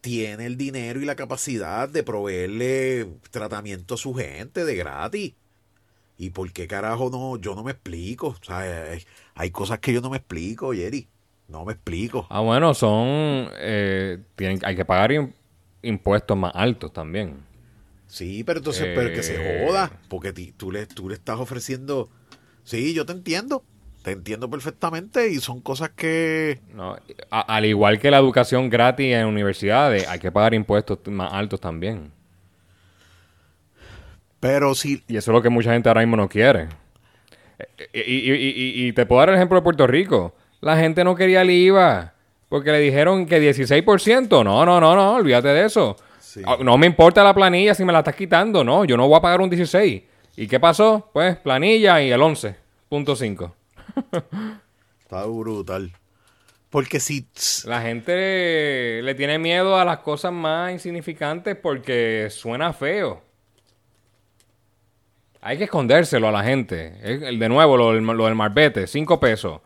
tiene 0.00 0.46
el 0.46 0.56
dinero 0.56 1.00
y 1.00 1.04
la 1.04 1.16
capacidad 1.16 1.88
de 1.88 2.02
proveerle 2.02 3.06
tratamiento 3.30 3.94
a 3.94 3.98
su 3.98 4.14
gente 4.14 4.64
de 4.64 4.76
gratis. 4.76 5.34
¿Y 6.18 6.30
por 6.30 6.52
qué 6.52 6.66
carajo 6.66 7.10
no? 7.10 7.36
Yo 7.38 7.54
no 7.54 7.62
me 7.62 7.72
explico. 7.72 8.28
O 8.28 8.44
sea, 8.44 8.58
hay, 8.60 9.02
hay 9.34 9.50
cosas 9.50 9.78
que 9.80 9.92
yo 9.92 10.00
no 10.00 10.10
me 10.10 10.16
explico, 10.18 10.72
Jerry. 10.72 11.08
No 11.48 11.64
me 11.64 11.72
explico. 11.74 12.26
Ah, 12.30 12.40
bueno, 12.40 12.74
son... 12.74 13.48
eh, 13.58 14.18
tienen, 14.34 14.60
hay 14.64 14.74
que 14.76 14.84
pagar 14.84 15.10
im- 15.12 15.32
impuestos 15.82 16.36
más 16.36 16.52
altos 16.54 16.92
también. 16.92 17.36
Sí, 18.08 18.44
pero 18.44 18.58
entonces, 18.60 18.88
pero 18.94 19.12
que 19.12 19.22
se 19.22 19.34
Eh. 19.34 19.38
joda, 19.38 19.92
porque 20.08 20.32
ti- 20.32 20.52
tú, 20.56 20.70
le, 20.72 20.86
tú 20.86 21.08
le 21.08 21.14
estás 21.14 21.38
ofreciendo... 21.38 22.08
Sí, 22.64 22.94
yo 22.94 23.06
te 23.06 23.12
entiendo, 23.12 23.64
te 24.02 24.12
entiendo 24.12 24.50
perfectamente 24.50 25.28
y 25.28 25.36
son 25.36 25.60
cosas 25.60 25.90
que... 25.90 26.60
¿no? 26.74 26.96
A- 27.30 27.40
al 27.56 27.64
igual 27.64 28.00
que 28.00 28.10
la 28.10 28.18
educación 28.18 28.70
gratis 28.70 29.14
en 29.14 29.26
universidades, 29.26 30.06
hay 30.08 30.18
que 30.18 30.32
pagar 30.32 30.54
impuestos 30.54 30.98
más 31.06 31.32
altos 31.32 31.60
también. 31.60 32.12
Pero 34.40 34.74
sí, 34.74 35.02
Y 35.08 35.16
eso 35.16 35.30
es 35.30 35.34
lo 35.34 35.42
que 35.42 35.48
mucha 35.48 35.72
gente 35.72 35.88
ahora 35.88 36.00
mismo 36.02 36.16
no 36.16 36.28
quiere. 36.28 36.68
Eh, 37.92 38.04
Y, 38.06 38.32
y- 38.32 38.86
y- 38.88 38.92
te 38.92 39.06
puedo 39.06 39.20
dar 39.20 39.30
el 39.30 39.36
ejemplo 39.36 39.56
de 39.58 39.62
Puerto 39.62 39.86
Rico. 39.86 40.34
La 40.60 40.76
gente 40.76 41.04
no 41.04 41.14
quería 41.14 41.42
el 41.42 41.50
IVA 41.50 42.12
porque 42.48 42.70
le 42.70 42.78
dijeron 42.80 43.26
que 43.26 43.40
16%. 43.40 44.44
No, 44.44 44.64
no, 44.66 44.80
no, 44.80 44.94
no, 44.94 45.14
olvídate 45.14 45.48
de 45.48 45.64
eso. 45.66 45.96
Sí. 46.20 46.42
Ah, 46.44 46.58
No 46.62 46.76
me 46.76 46.86
importa 46.86 47.24
la 47.24 47.34
planilla 47.34 47.74
si 47.74 47.84
me 47.84 47.92
la 47.92 48.00
estás 48.00 48.14
quitando, 48.14 48.62
no, 48.62 48.84
yo 48.84 48.96
no 48.96 49.08
voy 49.08 49.16
a 49.18 49.20
pagar 49.22 49.40
un 49.40 49.48
16. 49.50 50.02
¿Y 50.36 50.46
qué 50.46 50.60
pasó? 50.60 51.08
Pues 51.12 51.36
planilla 51.36 52.02
y 52.02 52.10
el 52.12 52.20
11.5. 52.20 53.52
está 55.02 55.24
brutal. 55.26 55.92
Porque 56.68 57.00
si... 57.00 57.26
La 57.64 57.80
gente 57.80 59.00
le 59.02 59.14
tiene 59.14 59.38
miedo 59.38 59.78
a 59.78 59.84
las 59.84 59.98
cosas 60.00 60.32
más 60.32 60.72
insignificantes 60.72 61.56
porque 61.56 62.28
suena 62.30 62.72
feo. 62.74 63.22
Hay 65.46 65.58
que 65.58 65.64
escondérselo 65.64 66.26
a 66.28 66.32
la 66.32 66.42
gente. 66.42 66.90
De 67.38 67.48
nuevo, 67.48 67.76
lo, 67.76 67.92
del- 67.92 68.04
lo 68.04 68.24
del 68.24 68.34
marbete, 68.34 68.86
5 68.88 69.20
pesos. 69.20 69.60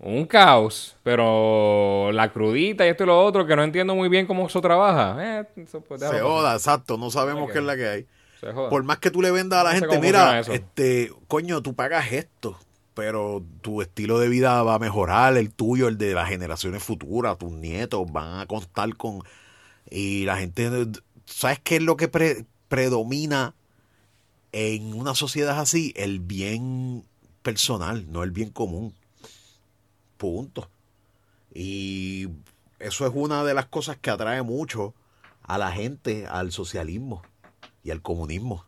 Un 0.00 0.26
caos, 0.26 0.96
pero 1.02 2.10
la 2.12 2.32
crudita 2.32 2.84
y 2.86 2.90
esto 2.90 3.02
y 3.04 3.06
lo 3.06 3.20
otro, 3.24 3.46
que 3.46 3.56
no 3.56 3.64
entiendo 3.64 3.94
muy 3.96 4.08
bien 4.08 4.26
cómo 4.26 4.46
eso 4.46 4.60
trabaja. 4.60 5.16
Eh, 5.40 5.44
eso 5.56 5.80
pues, 5.80 6.00
Se 6.00 6.20
joda, 6.20 6.54
exacto, 6.54 6.96
no 6.96 7.10
sabemos 7.10 7.50
qué 7.52 7.58
es 7.58 7.64
la 7.64 7.76
que 7.76 7.88
hay. 7.88 8.06
Se 8.40 8.52
joda. 8.52 8.70
Por 8.70 8.84
más 8.84 8.98
que 8.98 9.10
tú 9.10 9.22
le 9.22 9.30
vendas 9.32 9.60
a 9.60 9.64
la 9.64 9.74
No 9.74 9.80
gente, 9.80 9.98
mira, 9.98 10.40
este, 10.40 11.12
coño, 11.26 11.62
tú 11.62 11.74
pagas 11.74 12.12
esto, 12.12 12.56
pero 12.94 13.42
tu 13.60 13.82
estilo 13.82 14.20
de 14.20 14.28
vida 14.28 14.62
va 14.62 14.74
a 14.74 14.78
mejorar, 14.78 15.36
el 15.36 15.52
tuyo, 15.52 15.88
el 15.88 15.98
de 15.98 16.14
las 16.14 16.28
generaciones 16.28 16.82
futuras, 16.82 17.36
tus 17.38 17.50
nietos 17.52 18.10
van 18.10 18.40
a 18.40 18.46
contar 18.46 18.96
con... 18.96 19.20
Y 19.90 20.24
la 20.26 20.36
gente, 20.36 20.70
¿sabes 21.24 21.58
qué 21.62 21.76
es 21.76 21.82
lo 21.82 21.96
que 21.96 22.06
pre- 22.08 22.44
predomina 22.68 23.54
en 24.52 24.94
una 24.94 25.14
sociedad 25.14 25.58
así? 25.60 25.92
El 25.96 26.20
bien 26.20 27.04
personal, 27.42 28.10
no 28.10 28.22
el 28.22 28.30
bien 28.30 28.50
común. 28.50 28.94
Punto. 30.16 30.68
Y 31.54 32.28
eso 32.78 33.06
es 33.06 33.12
una 33.14 33.44
de 33.44 33.54
las 33.54 33.66
cosas 33.66 33.96
que 33.96 34.10
atrae 34.10 34.42
mucho 34.42 34.94
a 35.42 35.58
la 35.58 35.72
gente 35.72 36.26
al 36.26 36.52
socialismo 36.52 37.22
y 37.82 37.90
al 37.90 38.02
comunismo. 38.02 38.64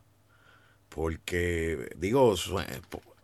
Porque, 0.89 1.89
digo, 1.97 2.35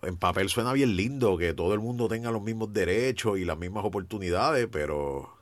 en 0.04 0.18
papel 0.18 0.50
suena 0.50 0.74
bien 0.74 0.96
lindo 0.96 1.38
que 1.38 1.54
todo 1.54 1.74
el 1.74 1.80
mundo 1.80 2.08
tenga 2.08 2.32
los 2.32 2.42
mismos 2.42 2.72
derechos 2.72 3.38
y 3.40 3.46
las 3.46 3.58
mismas 3.58 3.84
oportunidades, 3.84 4.68
pero 4.72 5.34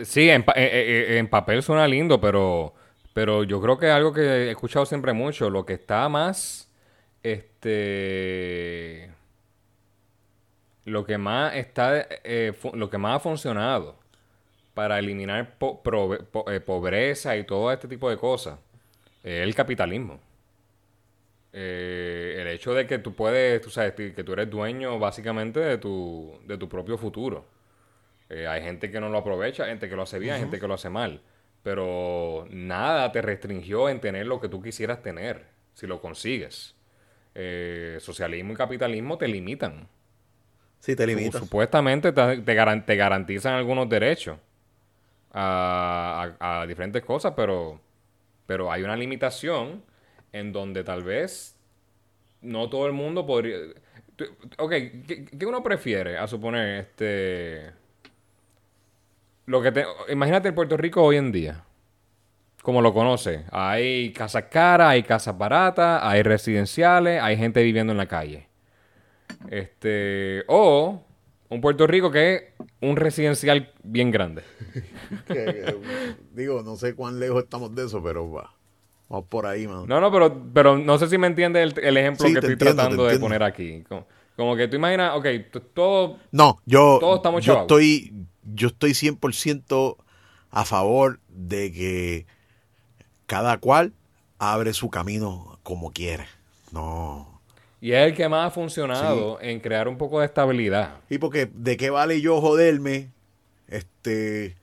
Sí, 0.00 0.28
en, 0.30 0.44
pa- 0.44 0.52
eh, 0.52 0.64
eh, 0.66 1.06
eh, 1.14 1.18
en 1.18 1.28
papel 1.28 1.62
suena 1.62 1.88
lindo, 1.88 2.20
pero, 2.20 2.74
pero 3.18 3.42
yo 3.42 3.60
creo 3.60 3.76
que 3.76 3.86
es 3.86 3.92
algo 3.92 4.12
que 4.12 4.20
he 4.20 4.50
escuchado 4.52 4.86
siempre 4.86 5.12
mucho. 5.12 5.50
Lo 5.50 5.66
que 5.66 5.72
está 5.72 6.08
más, 6.08 6.72
este, 7.24 9.10
lo 10.84 11.04
que 11.04 11.18
más 11.18 11.56
está, 11.56 12.06
eh, 12.22 12.52
lo 12.74 12.88
que 12.88 12.96
más 12.96 13.16
ha 13.16 13.18
funcionado 13.18 13.96
para 14.72 15.00
eliminar 15.00 15.58
po- 15.58 15.82
prove- 15.82 16.22
po- 16.30 16.48
eh, 16.48 16.60
pobreza 16.60 17.36
y 17.36 17.42
todo 17.42 17.72
este 17.72 17.88
tipo 17.88 18.08
de 18.08 18.16
cosas 18.18 18.60
es 19.24 19.42
el 19.42 19.52
capitalismo. 19.52 20.20
Eh, 21.52 22.36
el 22.40 22.46
hecho 22.46 22.72
de 22.72 22.86
que 22.86 23.00
tú 23.00 23.14
puedes, 23.14 23.60
tú 23.60 23.68
sabes, 23.70 23.94
que 23.94 24.22
tú 24.22 24.32
eres 24.32 24.48
dueño 24.48 24.96
básicamente 25.00 25.58
de 25.58 25.78
tu, 25.78 26.38
de 26.46 26.56
tu 26.56 26.68
propio 26.68 26.96
futuro. 26.96 27.44
Eh, 28.28 28.46
hay 28.46 28.62
gente 28.62 28.92
que 28.92 29.00
no 29.00 29.08
lo 29.08 29.18
aprovecha, 29.18 29.66
gente 29.66 29.88
que 29.88 29.96
lo 29.96 30.02
hace 30.02 30.20
bien, 30.20 30.36
gente 30.38 30.60
que 30.60 30.68
lo 30.68 30.74
hace 30.74 30.88
mal. 30.88 31.20
Pero 31.68 32.46
nada 32.50 33.12
te 33.12 33.20
restringió 33.20 33.90
en 33.90 34.00
tener 34.00 34.26
lo 34.26 34.40
que 34.40 34.48
tú 34.48 34.62
quisieras 34.62 35.02
tener, 35.02 35.44
si 35.74 35.86
lo 35.86 36.00
consigues. 36.00 36.74
Eh, 37.34 37.98
socialismo 38.00 38.54
y 38.54 38.56
capitalismo 38.56 39.18
te 39.18 39.28
limitan. 39.28 39.86
sí 40.80 40.96
te 40.96 41.04
Su- 41.04 41.08
limita. 41.18 41.38
Supuestamente 41.40 42.12
te, 42.12 42.38
te 42.38 42.54
garan- 42.54 42.84
te 42.86 42.96
garantizan 42.96 43.54
algunos 43.54 43.88
derechos 43.88 44.38
a, 45.32 46.34
a- 46.40 46.62
a 46.62 46.66
diferentes 46.66 47.04
cosas, 47.04 47.34
pero, 47.36 47.80
pero 48.46 48.72
hay 48.72 48.82
una 48.82 48.96
limitación 48.96 49.84
en 50.32 50.52
donde 50.52 50.84
tal 50.84 51.04
vez 51.04 51.56
no 52.42 52.68
todo 52.70 52.86
el 52.86 52.92
mundo 52.94 53.26
podría... 53.26 53.58
Ok, 54.58 54.70
¿qué, 55.06 55.26
qué 55.38 55.46
uno 55.46 55.62
prefiere? 55.62 56.18
A 56.18 56.26
suponer, 56.26 56.80
este... 56.80 57.72
Lo 59.48 59.62
que 59.62 59.72
te, 59.72 59.84
imagínate 60.10 60.48
el 60.48 60.54
Puerto 60.54 60.76
Rico 60.76 61.02
hoy 61.02 61.16
en 61.16 61.32
día. 61.32 61.64
Como 62.62 62.82
lo 62.82 62.92
conoce. 62.92 63.46
Hay 63.50 64.12
casas 64.12 64.44
caras, 64.50 64.88
hay 64.90 65.02
casas 65.02 65.38
baratas, 65.38 66.00
hay 66.04 66.22
residenciales, 66.22 67.22
hay 67.22 67.36
gente 67.38 67.62
viviendo 67.62 67.92
en 67.92 67.96
la 67.96 68.06
calle. 68.06 68.46
Este, 69.50 70.44
o 70.48 71.02
un 71.48 71.60
Puerto 71.62 71.86
Rico 71.86 72.10
que 72.10 72.34
es 72.34 72.42
un 72.82 72.96
residencial 72.96 73.72
bien 73.82 74.10
grande. 74.10 74.42
Que, 75.26 75.34
que, 75.46 75.76
digo, 76.34 76.62
no 76.62 76.76
sé 76.76 76.94
cuán 76.94 77.18
lejos 77.18 77.42
estamos 77.44 77.74
de 77.74 77.86
eso, 77.86 78.02
pero 78.02 78.30
va. 78.30 78.52
Vamos 79.08 79.26
por 79.30 79.46
ahí, 79.46 79.66
mano. 79.66 79.86
No, 79.86 79.98
no, 80.02 80.12
pero, 80.12 80.42
pero 80.52 80.76
no 80.76 80.98
sé 80.98 81.08
si 81.08 81.16
me 81.16 81.26
entiendes 81.26 81.72
el, 81.78 81.82
el 81.84 81.96
ejemplo 81.96 82.26
Sí, 82.26 82.34
que 82.34 82.40
estoy 82.40 82.52
entiendo, 82.52 82.74
tratando 82.76 83.04
de 83.06 83.14
entiendo. 83.14 83.24
poner 83.24 83.42
aquí. 83.42 83.82
Como, 83.88 84.06
como 84.36 84.54
que 84.56 84.68
tú 84.68 84.76
imaginas, 84.76 85.16
ok, 85.16 85.26
todo... 85.72 86.18
No, 86.32 86.60
yo, 86.66 86.98
Todos 87.00 87.16
estamos 87.16 87.42
yo 87.42 87.54
chavos. 87.54 87.62
estoy, 87.62 88.26
yo 88.54 88.68
estoy 88.68 88.92
100% 88.92 89.96
a 90.50 90.64
favor 90.64 91.20
de 91.28 91.72
que 91.72 92.26
cada 93.26 93.58
cual 93.58 93.92
abre 94.38 94.72
su 94.72 94.90
camino 94.90 95.58
como 95.62 95.92
quiere. 95.92 96.26
No. 96.72 97.40
Y 97.80 97.92
es 97.92 98.06
el 98.06 98.14
que 98.14 98.28
más 98.28 98.48
ha 98.48 98.50
funcionado 98.50 99.40
en 99.40 99.60
crear 99.60 99.86
un 99.86 99.98
poco 99.98 100.20
de 100.20 100.26
estabilidad. 100.26 101.00
Y 101.08 101.18
porque, 101.18 101.48
¿de 101.52 101.76
qué 101.76 101.90
vale 101.90 102.20
yo 102.20 102.40
joderme? 102.40 103.12
Este, 103.68 104.56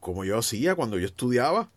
como 0.00 0.24
yo 0.24 0.38
hacía 0.38 0.74
cuando 0.74 0.98
yo 0.98 1.06
estudiaba. 1.06 1.70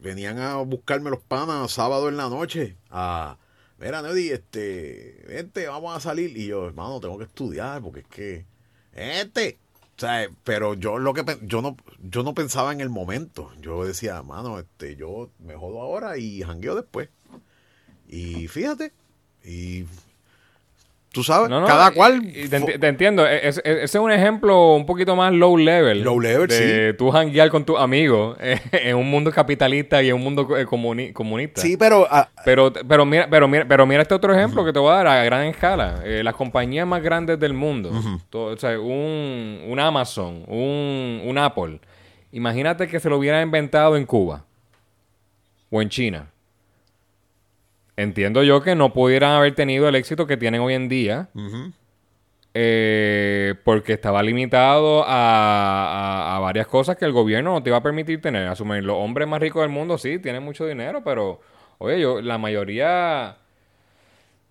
Venían 0.00 0.38
a 0.38 0.56
buscarme 0.58 1.10
los 1.10 1.20
panas 1.20 1.72
sábado 1.72 2.08
en 2.08 2.16
la 2.16 2.28
noche. 2.28 2.76
A, 2.88 3.36
mira, 3.78 4.00
Neddy, 4.00 4.30
este, 4.30 5.24
vente, 5.26 5.66
vamos 5.66 5.94
a 5.94 6.00
salir. 6.00 6.36
Y 6.36 6.46
yo, 6.46 6.66
hermano, 6.66 7.00
tengo 7.00 7.18
que 7.18 7.24
estudiar 7.24 7.82
porque 7.82 8.00
es 8.00 8.06
que, 8.06 8.46
este, 8.92 9.58
sea, 10.06 10.28
pero 10.44 10.74
yo 10.74 10.98
lo 10.98 11.14
que 11.14 11.24
yo 11.42 11.62
no 11.62 11.76
yo 12.02 12.22
no 12.22 12.34
pensaba 12.34 12.72
en 12.72 12.80
el 12.80 12.90
momento. 12.90 13.50
Yo 13.60 13.84
decía, 13.84 14.22
mano, 14.22 14.58
este, 14.58 14.96
yo 14.96 15.30
me 15.38 15.54
jodo 15.54 15.80
ahora 15.80 16.18
y 16.18 16.42
jangueo 16.42 16.74
después. 16.74 17.08
Y 18.08 18.48
fíjate, 18.48 18.92
y 19.44 19.86
tú 21.12 21.22
sabes, 21.22 21.48
No, 21.50 21.60
no, 21.60 21.66
cada 21.66 21.90
cual 21.90 22.22
te, 22.32 22.86
entiendo. 22.88 23.26
E- 23.26 23.46
es- 23.48 23.58
es- 23.58 23.64
Ese 23.64 23.84
es 23.84 23.94
un 23.96 24.10
ejemplo 24.10 24.74
un 24.74 24.86
poquito 24.86 25.14
más 25.14 25.32
low 25.32 25.56
level. 25.56 26.02
Low 26.02 26.18
level, 26.20 26.48
de 26.48 26.94
tú 26.94 27.10
janguear 27.10 27.50
con 27.50 27.64
tus 27.64 27.78
amigos 27.78 28.36
en 28.72 28.96
un 28.96 29.10
mundo 29.10 29.30
capitalista 29.30 30.02
y 30.02 30.08
en 30.08 30.14
un 30.16 30.22
mundo 30.22 30.56
eh, 30.56 30.66
comuni- 30.66 31.12
comunista. 31.12 31.60
Sí, 31.60 31.76
pero 31.76 32.06
ah, 32.10 32.28
Pero, 32.44 32.72
pero, 32.72 33.04
mira, 33.04 33.28
pero, 33.30 33.46
mira, 33.46 33.64
pero 33.68 33.86
mira 33.86 34.02
este 34.02 34.14
otro 34.14 34.34
ejemplo 34.34 34.64
que 34.64 34.72
te 34.72 34.78
voy 34.78 34.90
a 34.92 34.96
dar 34.96 35.06
a 35.06 35.24
gran 35.24 35.42
escala. 35.46 36.00
Eh, 36.04 36.22
las 36.24 36.34
compañías 36.34 36.86
más 36.86 37.02
grandes 37.02 37.38
del 37.38 37.52
mundo. 37.52 37.90
To- 38.30 38.44
o 38.46 38.56
sea, 38.56 38.80
un, 38.80 39.60
un 39.68 39.78
Amazon, 39.78 40.44
un, 40.48 41.20
un 41.24 41.38
Apple. 41.38 41.78
Imagínate 42.32 42.88
que 42.88 42.98
se 42.98 43.10
lo 43.10 43.18
hubieran 43.18 43.42
inventado 43.42 43.96
en 43.96 44.06
Cuba 44.06 44.44
o 45.70 45.82
en 45.82 45.88
China. 45.90 46.31
Entiendo 47.96 48.42
yo 48.42 48.62
que 48.62 48.74
no 48.74 48.92
pudieran 48.92 49.32
haber 49.32 49.54
tenido 49.54 49.88
el 49.88 49.94
éxito 49.94 50.26
que 50.26 50.36
tienen 50.36 50.60
hoy 50.60 50.74
en 50.74 50.88
día. 50.88 51.28
eh, 52.54 53.54
porque 53.64 53.94
estaba 53.94 54.22
limitado 54.22 55.04
a, 55.04 55.06
a- 55.08 56.36
a 56.36 56.38
varias 56.40 56.66
cosas 56.66 56.96
que 56.96 57.04
el 57.06 57.12
gobierno 57.12 57.52
no 57.54 57.62
te 57.62 57.70
iba 57.70 57.78
a 57.78 57.82
permitir 57.82 58.20
tener. 58.20 58.46
Asumir, 58.48 58.84
los 58.84 58.96
hombres 58.96 59.26
más 59.26 59.40
ricos 59.40 59.62
del 59.62 59.70
mundo 59.70 59.96
sí 59.96 60.18
tienen 60.18 60.42
mucho 60.42 60.66
dinero, 60.66 61.02
pero 61.02 61.40
oye, 61.78 61.98
yo, 62.00 62.20
la 62.20 62.36
mayoría 62.38 63.36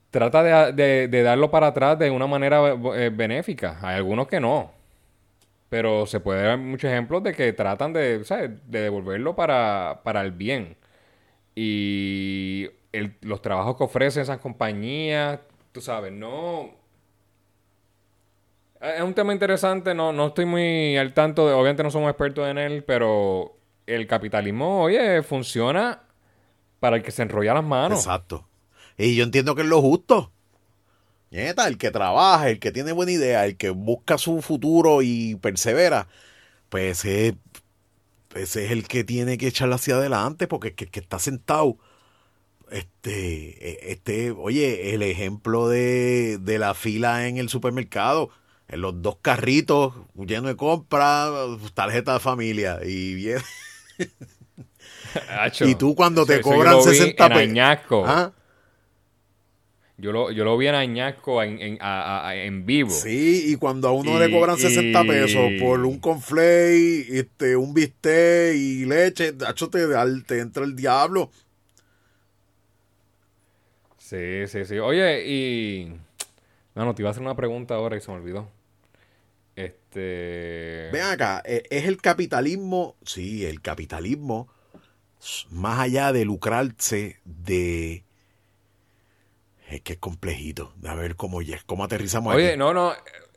trata 0.10 0.42
de, 0.44 0.74
de- 0.74 1.08
de 1.08 1.24
darlo 1.24 1.52
para 1.52 1.68
atrás 1.68 1.98
de 2.00 2.10
una 2.10 2.26
manera 2.28 2.74
eh, 2.96 3.12
benéfica. 3.14 3.78
Hay 3.82 3.98
algunos 3.98 4.28
que 4.28 4.40
no. 4.40 4.72
Pero 5.70 6.06
se 6.06 6.20
puede 6.20 6.42
ver 6.44 6.58
muchos 6.58 6.90
ejemplos 6.92 7.24
de 7.24 7.34
que 7.34 7.54
tratan 7.54 7.94
de, 7.94 8.24
¿sabes? 8.26 8.50
de 8.68 8.82
devolverlo 8.82 9.36
para, 9.36 10.02
para 10.04 10.22
el 10.22 10.32
bien. 10.32 10.76
Y 11.56 12.68
el- 12.92 13.18
los 13.22 13.42
trabajos 13.42 13.78
que 13.78 13.84
ofrecen 13.84 14.24
esas 14.24 14.40
compañías, 14.40 15.40
tú 15.72 15.82
sabes, 15.82 16.12
no... 16.14 16.72
Es 18.82 19.02
un 19.02 19.14
tema 19.14 19.32
interesante, 19.32 19.94
no, 19.94 20.12
no 20.12 20.28
estoy 20.28 20.46
muy 20.46 20.98
al 20.98 21.14
tanto, 21.14 21.48
de, 21.48 21.54
obviamente 21.54 21.84
no 21.84 21.92
somos 21.92 22.10
expertos 22.10 22.48
en 22.48 22.58
él, 22.58 22.84
pero 22.84 23.56
el 23.86 24.08
capitalismo, 24.08 24.82
oye, 24.82 25.22
funciona 25.22 26.02
para 26.80 26.96
el 26.98 27.04
que 27.04 27.12
se 27.12 27.22
enrolla 27.22 27.54
las 27.54 27.64
manos. 27.64 28.00
exacto. 28.00 28.48
Y 28.98 29.16
yo 29.16 29.24
entiendo 29.24 29.56
que 29.56 29.62
es 29.62 29.68
lo 29.68 29.82
justo. 29.82 30.32
Nieta, 31.32 31.68
el 31.68 31.78
que 31.78 31.92
trabaja, 31.92 32.50
el 32.50 32.60
que 32.60 32.72
tiene 32.72 32.92
buena 32.92 33.12
idea, 33.14 33.46
el 33.46 33.56
que 33.56 33.70
busca 33.70 34.18
su 34.18 34.42
futuro 34.42 35.02
y 35.02 35.36
persevera, 35.36 36.08
pues 36.70 37.06
ese, 37.06 37.38
ese 38.36 38.66
es 38.66 38.72
el 38.72 38.88
que 38.88 39.04
tiene 39.04 39.38
que 39.38 39.48
echarla 39.48 39.76
hacia 39.76 39.96
adelante, 39.96 40.48
porque 40.48 40.70
el 40.70 40.76
que, 40.76 40.86
el 40.86 40.92
que 40.92 41.00
está 41.00 41.20
sentado, 41.20 41.78
este, 42.72 43.70
e- 43.70 43.92
este, 43.92 44.32
oye, 44.32 44.94
el 44.94 45.02
ejemplo 45.04 45.68
de, 45.68 46.38
de 46.42 46.58
la 46.60 46.74
fila 46.74 47.28
en 47.28 47.38
el 47.38 47.50
supermercado, 47.50 48.30
en 48.68 48.82
los 48.82 49.02
dos 49.02 49.18
carritos 49.22 49.94
llenos 50.16 50.46
de 50.48 50.56
compras, 50.56 51.30
tarjeta 51.74 52.14
de 52.14 52.20
familia, 52.20 52.80
y 52.86 53.14
Acho, 55.30 55.68
y 55.68 55.76
tú 55.76 55.94
cuando 55.96 56.26
te 56.26 56.34
eso- 56.36 56.42
eso 56.42 56.50
yo 56.52 56.56
cobran 56.56 56.74
lo 56.76 56.86
vi 56.86 56.96
60 56.98 57.26
en 57.26 57.32
pesos. 57.34 58.04
¿Ah? 58.08 58.32
Yo 59.98 60.12
lo, 60.12 60.32
yo 60.32 60.44
lo 60.46 60.58
vi 60.58 60.66
en 60.68 60.74
Añasco 60.76 61.44
en, 61.44 61.62
en, 61.62 61.78
a- 61.82 62.28
a- 62.30 62.36
en 62.36 62.66
vivo. 62.66 62.90
Sí, 62.90 63.44
y 63.48 63.56
cuando 63.58 63.88
a 63.90 63.92
uno 63.92 64.16
Y- 64.16 64.20
le 64.20 64.32
cobran 64.32 64.58
60 64.58 65.04
y- 65.04 65.08
pesos 65.08 65.52
por 65.60 65.80
un 65.86 66.00
conflay, 66.00 67.06
este, 67.10 67.56
un 67.56 67.74
bistec 67.74 68.56
y 68.56 68.86
leche, 68.86 69.34
tacho, 69.34 69.70
te, 69.70 69.80
te 70.26 70.40
entra 70.40 70.64
el 70.64 70.76
diablo. 70.76 71.30
Sí, 74.12 74.46
sí, 74.48 74.66
sí. 74.66 74.78
Oye, 74.78 75.26
y... 75.26 75.96
No, 76.76 76.84
no, 76.84 76.94
te 76.94 77.02
iba 77.02 77.10
a 77.10 77.12
hacer 77.12 77.24
una 77.24 77.36
pregunta 77.38 77.76
ahora 77.76 77.96
y 77.96 78.02
se 78.02 78.12
me 78.12 78.18
olvidó. 78.18 78.50
Este... 79.56 80.90
Ven 80.92 81.04
acá, 81.04 81.42
eh, 81.46 81.64
es 81.70 81.86
el 81.86 82.02
capitalismo, 82.02 82.98
sí, 83.06 83.46
el 83.46 83.62
capitalismo, 83.62 84.50
más 85.50 85.80
allá 85.80 86.12
de 86.12 86.26
lucrarse 86.26 87.22
de... 87.24 88.04
Es 89.70 89.80
que 89.80 89.94
es 89.94 90.00
complejito, 90.00 90.74
a 90.86 90.94
ver 90.96 91.16
cómo, 91.16 91.40
cómo 91.66 91.86
aterrizamos 91.86 92.36
Oye, 92.36 92.50
aquí. 92.50 92.58
no, 92.58 92.74
no. 92.74 92.92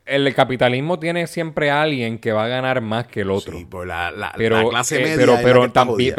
El 0.05 0.35
capitalismo 0.35 0.99
tiene 0.99 1.27
siempre 1.27 1.71
a 1.71 1.83
alguien 1.83 2.19
que 2.19 2.33
va 2.33 2.43
a 2.43 2.47
ganar 2.49 2.81
más 2.81 3.07
que 3.07 3.21
el 3.21 3.31
otro. 3.31 3.57
Sí, 3.57 3.63
pues 3.63 3.87
la, 3.87 4.11
la- 4.11 4.33
pero, 4.35 4.61
la 4.61 4.69
clase 4.69 4.97
eh, 4.99 5.03
media 5.03 5.15
pero, 5.15 5.37
pero 5.41 5.71
también, 5.71 6.15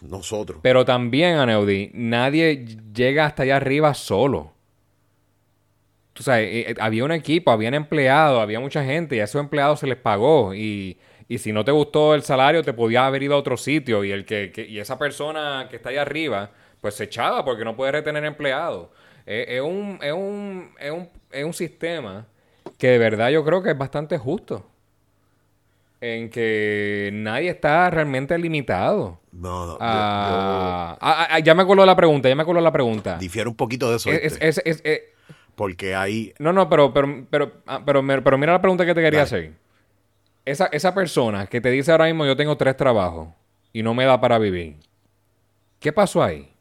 Nosotros. 0.00 0.60
pero 0.62 0.84
también, 0.84 1.38
Aneudi, 1.38 1.90
nadie 1.92 2.64
llega 2.94 3.26
hasta 3.26 3.42
allá 3.42 3.56
arriba 3.56 3.94
solo. 3.94 4.52
Tú 6.12 6.22
sabes, 6.22 6.48
eh, 6.48 6.70
eh, 6.70 6.74
había 6.80 7.04
un 7.04 7.12
equipo, 7.12 7.50
habían 7.50 7.74
empleados, 7.74 8.40
había 8.40 8.58
mucha 8.60 8.84
gente 8.84 9.16
y 9.16 9.20
a 9.20 9.24
esos 9.24 9.40
empleados 9.40 9.80
se 9.80 9.86
les 9.86 9.96
pagó. 9.96 10.54
Y, 10.54 10.98
y 11.28 11.38
si 11.38 11.52
no 11.52 11.64
te 11.64 11.70
gustó 11.70 12.14
el 12.14 12.22
salario, 12.22 12.62
te 12.62 12.72
podías 12.72 13.04
haber 13.04 13.22
ido 13.22 13.34
a 13.34 13.38
otro 13.38 13.56
sitio. 13.56 14.02
Y, 14.02 14.10
el 14.10 14.24
que, 14.24 14.66
y 14.68 14.78
esa 14.78 14.98
persona 14.98 15.68
que 15.70 15.76
está 15.76 15.90
allá 15.90 16.02
arriba, 16.02 16.50
pues 16.80 16.94
se 16.94 17.04
echaba 17.04 17.44
porque 17.44 17.64
no 17.64 17.76
puede 17.76 17.92
retener 17.92 18.24
empleados. 18.24 18.88
Eh, 19.26 19.44
es, 19.48 19.60
un, 19.60 19.98
es, 20.02 20.12
un, 20.12 20.70
es, 20.80 20.90
un, 20.90 21.08
es 21.30 21.44
un 21.44 21.52
sistema 21.52 22.26
que 22.78 22.88
de 22.88 22.98
verdad 22.98 23.28
yo 23.28 23.44
creo 23.44 23.62
que 23.62 23.70
es 23.70 23.78
bastante 23.78 24.16
justo. 24.16 24.66
En 26.00 26.30
que 26.30 27.10
nadie 27.12 27.50
está 27.50 27.90
realmente 27.90 28.36
limitado. 28.38 29.20
No, 29.40 29.66
no, 29.66 29.72
yo- 29.72 29.78
Ah, 29.80 30.98
ah, 31.00 31.28
ah, 31.30 31.38
ya 31.38 31.54
me 31.54 31.62
acuerdo 31.62 31.86
la 31.86 31.94
pregunta, 31.96 32.28
ya 32.28 32.34
me 32.34 32.42
acuerdo 32.42 32.60
la 32.60 32.72
pregunta. 32.72 33.14
yo 33.14 33.20
difiero 33.20 33.50
un 33.50 33.56
poquito 33.56 33.88
de 33.90 33.96
eso. 33.96 34.10
Es- 34.10 34.22
¿viste? 34.22 34.48
es- 34.48 34.62
es- 34.64 34.80
es- 34.84 35.00
porque 35.54 35.94
hay... 35.94 36.32
no, 36.38 36.52
no, 36.52 36.68
pero, 36.68 36.92
pero, 36.92 37.26
pero, 37.30 37.52
pero, 37.84 38.38
mira 38.38 38.52
la 38.52 38.60
pregunta 38.60 38.84
que 38.86 38.94
te 38.94 39.00
quería 39.02 39.20
Dale. 39.20 39.26
hacer. 39.26 39.52
Esa, 40.44 40.66
esa 40.66 40.94
persona 40.94 41.46
que 41.46 41.60
te 41.60 41.70
dice 41.70 41.90
ahora 41.92 42.06
mismo 42.06 42.24
yo 42.24 42.36
tengo 42.36 42.56
tres 42.56 42.76
trabajos 42.76 43.28
y 43.72 43.82
no 43.82 43.92
me 43.94 44.04
da 44.04 44.20
para 44.20 44.38
vivir. 44.38 44.76
¿Qué 45.80 45.92
pasó 45.92 46.22
ahí? 46.22 46.52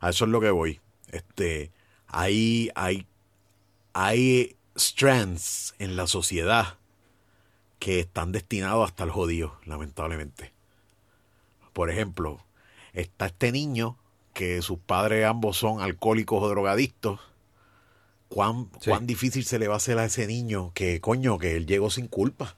A 0.00 0.10
eso 0.10 0.24
es 0.26 0.30
lo 0.30 0.40
que 0.40 0.50
voy. 0.50 0.80
Este, 1.08 1.72
hay, 2.06 2.70
hay, 2.74 3.06
hay 3.92 4.56
strands 4.76 5.74
en 5.78 5.96
la 5.96 6.06
sociedad 6.06 6.78
que 7.78 8.00
están 8.00 8.32
destinados 8.32 8.88
hasta 8.88 9.04
el 9.04 9.10
jodido, 9.10 9.58
lamentablemente. 9.64 10.52
Por 11.72 11.90
ejemplo, 11.90 12.44
está 12.92 13.26
este 13.26 13.52
niño 13.52 13.96
que 14.34 14.62
sus 14.62 14.78
padres 14.78 15.26
ambos 15.26 15.56
son 15.56 15.80
alcohólicos 15.80 16.42
o 16.42 16.48
drogadictos. 16.48 17.20
¿Cuán, 18.28 18.70
Sí. 18.80 18.90
cuán 18.90 19.06
difícil 19.06 19.44
se 19.44 19.58
le 19.58 19.66
va 19.66 19.74
a 19.74 19.78
hacer 19.78 19.98
a 19.98 20.04
ese 20.04 20.26
niño 20.26 20.70
que, 20.74 21.00
coño, 21.00 21.38
que 21.38 21.56
él 21.56 21.66
llegó 21.66 21.90
sin 21.90 22.06
culpa? 22.06 22.56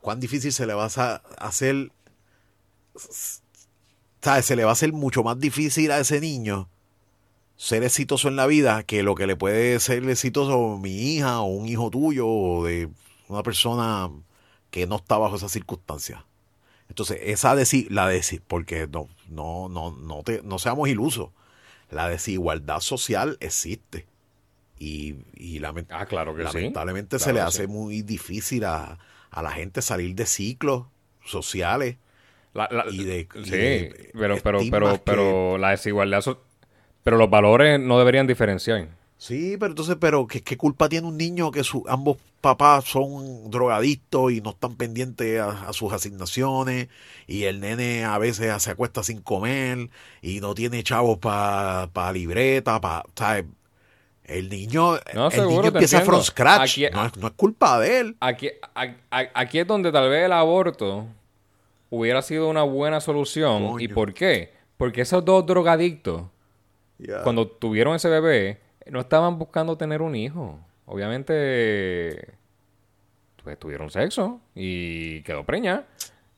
¿Cuán 0.00 0.20
difícil 0.20 0.52
se 0.52 0.66
le 0.66 0.74
va 0.74 0.84
a 0.84 1.22
hacer 1.38 1.90
¿sabes? 4.20 4.46
Se 4.46 4.56
le 4.56 4.64
va 4.64 4.70
a 4.70 4.72
hacer 4.72 4.92
mucho 4.92 5.22
más 5.22 5.38
difícil 5.38 5.90
a 5.90 5.98
ese 5.98 6.20
niño 6.20 6.68
ser 7.56 7.84
exitoso 7.84 8.28
en 8.28 8.36
la 8.36 8.46
vida 8.46 8.82
que 8.82 9.02
lo 9.02 9.14
que 9.14 9.26
le 9.26 9.36
puede 9.36 9.78
ser 9.80 10.08
exitoso 10.08 10.78
mi 10.78 11.14
hija 11.14 11.40
o 11.40 11.46
un 11.46 11.68
hijo 11.68 11.90
tuyo 11.90 12.26
o 12.26 12.64
de 12.64 12.88
una 13.28 13.42
persona 13.42 14.10
que 14.70 14.86
no 14.86 14.96
está 14.96 15.18
bajo 15.18 15.36
esas 15.36 15.52
circunstancias. 15.52 16.22
Entonces, 16.92 17.18
esa 17.22 17.56
desi 17.56 17.86
la 17.88 18.06
desi 18.06 18.38
porque 18.38 18.86
no, 18.86 19.08
no, 19.30 19.70
no, 19.70 19.92
no, 19.92 20.22
te, 20.22 20.42
no 20.44 20.58
seamos 20.58 20.90
ilusos. 20.90 21.30
La 21.90 22.06
desigualdad 22.08 22.80
social 22.80 23.38
existe. 23.40 24.06
Y, 24.78 25.16
y 25.34 25.58
lament- 25.60 25.86
Ah, 25.90 26.04
claro 26.04 26.34
que 26.36 26.42
sí. 26.42 26.48
lamentablemente 26.54 27.18
se 27.18 27.24
Claro 27.24 27.34
le 27.36 27.40
que 27.40 27.46
hace 27.48 27.62
sí. 27.62 27.66
muy 27.68 28.02
difícil 28.02 28.64
a, 28.66 28.98
a 29.30 29.42
la 29.42 29.52
gente 29.52 29.80
salir 29.80 30.14
de 30.14 30.26
ciclos 30.26 30.84
sociales 31.24 31.96
La- 32.52 32.68
la- 32.70 32.84
y 32.90 33.04
de- 33.04 33.28
y 33.36 33.44
sí, 33.44 33.50
de 33.50 34.10
pero, 34.12 34.36
pero, 34.42 34.58
pero, 34.70 34.92
que- 34.92 34.98
pero 35.04 35.56
la 35.58 35.70
desigualdad... 35.70 36.22
pero 37.02 37.16
los 37.16 37.30
valores 37.30 37.80
no 37.80 37.98
deberían 37.98 38.26
diferenciar. 38.26 38.88
Sí, 39.22 39.56
pero 39.56 39.70
entonces, 39.70 39.96
pero 40.00 40.26
¿qué, 40.26 40.42
qué 40.42 40.56
culpa 40.56 40.88
tiene 40.88 41.06
un 41.06 41.16
niño 41.16 41.52
que 41.52 41.62
su, 41.62 41.84
ambos 41.86 42.16
papás 42.40 42.86
son 42.86 43.52
drogadictos 43.52 44.32
y 44.32 44.40
no 44.40 44.50
están 44.50 44.74
pendientes 44.74 45.38
a, 45.40 45.68
a 45.68 45.72
sus 45.72 45.92
asignaciones 45.92 46.88
y 47.28 47.44
el 47.44 47.60
nene 47.60 48.04
a 48.04 48.18
veces 48.18 48.60
se 48.60 48.70
acuesta 48.72 49.04
sin 49.04 49.20
comer 49.22 49.90
y 50.22 50.40
no 50.40 50.56
tiene 50.56 50.82
chavos 50.82 51.18
para 51.18 51.88
pa 51.92 52.10
libreta, 52.12 52.80
para, 52.80 53.04
¿sabes? 53.14 53.44
El 54.24 54.48
niño, 54.48 54.96
No, 55.14 55.26
el 55.26 55.32
seguro, 55.32 55.50
niño 55.50 55.68
empieza 55.68 55.98
entiendo. 55.98 56.16
from 56.16 56.22
scratch. 56.24 56.60
Aquí- 56.62 56.86
no, 56.92 57.06
es, 57.06 57.16
no 57.16 57.28
es 57.28 57.32
culpa 57.34 57.78
de 57.78 58.00
él. 58.00 58.16
Aquí, 58.18 58.48
aquí 59.10 59.58
es 59.60 59.66
donde 59.68 59.92
tal 59.92 60.10
vez 60.10 60.24
el 60.26 60.32
aborto 60.32 61.06
hubiera 61.90 62.22
sido 62.22 62.48
una 62.48 62.64
buena 62.64 63.00
solución. 63.00 63.80
¿Y 63.80 63.86
por 63.86 64.14
qué? 64.14 64.52
Porque 64.78 65.02
esos 65.02 65.24
dos 65.24 65.46
drogadictos, 65.46 66.24
cuando 67.22 67.46
tuvieron 67.46 67.94
ese 67.94 68.08
bebé, 68.08 68.58
no 68.90 69.00
estaban 69.00 69.38
buscando 69.38 69.76
tener 69.76 70.02
un 70.02 70.14
hijo. 70.14 70.58
Obviamente, 70.86 72.34
pues 73.42 73.58
tuvieron 73.58 73.90
sexo 73.90 74.40
y 74.54 75.22
quedó 75.22 75.44
preña. 75.44 75.84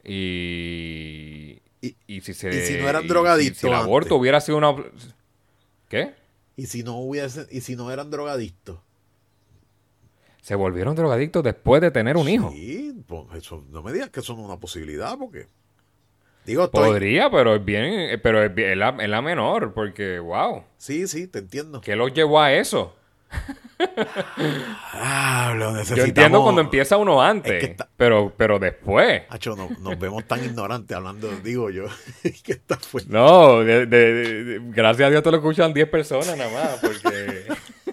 Y, 0.05 1.61
Y- 1.81 1.97
y 2.07 2.21
si 2.21 2.35
se, 2.35 2.49
y 2.49 2.61
si 2.67 2.79
no 2.79 2.89
eran 2.89 3.03
si- 3.03 3.09
drogadictos 3.09 3.61
Si, 3.61 3.67
el 3.67 3.75
aborto 3.75 4.15
antes. 4.15 4.21
hubiera 4.21 4.41
sido 4.41 4.59
una... 4.59 4.75
¿Qué? 5.89 6.15
Y 6.57 6.67
si 6.67 6.83
no 6.83 6.97
hubiese, 6.99 7.47
y 7.51 7.61
si 7.61 7.77
no 7.77 7.91
eran 7.91 8.11
drogadictos. 8.11 8.79
Se 10.41 10.55
volvieron 10.55 10.95
drogadictos 10.95 11.43
después 11.43 11.81
de 11.83 11.91
tener 11.91 12.17
un 12.17 12.29
hijo. 12.29 12.51
Sí, 12.53 13.03
pues 13.07 13.27
no 13.71 13.83
me 13.83 13.93
digas 13.93 14.11
que 14.11 14.21
eso 14.21 14.35
no 14.35 14.41
es 14.41 14.47
una 14.47 14.61
posibilidad, 14.61 15.17
porque. 15.19 15.47
Digo, 16.45 16.65
estoy. 16.65 16.89
Podría, 16.89 17.31
pero 17.31 17.55
es 17.55 17.65
bien, 17.65 17.85
eh, 17.85 18.19
pero 18.19 18.43
es, 18.43 18.55
bien- 18.55 18.71
es 18.73 18.77
la, 18.77 18.97
es 19.01 19.09
la 19.09 19.23
menor, 19.23 19.73
porque 19.73 20.19
wow, 20.19 20.65
Sí, 20.77 21.07
sí, 21.07 21.27
te 21.27 21.39
entiendo. 21.41 21.81
¿qué 21.81 21.97
los 21.97 22.13
llevó 22.13 22.41
a 22.41 22.53
eso? 22.53 22.95
Ah, 24.97 25.53
lo 25.57 25.71
Yo 25.71 25.73
necesitamos. 25.73 26.09
entiendo 26.09 26.43
cuando 26.43 26.61
empieza 26.61 26.97
uno 26.97 27.21
antes, 27.23 27.53
Es 27.53 27.59
que 27.65 27.71
está- 27.73 27.89
pero, 27.97 28.33
pero 28.37 28.59
después. 28.59 29.23
Hacho, 29.29 29.57
no- 29.57 29.69
nos 29.81 29.99
vemos 29.99 30.25
tan 30.27 30.45
ignorantes 30.45 30.97
hablando, 30.97 31.29
digo 31.43 31.71
yo, 31.71 31.85
que 32.23 32.53
está 32.53 32.77
fuerte. 32.77 33.13
No, 33.13 33.61
de- 33.61 33.87
de- 33.87 34.13
de- 34.45 34.61
gracias 34.71 35.09
a 35.09 35.11
Dios 35.11 35.23
te 35.23 35.31
lo 35.31 35.39
escuchan 35.39 35.73
10 35.75 35.89
personas 35.89 36.37
nada 36.37 36.51
más, 36.53 36.79
porque, 36.81 37.45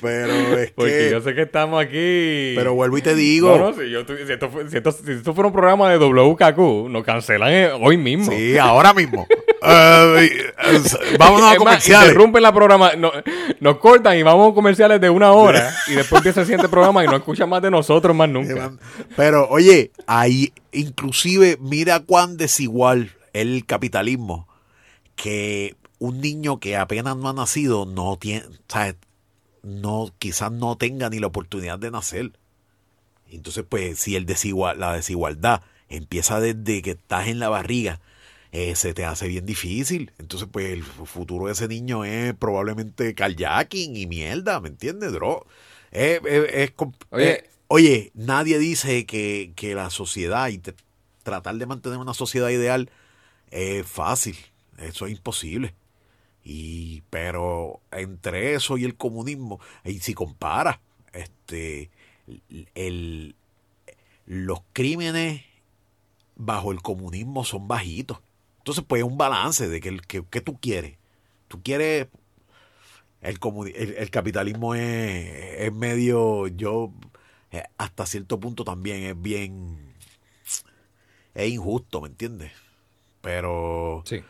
Pero 0.00 0.32
es 0.58 0.72
porque 0.72 0.92
que. 0.92 1.10
yo 1.10 1.20
sé 1.22 1.34
que 1.34 1.42
estamos 1.42 1.82
aquí. 1.82 2.52
Pero 2.54 2.74
vuelvo 2.74 2.98
y 2.98 3.02
te 3.02 3.14
digo. 3.14 3.56
No, 3.56 3.70
no, 3.70 3.72
si, 3.74 3.90
yo 3.90 4.04
tu- 4.04 4.14
si 4.16 4.30
esto, 4.32 4.50
si 4.68 4.76
esto- 4.76 4.92
si 4.92 5.10
esto 5.12 5.32
fuera 5.34 5.46
un 5.48 5.54
programa 5.54 5.90
de 5.90 5.96
WKQ, 5.98 6.88
nos 6.90 7.02
cancelan 7.02 7.50
eh, 7.50 7.70
hoy 7.80 7.96
mismo. 7.96 8.30
Sí, 8.30 8.58
ahora 8.58 8.92
mismo. 8.92 9.26
Eh, 9.68 10.52
vámonos 11.18 11.52
a 11.52 11.56
comerciales. 11.56 12.08
interrumpen 12.10 12.40
la 12.42 12.52
programa, 12.54 12.92
no- 12.94 13.10
nos 13.58 13.78
cortan 13.78 14.16
y 14.16 14.22
vamos 14.22 14.52
a 14.52 14.54
comerciales 14.54 15.00
de 15.00 15.10
una 15.10 15.32
hora 15.32 15.74
y 15.88 15.94
después 15.94 16.20
empieza 16.20 16.40
el 16.40 16.46
siguiente 16.46 16.68
programa 16.68 17.02
y 17.02 17.08
no 17.08 17.16
escuchan 17.16 17.48
más 17.48 17.62
de 17.62 17.70
nosotros 17.70 18.14
más 18.14 18.28
nunca. 18.28 18.72
Pero, 19.16 19.48
oye, 19.48 19.90
ahí, 20.06 20.52
inclusive, 20.72 21.56
mira 21.60 21.98
cuán 22.00 22.36
desigual 22.36 23.10
el 23.32 23.64
capitalismo. 23.66 24.46
Que 25.16 25.74
un 25.98 26.20
niño 26.20 26.60
que 26.60 26.76
apenas 26.76 27.16
no 27.16 27.28
ha 27.28 27.32
nacido 27.32 27.86
no 27.86 28.16
tiene, 28.18 28.44
¿sabes? 28.68 28.94
No, 29.66 30.12
quizás 30.18 30.52
no 30.52 30.76
tenga 30.76 31.10
ni 31.10 31.18
la 31.18 31.26
oportunidad 31.26 31.78
de 31.78 31.90
nacer. 31.90 32.32
Entonces, 33.30 33.64
pues, 33.68 33.98
si 33.98 34.14
el 34.16 34.24
desigual, 34.24 34.78
la 34.78 34.94
desigualdad 34.94 35.62
empieza 35.88 36.40
desde 36.40 36.82
que 36.82 36.92
estás 36.92 37.26
en 37.28 37.38
la 37.40 37.48
barriga, 37.48 38.00
eh, 38.52 38.76
se 38.76 38.94
te 38.94 39.04
hace 39.04 39.26
bien 39.28 39.44
difícil. 39.44 40.12
Entonces, 40.18 40.48
pues, 40.50 40.72
el 40.72 40.84
futuro 40.84 41.46
de 41.46 41.52
ese 41.52 41.66
niño 41.68 42.04
es 42.04 42.34
probablemente 42.34 43.14
carjacking 43.14 43.96
y 43.96 44.06
mierda, 44.06 44.60
¿me 44.60 44.68
entiendes? 44.68 45.12
Dro 45.12 45.44
Oye. 47.10 47.30
eh, 47.30 47.50
oye, 47.68 48.10
nadie 48.14 48.58
dice 48.58 49.06
que, 49.06 49.52
que 49.56 49.74
la 49.74 49.90
sociedad 49.90 50.48
y 50.48 50.58
te- 50.58 50.74
tratar 51.22 51.56
de 51.56 51.66
mantener 51.66 51.98
una 51.98 52.14
sociedad 52.14 52.50
ideal 52.50 52.90
es 53.50 53.86
fácil. 53.86 54.36
Eso 54.78 55.06
es 55.06 55.12
imposible. 55.12 55.74
Y, 56.48 57.02
pero 57.10 57.80
entre 57.90 58.54
eso 58.54 58.78
y 58.78 58.84
el 58.84 58.94
comunismo, 58.96 59.58
y 59.84 59.98
si 59.98 60.14
comparas, 60.14 60.78
este, 61.12 61.90
el, 62.76 63.34
los 64.26 64.60
crímenes 64.72 65.42
bajo 66.36 66.70
el 66.70 66.82
comunismo 66.82 67.44
son 67.44 67.66
bajitos. 67.66 68.20
Entonces, 68.58 68.84
pues 68.86 69.00
es 69.02 69.08
un 69.08 69.18
balance 69.18 69.68
de 69.68 69.80
que, 69.80 69.88
el- 69.88 70.06
que, 70.06 70.24
que 70.24 70.40
tú 70.40 70.56
quieres. 70.60 70.96
Tú 71.48 71.60
quieres. 71.64 72.06
El, 73.22 73.38
el, 73.74 73.94
el 73.98 74.10
capitalismo 74.10 74.76
es, 74.76 75.60
es 75.60 75.72
medio. 75.72 76.46
Yo, 76.46 76.92
eh, 77.50 77.64
hasta 77.76 78.06
cierto 78.06 78.38
punto 78.38 78.62
también 78.62 79.02
es 79.02 79.20
bien. 79.20 79.94
Es 81.34 81.50
injusto, 81.50 82.00
¿me 82.00 82.08
entiendes? 82.08 82.52
Pero 83.20 84.02
Sí. 84.06 84.22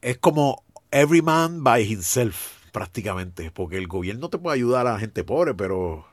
es 0.00 0.18
como 0.18 0.64
every 0.92 1.22
man 1.22 1.64
by 1.64 1.82
himself, 1.82 2.70
prácticamente. 2.70 3.50
Porque 3.50 3.78
el 3.78 3.88
gobierno 3.88 4.28
te 4.28 4.38
puede 4.38 4.56
ayudar 4.56 4.86
a 4.86 4.92
la 4.92 4.98
gente 4.98 5.24
pobre, 5.24 5.54
pero 5.54 6.06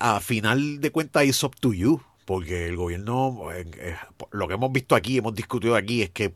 a 0.00 0.20
final 0.20 0.80
de 0.80 0.90
cuentas 0.90 1.24
it's 1.24 1.42
up 1.42 1.56
to 1.58 1.72
you. 1.72 2.02
Porque 2.26 2.66
el 2.66 2.76
gobierno, 2.76 3.52
eh, 3.52 3.96
lo 4.32 4.48
que 4.48 4.54
hemos 4.54 4.72
visto 4.72 4.96
aquí, 4.96 5.18
hemos 5.18 5.34
discutido 5.34 5.76
aquí, 5.76 6.02
es 6.02 6.10
que 6.10 6.34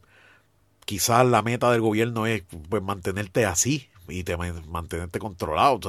quizás 0.84 1.26
la 1.26 1.42
meta 1.42 1.70
del 1.72 1.80
gobierno 1.80 2.26
es 2.26 2.44
pues, 2.68 2.82
mantenerte 2.82 3.44
así 3.44 3.88
y 4.08 4.22
te, 4.24 4.36
mantenerte 4.36 5.18
controlado. 5.18 5.80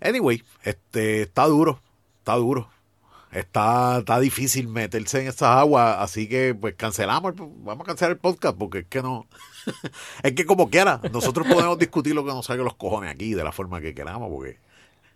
anyway, 0.00 0.42
este, 0.62 1.22
está 1.22 1.46
duro, 1.46 1.80
está 2.18 2.34
duro. 2.34 2.70
Está, 3.32 3.98
está 4.00 4.18
difícil 4.18 4.66
meterse 4.66 5.20
en 5.20 5.28
esas 5.28 5.42
aguas, 5.50 5.96
así 6.00 6.28
que 6.28 6.54
pues 6.54 6.74
cancelamos, 6.74 7.34
el- 7.34 7.46
vamos 7.58 7.84
a 7.84 7.86
cancelar 7.86 8.12
el 8.12 8.18
podcast 8.18 8.56
porque 8.58 8.80
es 8.80 8.86
que 8.88 9.02
no, 9.02 9.26
es 10.24 10.32
que 10.32 10.44
como 10.44 10.68
quiera, 10.68 11.00
nosotros 11.12 11.46
podemos 11.46 11.78
discutir 11.78 12.14
lo 12.14 12.24
que 12.24 12.32
nos 12.32 12.46
salga 12.46 12.64
los 12.64 12.74
cojones 12.74 13.10
aquí 13.12 13.34
de 13.34 13.44
la 13.44 13.52
forma 13.52 13.80
que 13.80 13.94
queramos, 13.94 14.30
porque 14.30 14.58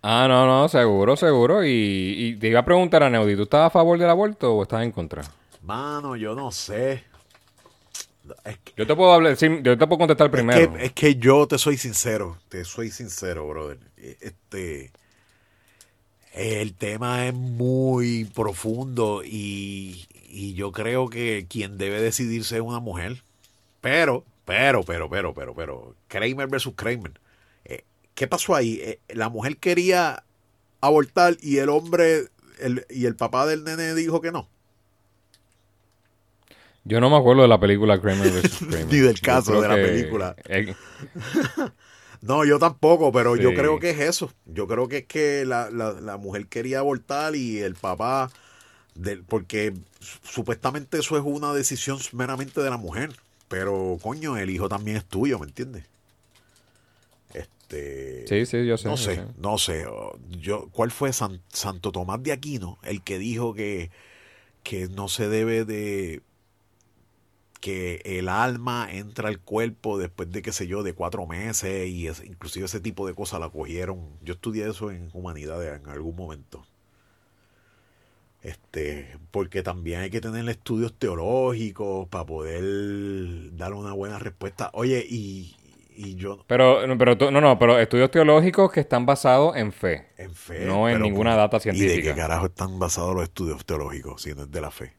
Ah, 0.07 0.27
no, 0.29 0.45
no, 0.45 0.69
seguro, 0.69 1.15
seguro. 1.17 1.65
Y, 1.65 1.69
y 1.71 2.35
te 2.35 2.47
iba 2.49 2.59
a 2.59 2.65
preguntar 2.65 3.01
a 3.01 3.09
Neudi, 3.09 3.35
¿tú 3.35 3.41
estás 3.43 3.65
a 3.65 3.69
favor 3.71 3.97
del 3.97 4.07
aborto 4.09 4.53
o 4.53 4.61
estás 4.61 4.83
en 4.83 4.91
contra? 4.91 5.23
mano, 5.63 6.15
yo 6.15 6.35
no 6.35 6.51
sé. 6.51 7.03
Es 8.43 8.57
que, 8.59 8.73
Yo 8.77 8.85
te 8.87 8.95
puedo 8.95 9.11
hablar, 9.13 9.35
sí, 9.35 9.47
yo 9.63 9.75
te 9.77 9.87
puedo 9.87 9.97
contestar 9.99 10.27
es 10.27 10.31
primero. 10.31 10.73
que, 10.73 10.85
es 10.85 10.93
que 10.93 11.15
yo 11.15 11.47
te 11.47 11.57
soy 11.57 11.77
sincero, 11.77 12.37
te 12.49 12.63
soy 12.65 12.91
sincero, 12.91 13.47
brother. 13.47 13.79
Este, 13.97 14.91
el 16.35 16.73
tema 16.73 17.27
es 17.27 17.33
muy 17.33 18.25
profundo 18.25 19.21
y, 19.23 20.05
y 20.29 20.53
yo 20.53 20.71
creo 20.71 21.09
que 21.09 21.45
quien 21.49 21.77
debe 21.77 22.01
decidirse 22.01 22.55
es 22.57 22.61
una 22.61 22.79
mujer. 22.79 23.23
Pero, 23.81 24.25
pero, 24.45 24.83
pero, 24.83 25.09
pero, 25.09 25.33
pero, 25.33 25.53
pero, 25.55 25.95
Kramer 26.07 26.47
versus 26.47 26.73
Kramer. 26.75 27.13
Eh, 27.65 27.83
¿Qué 28.15 28.27
pasó 28.27 28.53
ahí? 28.55 28.79
Eh, 28.83 28.99
la 29.09 29.29
mujer 29.29 29.57
quería 29.57 30.23
abortar 30.81 31.37
y 31.41 31.57
el 31.57 31.69
hombre 31.69 32.25
el, 32.59 32.85
y 32.89 33.05
el 33.05 33.15
papá 33.15 33.45
del 33.45 33.63
nene 33.63 33.93
dijo 33.95 34.21
que 34.21 34.31
no. 34.31 34.47
Yo 36.83 36.99
no 37.01 37.09
me 37.09 37.17
acuerdo 37.17 37.41
de 37.41 37.47
la 37.47 37.59
película 37.59 37.99
Kramer 37.99 38.29
vs. 38.31 38.57
Kramer. 38.59 38.85
Ni 38.91 38.99
del 38.99 39.19
caso 39.19 39.59
de 39.61 39.67
la 39.67 39.75
que- 39.75 39.81
película. 39.83 40.35
eh, 40.47 40.75
No, 42.25 42.43
yo 42.43 42.57
tampoco, 42.59 43.11
pero 43.11 43.35
yo 43.35 43.53
creo 43.53 43.79
que 43.79 43.91
es 43.91 43.99
eso. 43.99 44.31
Yo 44.45 44.67
creo 44.67 44.87
que 44.87 44.97
es 44.99 45.05
que 45.05 45.45
la, 45.45 45.69
la, 45.69 45.91
la 45.93 46.17
mujer 46.17 46.47
quería 46.47 46.79
abortar 46.79 47.35
y 47.35 47.59
el 47.59 47.75
papá, 47.75 48.31
del, 48.95 49.23
porque 49.23 49.73
su- 49.99 50.19
supuestamente 50.23 50.97
eso 50.97 51.17
es 51.17 51.23
una 51.25 51.53
decisión 51.53 51.99
meramente 52.13 52.61
de 52.61 52.69
la 52.69 52.77
mujer. 52.77 53.15
Pero, 53.47 53.99
coño, 54.01 54.37
el 54.37 54.49
hijo 54.49 54.67
también 54.69 54.97
es 54.97 55.05
tuyo, 55.05 55.37
¿me 55.37 55.45
entiendes? 55.45 55.83
Este. 57.33 58.25
sí, 58.27 58.45
sí, 58.45 58.65
yo 58.65 58.77
sé. 58.77 58.87
no 58.87 58.97
sé, 58.97 59.25
no 59.37 59.57
sé. 59.57 59.85
Yo, 60.39 60.67
¿Cuál 60.71 60.91
fue 60.91 61.11
San- 61.13 61.41
Santo 61.49 61.91
Tomás 61.91 62.21
de 62.23 62.31
Aquino? 62.31 62.77
El 62.83 63.03
que 63.03 63.17
dijo 63.17 63.53
que, 63.53 63.91
que 64.63 64.87
no 64.87 65.09
se 65.09 65.27
debe 65.29 65.65
de 65.65 66.21
que 67.61 68.01
el 68.05 68.29
alma 68.29 68.87
entra 68.91 69.29
al 69.29 69.39
cuerpo 69.39 69.97
después 69.97 70.31
de, 70.31 70.41
qué 70.41 70.51
sé 70.51 70.67
yo, 70.67 70.83
de 70.83 70.93
cuatro 70.93 71.25
meses 71.27 71.87
y 71.89 72.07
es- 72.07 72.23
inclusive 72.25 72.65
ese 72.65 72.79
tipo 72.79 73.07
de 73.07 73.13
cosas 73.15 73.39
la 73.39 73.49
cogieron. 73.49 73.99
Yo 74.21 74.33
estudié 74.35 74.67
eso 74.69 74.91
en 74.91 75.09
humanidades 75.13 75.79
en 75.81 75.89
algún 75.89 76.15
momento. 76.15 76.65
Este, 78.41 79.17
porque 79.31 79.63
también 79.63 80.01
hay 80.01 80.09
que 80.11 80.21
tener 80.21 80.47
estudios 80.49 80.93
teológicos 80.93 82.07
para 82.09 82.25
poder 82.25 82.63
dar 83.55 83.73
una 83.73 83.93
buena 83.93 84.19
respuesta. 84.19 84.69
Oye, 84.73 85.03
y, 85.07 85.55
y 85.95 86.15
yo 86.15 86.43
Pero, 86.47 86.85
no, 86.85 86.95
pero 86.97 87.17
tú- 87.17 87.31
no, 87.31 87.41
no, 87.41 87.57
pero 87.57 87.79
estudios 87.79 88.11
teológicos 88.11 88.71
que 88.71 88.81
están 88.81 89.05
basados 89.07 89.55
en 89.55 89.71
fe. 89.71 90.09
en 90.17 90.35
fe. 90.35 90.65
No 90.65 90.87
en 90.89 91.01
ninguna 91.01 91.35
data 91.35 91.57
¿Y 91.57 91.59
de 91.59 91.63
científica. 91.63 92.13
qué 92.13 92.15
carajo 92.21 92.45
están 92.47 92.77
basados 92.77 93.15
los 93.15 93.23
estudios 93.23 93.65
teológicos 93.65 94.21
si 94.21 94.35
no 94.35 94.43
es 94.43 94.51
de 94.51 94.61
la 94.61 94.69
fe? 94.71 94.93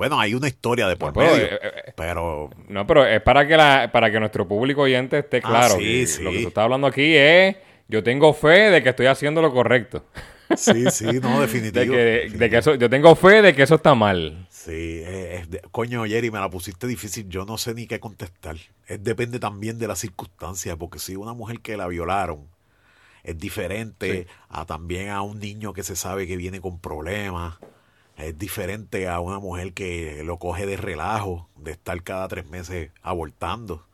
Bueno, 0.00 0.18
hay 0.18 0.32
una 0.32 0.48
historia 0.48 0.88
de 0.88 0.96
por 0.96 1.14
medio, 1.14 1.36
eh, 1.36 1.58
eh, 1.62 1.92
pero 1.94 2.48
No, 2.68 2.86
pero 2.86 3.04
es 3.04 3.20
para 3.20 3.46
que 3.46 3.54
la, 3.54 3.90
para 3.92 4.10
que 4.10 4.18
nuestro 4.18 4.48
público 4.48 4.80
oyente 4.80 5.18
esté 5.18 5.42
Ah, 5.44 5.48
claro. 5.50 5.74
sí, 5.76 5.82
que 6.00 6.06
sí. 6.06 6.22
Lo 6.22 6.30
que 6.32 6.40
tú 6.40 6.48
estás 6.48 6.64
hablando 6.64 6.86
aquí 6.86 7.14
es, 7.14 7.54
yo 7.86 8.02
tengo 8.02 8.32
fe 8.32 8.70
de 8.70 8.82
que 8.82 8.88
estoy 8.88 9.06
haciendo 9.06 9.42
lo 9.42 9.52
correcto. 9.52 10.06
sí, 10.56 10.90
sí, 10.90 11.04
no, 11.20 11.34
De 11.40 11.46
definitivo. 11.46 11.92
que, 11.94 12.30
de 12.32 12.48
que 12.50 12.56
eso, 12.56 12.76
yo 12.76 12.88
tengo 12.88 13.14
fe 13.14 13.42
de 13.42 13.54
que 13.54 13.62
eso 13.64 13.74
está 13.74 13.94
mal. 13.94 14.46
Sí, 14.48 15.02
es- 15.04 15.40
es 15.42 15.50
de- 15.50 15.60
coño, 15.70 16.06
Jerry, 16.06 16.30
me 16.30 16.38
la 16.38 16.48
pusiste 16.48 16.86
difícil. 16.86 17.28
Yo 17.28 17.44
no 17.44 17.58
sé 17.58 17.74
ni 17.74 17.86
qué 17.86 18.00
contestar. 18.00 18.56
Es, 18.86 19.04
depende 19.04 19.38
también 19.38 19.78
de 19.78 19.86
las 19.86 19.98
circunstancias, 19.98 20.76
porque 20.78 20.98
si 20.98 21.14
una 21.14 21.34
mujer 21.34 21.60
que 21.60 21.76
la 21.76 21.86
violaron 21.88 22.48
es 23.22 23.36
diferente 23.38 24.26
a 24.48 24.64
también 24.64 25.10
a 25.10 25.20
un 25.20 25.38
niño 25.40 25.74
que 25.74 25.82
se 25.82 25.94
sabe 25.94 26.26
que 26.26 26.38
viene 26.38 26.58
con 26.62 26.78
problemas. 26.78 27.58
Es 28.22 28.38
diferente 28.38 29.08
a 29.08 29.20
una 29.20 29.38
mujer 29.38 29.72
que 29.74 30.22
lo 30.24 30.38
coge 30.38 30.66
de 30.66 30.76
relajo, 30.76 31.48
de 31.56 31.72
estar 31.72 32.02
cada 32.02 32.28
tres 32.28 32.46
meses 32.48 32.90
abortando. 33.02 33.86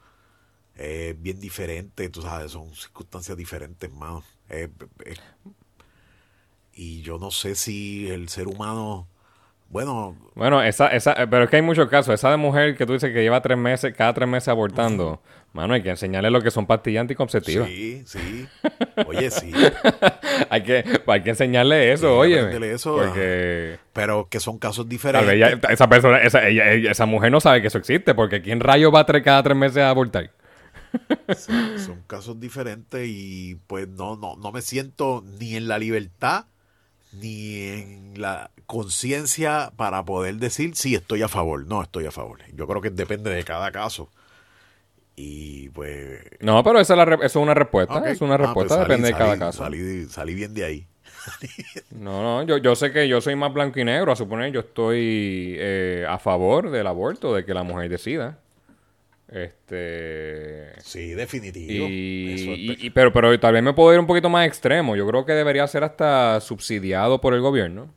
Es 0.77 1.21
bien 1.23 1.41
diferente, 1.41 2.09
tú 2.11 2.23
sabes, 2.23 2.53
son 2.53 2.75
circunstancias 2.75 3.37
diferentes, 3.37 3.91
es- 5.05 5.21
y 6.73 7.01
yo 7.03 7.19
no 7.19 7.31
sé 7.31 7.55
si 7.55 8.09
el 8.09 8.29
ser 8.29 8.49
humano, 8.49 9.09
bueno, 9.69 10.17
Bueno, 10.35 10.63
esa, 10.63 10.89
esa, 10.89 11.13
eh, 11.15 11.27
pero 11.27 11.45
es 11.45 11.51
que 11.51 11.57
hay 11.57 11.63
muchos 11.63 11.89
casos. 11.89 12.15
Esa 12.15 12.31
de 12.31 12.37
mujer 12.37 12.77
que 12.77 12.87
tú 12.87 12.93
dices 12.95 13.13
que 13.13 13.23
lleva 13.23 13.41
tres 13.43 13.59
meses, 13.59 13.95
cada 13.97 14.15
tres 14.15 14.29
meses 14.29 14.49
abortando. 14.49 15.21
Mano, 15.53 15.75
hay 15.75 15.83
que 15.83 15.91
enseñarle 15.91 16.31
lo 16.31 16.41
que 16.43 16.51
son 16.51 16.67
pastillas 16.67 17.01
anticonceptivas. 17.03 17.67
Sí, 17.69 18.03
sí. 18.07 18.47
Oye, 19.07 19.31
sí. 19.31 19.51
hay, 20.51 20.63
que, 20.63 20.85
hay 21.07 21.23
que 21.23 21.31
enseñarle 21.31 21.93
eso, 21.93 22.09
Sí, 22.09 22.35
oye. 22.35 22.73
eso, 22.75 22.97
Porque 22.97 23.79
Pero 23.93 24.29
que 24.29 24.39
son 24.39 24.59
casos 24.59 24.89
diferentes. 24.89 25.33
ella- 25.33 25.59
esa 25.71 25.89
persona, 25.89 26.19
esa, 26.19 26.47
ella- 26.47 26.91
esa 26.91 27.07
mujer 27.07 27.33
no 27.33 27.41
sabe 27.41 27.61
que 27.63 27.69
eso 27.69 27.79
existe. 27.79 28.15
Porque 28.15 28.43
¿quién 28.43 28.61
rayo 28.61 28.93
va 28.93 29.01
a 29.01 29.07
tres, 29.07 29.23
cada 29.23 29.43
tres 29.43 29.57
meses 29.57 29.79
a 29.79 29.91
abortar? 29.91 30.31
Sí, 31.37 31.53
son 31.79 32.03
casos 32.07 32.39
diferentes 32.41 33.07
y 33.07 33.57
pues 33.67 33.87
no, 33.89 34.17
no, 34.17 34.37
no 34.37 34.53
me 34.53 34.63
siento 34.63 35.23
ni 35.39 35.57
en 35.57 35.69
la 35.69 35.79
libertad 35.79 36.47
ni 37.13 37.61
en 37.69 38.15
la 38.21 38.51
conciencia 38.67 39.73
para 39.77 40.05
poder 40.05 40.37
decir 40.37 40.75
si 40.77 40.95
estoy 40.95 41.23
a 41.23 41.29
favor. 41.29 41.67
No 41.67 41.83
estoy 41.83 42.07
a 42.07 42.11
favor. 42.11 42.41
Yo 42.55 42.67
creo 42.67 42.81
que 42.83 42.91
depende 42.91 43.31
de 43.31 43.45
cada 43.45 43.71
caso. 43.73 44.11
Y 45.15 45.71
pues. 45.71 46.21
No, 46.41 46.63
pero 46.63 46.79
esa 46.81 46.93
es, 46.95 46.99
la 46.99 47.05
re- 47.07 47.15
eso 47.17 47.27
es 47.27 47.37
una 47.37 47.55
respuesta. 47.55 48.11
Es 48.11 48.21
una 48.21 48.35
Ah, 48.35 48.39
pues 48.39 48.47
respuesta, 48.69 48.75
salí- 48.77 48.89
depende 48.89 49.09
de 49.09 49.15
cada 49.15 49.39
caso. 49.39 49.65
Salí, 49.65 50.05
salí 50.07 50.35
bien 50.35 50.53
de 50.55 50.65
ahí. 50.65 50.87
No, 51.91 52.23
no, 52.23 52.43
yo, 52.45 52.59
yo 52.59 52.77
sé 52.77 52.93
que 52.93 53.09
yo 53.09 53.21
soy 53.21 53.35
más 53.37 53.53
blanco 53.53 53.81
y 53.81 53.85
negro. 53.85 54.13
A 54.13 54.17
suponer, 54.17 54.53
yo 54.53 54.61
estoy 54.61 55.57
eh, 55.59 56.05
a 56.09 56.19
favor 56.19 56.71
del 56.71 56.87
aborto, 56.87 57.35
de 57.35 57.45
que 57.45 57.55
la 57.55 57.63
mujer 57.63 57.89
decida. 57.89 58.39
Este. 59.29 60.81
Sí, 60.83 61.11
definitivo. 61.15 61.87
Y, 61.89 62.35
Eso 62.35 62.53
es- 62.53 62.59
y- 62.81 62.87
y- 62.87 62.91
pero, 62.91 63.13
pero 63.13 63.39
tal 63.41 63.55
vez 63.55 63.63
me 63.63 63.73
puedo 63.73 63.93
ir 63.95 64.01
un 64.01 64.07
poquito 64.07 64.29
más 64.29 64.47
extremo. 64.47 64.97
Yo 64.97 65.07
creo 65.07 65.25
que 65.25 65.33
debería 65.33 65.67
ser 65.67 65.85
hasta 65.85 66.41
subsidiado 66.41 67.21
por 67.21 67.35
el 67.35 67.41
gobierno. 67.41 67.93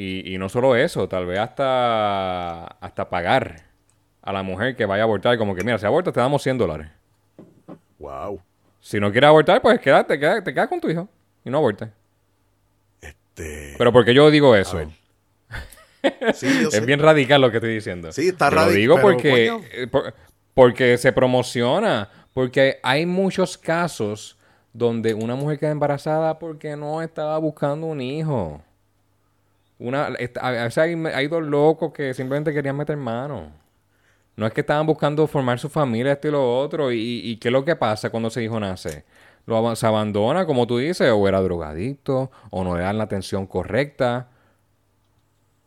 Y, 0.00 0.32
y 0.32 0.38
no 0.38 0.48
solo 0.48 0.76
eso, 0.76 1.08
tal 1.08 1.26
vez 1.26 1.40
hasta, 1.40 2.64
hasta 2.66 3.10
pagar 3.10 3.62
a 4.22 4.32
la 4.32 4.44
mujer 4.44 4.76
que 4.76 4.86
vaya 4.86 5.02
a 5.02 5.04
abortar. 5.06 5.36
Como 5.38 5.56
que, 5.56 5.64
mira, 5.64 5.76
si 5.76 5.86
abortas 5.86 6.14
te 6.14 6.20
damos 6.20 6.40
100 6.40 6.56
dólares. 6.56 6.86
Wow. 7.98 8.40
Si 8.80 9.00
no 9.00 9.10
quieres 9.10 9.26
abortar, 9.26 9.60
pues 9.60 9.80
quédate, 9.80 10.16
quédate- 10.20 10.42
te 10.42 10.54
quedas 10.54 10.68
con 10.68 10.80
tu 10.80 10.88
hijo 10.88 11.08
y 11.44 11.50
no 11.50 11.58
abortes. 11.58 11.88
Este, 13.00 13.74
Pero 13.76 13.92
porque 13.92 14.14
yo 14.14 14.30
digo 14.30 14.54
eso. 14.54 14.78
sí, 16.34 16.62
yo 16.62 16.68
Es 16.68 16.74
sé. 16.74 16.80
bien 16.86 17.00
radical 17.00 17.40
lo 17.40 17.50
que 17.50 17.56
estoy 17.56 17.74
diciendo. 17.74 18.12
Sí, 18.12 18.28
está 18.28 18.50
Yo 18.50 18.56
Lo 18.56 18.70
digo 18.70 18.94
pero, 18.96 19.08
porque, 19.08 19.48
coño. 19.48 19.64
eh, 19.72 19.86
por- 19.88 20.14
porque 20.54 20.96
se 20.98 21.12
promociona. 21.12 22.08
Porque 22.32 22.78
hay 22.84 23.04
muchos 23.04 23.58
casos 23.58 24.38
donde 24.72 25.12
una 25.14 25.34
mujer 25.34 25.58
queda 25.58 25.70
embarazada 25.72 26.38
porque 26.38 26.76
no 26.76 27.02
estaba 27.02 27.36
buscando 27.38 27.86
un 27.88 28.00
hijo. 28.00 28.62
Una, 29.78 30.06
a 30.06 30.50
veces 30.50 30.78
hay, 30.78 30.94
hay 31.14 31.28
dos 31.28 31.42
locos 31.42 31.92
que 31.92 32.12
simplemente 32.14 32.52
querían 32.52 32.76
meter 32.76 32.96
mano. 32.96 33.52
No 34.36 34.46
es 34.46 34.52
que 34.52 34.60
estaban 34.60 34.86
buscando 34.86 35.26
formar 35.26 35.58
su 35.58 35.68
familia, 35.68 36.12
esto 36.12 36.28
y 36.28 36.30
lo 36.30 36.58
otro. 36.58 36.92
¿Y, 36.92 37.20
y 37.24 37.36
qué 37.38 37.48
es 37.48 37.52
lo 37.52 37.64
que 37.64 37.76
pasa 37.76 38.10
cuando 38.10 38.28
ese 38.28 38.42
hijo 38.42 38.58
nace? 38.60 39.04
Lo, 39.46 39.74
se 39.74 39.86
abandona, 39.86 40.46
como 40.46 40.66
tú 40.66 40.78
dices, 40.78 41.10
o 41.10 41.26
era 41.26 41.40
drogadicto, 41.40 42.30
o 42.50 42.64
no 42.64 42.76
le 42.76 42.82
dan 42.82 42.98
la 42.98 43.04
atención 43.04 43.46
correcta. 43.46 44.28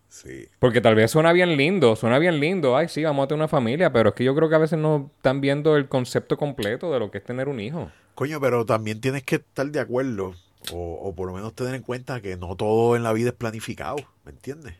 Sí. 0.07 0.47
Porque 0.59 0.81
tal 0.81 0.95
vez 0.95 1.09
suena 1.09 1.33
bien 1.33 1.57
lindo, 1.57 1.95
suena 1.95 2.19
bien 2.19 2.39
lindo. 2.39 2.77
Ay, 2.77 2.89
sí, 2.89 3.03
vamos 3.03 3.23
a 3.23 3.27
tener 3.27 3.39
una 3.39 3.47
familia, 3.47 3.91
pero 3.91 4.09
es 4.09 4.15
que 4.15 4.23
yo 4.23 4.35
creo 4.35 4.49
que 4.49 4.55
a 4.55 4.59
veces 4.59 4.77
no 4.77 5.09
están 5.15 5.41
viendo 5.41 5.75
el 5.77 5.87
concepto 5.87 6.37
completo 6.37 6.91
de 6.91 6.99
lo 6.99 7.09
que 7.09 7.19
es 7.19 7.23
tener 7.23 7.47
un 7.47 7.59
hijo. 7.59 7.89
Coño, 8.13 8.39
pero 8.39 8.65
también 8.65 9.01
tienes 9.01 9.23
que 9.23 9.35
estar 9.35 9.65
de 9.67 9.79
acuerdo, 9.79 10.35
o, 10.73 10.93
o 11.03 11.15
por 11.15 11.27
lo 11.27 11.33
menos 11.33 11.53
tener 11.55 11.75
en 11.75 11.81
cuenta 11.81 12.21
que 12.21 12.37
no 12.37 12.55
todo 12.55 12.95
en 12.95 13.03
la 13.03 13.13
vida 13.13 13.29
es 13.29 13.35
planificado, 13.35 13.97
¿me 14.23 14.31
entiendes? 14.31 14.75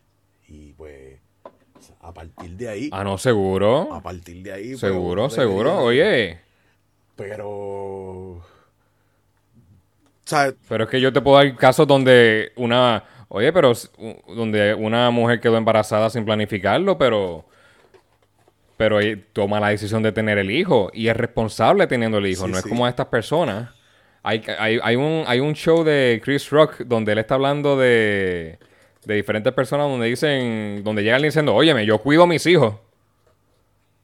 Y 0.47 0.73
pues, 0.73 1.19
a 2.01 2.13
partir 2.13 2.51
de 2.57 2.69
ahí, 2.69 2.89
Ah, 2.91 3.03
no, 3.03 3.17
seguro. 3.17 3.93
a 3.93 4.01
partir 4.01 4.43
de 4.43 4.53
ahí, 4.53 4.67
pues, 4.69 4.79
Seguro, 4.79 5.29
seguro. 5.29 5.77
Oye, 5.79 6.39
Pero, 7.15 8.41
sea, 10.25 10.53
pero 10.67 10.85
es 10.85 10.89
que 10.89 11.01
yo 11.01 11.11
te 11.13 11.21
puedo 11.21 11.37
dar 11.37 11.55
casos 11.55 11.87
donde 11.87 12.51
una... 12.55 13.03
Oye, 13.33 13.53
pero 13.53 13.71
donde 14.27 14.73
una 14.73 15.09
mujer 15.09 15.39
quedó 15.39 15.57
embarazada 15.57 16.09
sin 16.09 16.25
planificarlo, 16.25 16.97
pero... 16.97 17.45
Pero 18.77 18.97
toma 19.33 19.59
la 19.59 19.69
decisión 19.69 20.01
de 20.01 20.11
tener 20.11 20.39
el 20.39 20.49
hijo 20.49 20.89
y 20.93 21.07
es 21.07 21.15
responsable 21.15 21.85
teniendo 21.85 22.17
el 22.17 22.25
hijo. 22.25 22.45
Sí, 22.47 22.51
no 22.51 22.57
es 22.57 22.65
como 22.65 22.87
estas 22.87 23.05
personas. 23.07 23.69
Hay, 24.23 24.43
hay, 24.59 24.79
hay, 24.83 24.95
un, 24.95 25.23
hay 25.25 25.39
un 25.39 25.53
show 25.53 25.83
de 25.83 26.21
Chris 26.23 26.49
Rock 26.51 26.81
donde 26.85 27.11
él 27.13 27.17
está 27.17 27.35
hablando 27.35 27.75
de, 27.77 28.59
de 29.05 29.15
diferentes 29.15 29.51
personas 29.53 29.87
donde 29.87 30.07
dicen, 30.07 30.83
donde 30.83 31.03
llegan 31.03 31.21
diciendo, 31.23 31.55
óyeme, 31.55 31.85
yo 31.85 31.97
cuido 31.97 32.23
a 32.23 32.27
mis 32.27 32.45
hijos. 32.45 32.75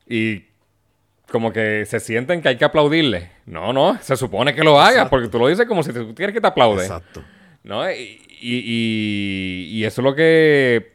Y 0.07 0.43
como 1.31 1.51
que 1.51 1.85
se 1.85 1.99
sienten 1.99 2.41
que 2.41 2.49
hay 2.49 2.57
que 2.57 2.65
aplaudirle. 2.65 3.29
No, 3.45 3.73
no, 3.73 3.97
se 4.01 4.15
supone 4.15 4.55
que 4.55 4.63
lo 4.63 4.79
hagas 4.79 4.91
Exacto. 4.93 5.09
porque 5.11 5.27
tú 5.27 5.39
lo 5.39 5.47
dices 5.49 5.65
como 5.67 5.83
si 5.83 5.93
tú 5.93 6.15
quieres 6.15 6.33
que 6.33 6.41
te 6.41 6.47
aplaude. 6.47 6.81
exacto. 6.83 7.23
¿No? 7.63 7.89
Y, 7.91 8.21
y, 8.39 8.57
y- 8.65 9.67
y 9.77 9.83
eso 9.85 10.01
es 10.01 10.03
lo 10.05 10.15
que. 10.15 10.93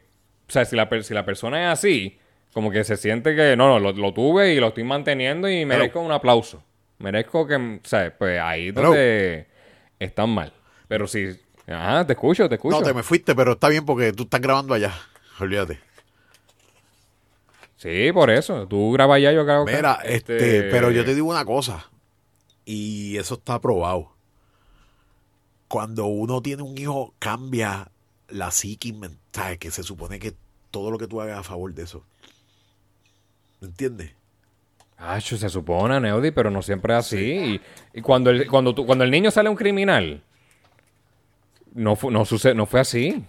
O 0.49 0.51
sea, 0.51 0.65
si 0.65 0.75
la, 0.75 0.89
per- 0.89 1.03
si 1.03 1.13
la 1.13 1.23
persona 1.25 1.61
es 1.63 1.79
así, 1.79 2.17
como 2.53 2.71
que 2.71 2.83
se 2.83 2.97
siente 2.97 3.35
que 3.35 3.55
no, 3.55 3.67
no, 3.69 3.79
lo, 3.79 3.91
lo 3.93 4.13
tuve 4.13 4.53
y 4.53 4.59
lo 4.59 4.67
estoy 4.69 4.83
manteniendo 4.83 5.47
y 5.49 5.65
merezco 5.65 5.99
un 5.99 6.11
aplauso. 6.11 6.63
Merezco 6.99 7.45
que. 7.47 7.55
O 7.55 7.79
sea, 7.83 8.15
pues 8.17 8.39
ahí 8.39 8.71
Pero- 8.71 8.87
donde 8.89 9.47
están 9.99 10.29
mal. 10.29 10.53
Pero 10.87 11.07
si. 11.07 11.39
Ajá, 11.67 12.05
te 12.05 12.13
escucho, 12.13 12.47
te 12.49 12.55
escucho. 12.55 12.77
No, 12.79 12.83
te 12.85 12.93
me 12.93 13.03
fuiste, 13.03 13.33
pero 13.35 13.53
está 13.53 13.69
bien 13.69 13.85
porque 13.85 14.11
tú 14.13 14.23
estás 14.23 14.41
grabando 14.41 14.73
allá, 14.73 14.93
olvídate. 15.39 15.79
Sí, 17.77 18.11
por 18.13 18.29
eso. 18.29 18.67
Tú 18.67 18.91
grabas 18.91 19.17
allá, 19.17 19.31
yo 19.31 19.43
grabo 19.45 19.63
acá. 19.63 19.75
Mira, 19.75 19.99
este, 20.03 20.63
pero 20.69 20.91
yo 20.91 21.03
te 21.03 21.15
digo 21.15 21.29
una 21.29 21.45
cosa, 21.45 21.89
y 22.65 23.17
eso 23.17 23.35
está 23.35 23.59
probado. 23.59 24.13
Cuando 25.67 26.05
uno 26.05 26.41
tiene 26.41 26.63
un 26.63 26.77
hijo, 26.77 27.13
cambia 27.19 27.89
la 28.29 28.51
psiquis 28.51 28.95
mental, 28.95 29.57
que 29.57 29.71
se 29.71 29.83
supone 29.83 30.19
que 30.19 30.33
todo 30.71 30.91
lo 30.91 30.97
que 30.97 31.07
tú 31.07 31.19
hagas 31.21 31.39
a 31.39 31.43
favor 31.43 31.73
de 31.73 31.83
eso. 31.83 32.05
¿Me 33.59 33.67
entiendes? 33.67 34.11
Ah, 34.97 35.19
se 35.19 35.49
supone, 35.49 35.99
Neudi, 35.99 36.31
pero 36.31 36.49
no 36.49 36.61
siempre 36.61 36.93
es 36.93 36.99
así. 36.99 37.17
Y, 37.93 37.99
y 37.99 38.01
cuando, 38.01 38.29
el, 38.29 38.47
cuando, 38.47 38.73
tú- 38.73 38.85
cuando 38.85 39.03
el 39.03 39.11
niño 39.11 39.31
sale 39.31 39.49
un 39.49 39.55
criminal, 39.55 40.21
no, 41.73 41.95
fu- 41.95 42.11
no, 42.11 42.25
suce- 42.25 42.53
no 42.53 42.65
fue 42.65 42.79
así. 42.79 43.23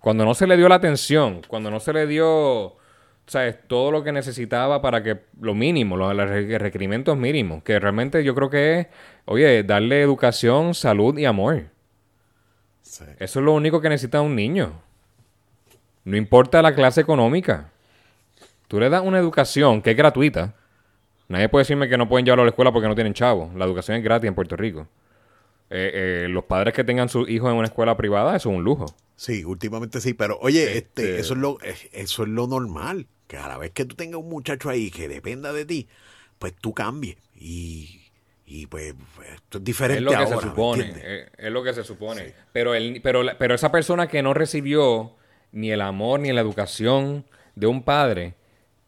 Cuando 0.00 0.24
no 0.24 0.34
se 0.34 0.46
le 0.46 0.56
dio 0.56 0.68
la 0.68 0.76
atención, 0.76 1.42
cuando 1.48 1.70
no 1.70 1.80
se 1.80 1.92
le 1.92 2.06
dio, 2.06 2.76
¿sabes? 3.26 3.56
Todo 3.66 3.90
lo 3.90 4.04
que 4.04 4.12
necesitaba 4.12 4.80
para 4.80 5.02
que, 5.02 5.18
lo 5.40 5.54
mínimo, 5.54 5.96
los, 5.96 6.14
los 6.14 6.28
re- 6.28 6.58
requerimientos 6.58 7.16
mínimos, 7.16 7.62
que 7.64 7.80
realmente 7.80 8.22
yo 8.22 8.34
creo 8.34 8.48
que 8.50 8.80
es, 8.80 8.86
oye, 9.24 9.64
darle 9.64 10.02
educación, 10.02 10.74
salud 10.74 11.18
y 11.18 11.24
amor. 11.24 11.64
Sí. 12.82 13.04
Eso 13.18 13.40
es 13.40 13.44
lo 13.44 13.52
único 13.52 13.80
que 13.80 13.88
necesita 13.88 14.20
un 14.20 14.36
niño. 14.36 14.80
No 16.04 16.16
importa 16.16 16.62
la 16.62 16.72
clase 16.74 17.00
económica. 17.00 17.72
Tú 18.68 18.78
le 18.78 18.88
das 18.90 19.02
una 19.02 19.18
educación 19.18 19.82
que 19.82 19.90
es 19.90 19.96
gratuita. 19.96 20.54
Nadie 21.28 21.48
puede 21.48 21.62
decirme 21.62 21.88
que 21.88 21.98
no 21.98 22.08
pueden 22.08 22.24
llevarlo 22.24 22.42
a 22.42 22.46
la 22.46 22.50
escuela 22.50 22.72
porque 22.72 22.88
no 22.88 22.94
tienen 22.94 23.14
chavo. 23.14 23.50
La 23.56 23.64
educación 23.64 23.96
es 23.96 24.04
gratis 24.04 24.28
en 24.28 24.34
Puerto 24.34 24.56
Rico. 24.56 24.86
Eh, 25.68 26.24
eh, 26.24 26.28
los 26.28 26.44
padres 26.44 26.72
que 26.74 26.84
tengan 26.84 27.08
sus 27.08 27.28
hijos 27.28 27.50
en 27.50 27.56
una 27.56 27.66
escuela 27.66 27.96
privada, 27.96 28.36
eso 28.36 28.50
es 28.50 28.56
un 28.56 28.62
lujo. 28.62 28.86
Sí, 29.16 29.44
últimamente 29.44 30.00
sí, 30.00 30.14
pero 30.14 30.38
oye, 30.40 30.64
este, 30.78 30.78
Este- 30.78 31.18
eso 31.20 31.34
es 31.34 31.40
lo, 31.40 31.60
es- 31.62 31.88
eso 31.92 32.22
es 32.22 32.28
lo 32.28 32.46
normal. 32.46 33.06
Que 33.26 33.36
a 33.38 33.48
la 33.48 33.58
vez 33.58 33.72
que 33.72 33.84
tú 33.84 33.96
tengas 33.96 34.20
un 34.20 34.28
muchacho 34.28 34.70
ahí 34.70 34.90
que 34.90 35.08
dependa 35.08 35.52
de 35.52 35.64
ti, 35.64 35.88
pues 36.38 36.54
tú 36.54 36.72
cambies. 36.72 37.16
Y, 37.34 38.02
y 38.46 38.66
pues 38.68 38.94
esto 39.34 39.58
es 39.58 39.64
diferente 39.64 39.98
Es 39.98 40.04
lo 40.04 40.10
que 40.10 40.16
ahora, 40.16 40.28
se 40.28 40.36
¿me 40.36 40.42
supone. 40.42 40.92
eh, 41.02 41.28
Es, 41.36 41.50
lo 41.50 41.64
que 41.64 41.72
se 41.74 41.82
supone. 41.82 42.34
Pero, 42.52 42.74
el, 42.76 43.00
pero, 43.02 43.22
pero 43.36 43.54
esa 43.56 43.72
persona 43.72 44.06
que 44.06 44.22
no 44.22 44.32
recibió 44.32 45.16
ni 45.50 45.72
el 45.72 45.80
amor, 45.80 46.20
ni 46.20 46.30
la 46.32 46.40
educación, 46.42 47.24
de 47.56 47.66
un 47.66 47.82
padre, 47.82 48.34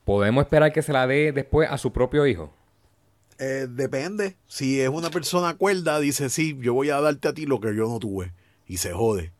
¿podemos 0.09 0.45
esperar 0.45 0.73
que 0.73 0.81
se 0.81 0.95
la 0.95 1.07
dé 1.07 1.33
después 1.33 1.71
a 1.71 1.77
su 1.77 1.93
propio 1.93 2.27
hijo? 2.27 2.51
Eh, 3.39 3.67
depende. 3.69 4.37
Si 4.47 4.81
es 4.81 4.89
una 4.89 5.11
persona 5.11 5.55
cuerda, 5.59 6.01
dice, 6.01 6.31
sí, 6.31 6.57
yo 6.61 6.73
voy 6.73 6.89
a 6.89 6.99
darte 7.01 7.29
a 7.29 7.35
ti 7.35 7.45
lo 7.45 7.61
que 7.61 7.77
yo 7.77 7.87
no 7.89 7.99
tuve. 7.99 8.33
Y 8.67 8.79
se 8.79 8.93
jode. 8.95 9.33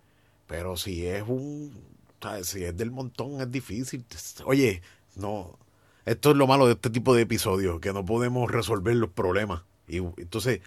Pero 0.47 0.77
si 0.77 1.07
es 1.07 1.25
un... 1.27 1.73
¿sabes? 2.21 2.49
Si 2.49 2.65
es 2.65 2.77
del 2.77 2.91
montón, 2.91 3.41
es 3.41 3.51
difícil. 3.51 4.05
Oye, 4.45 4.83
no... 5.17 5.59
Esto 6.05 6.31
es 6.33 6.37
lo 6.37 6.47
malo 6.47 6.67
de 6.67 6.73
este 6.75 6.91
tipo 6.91 7.15
de 7.15 7.23
episodios, 7.23 7.81
que 7.81 7.93
no 7.95 8.05
podemos 8.05 8.51
resolver 8.51 8.95
los 8.95 9.09
problemas. 9.11 9.63
Y 9.89 9.97
entonces... 9.97 10.61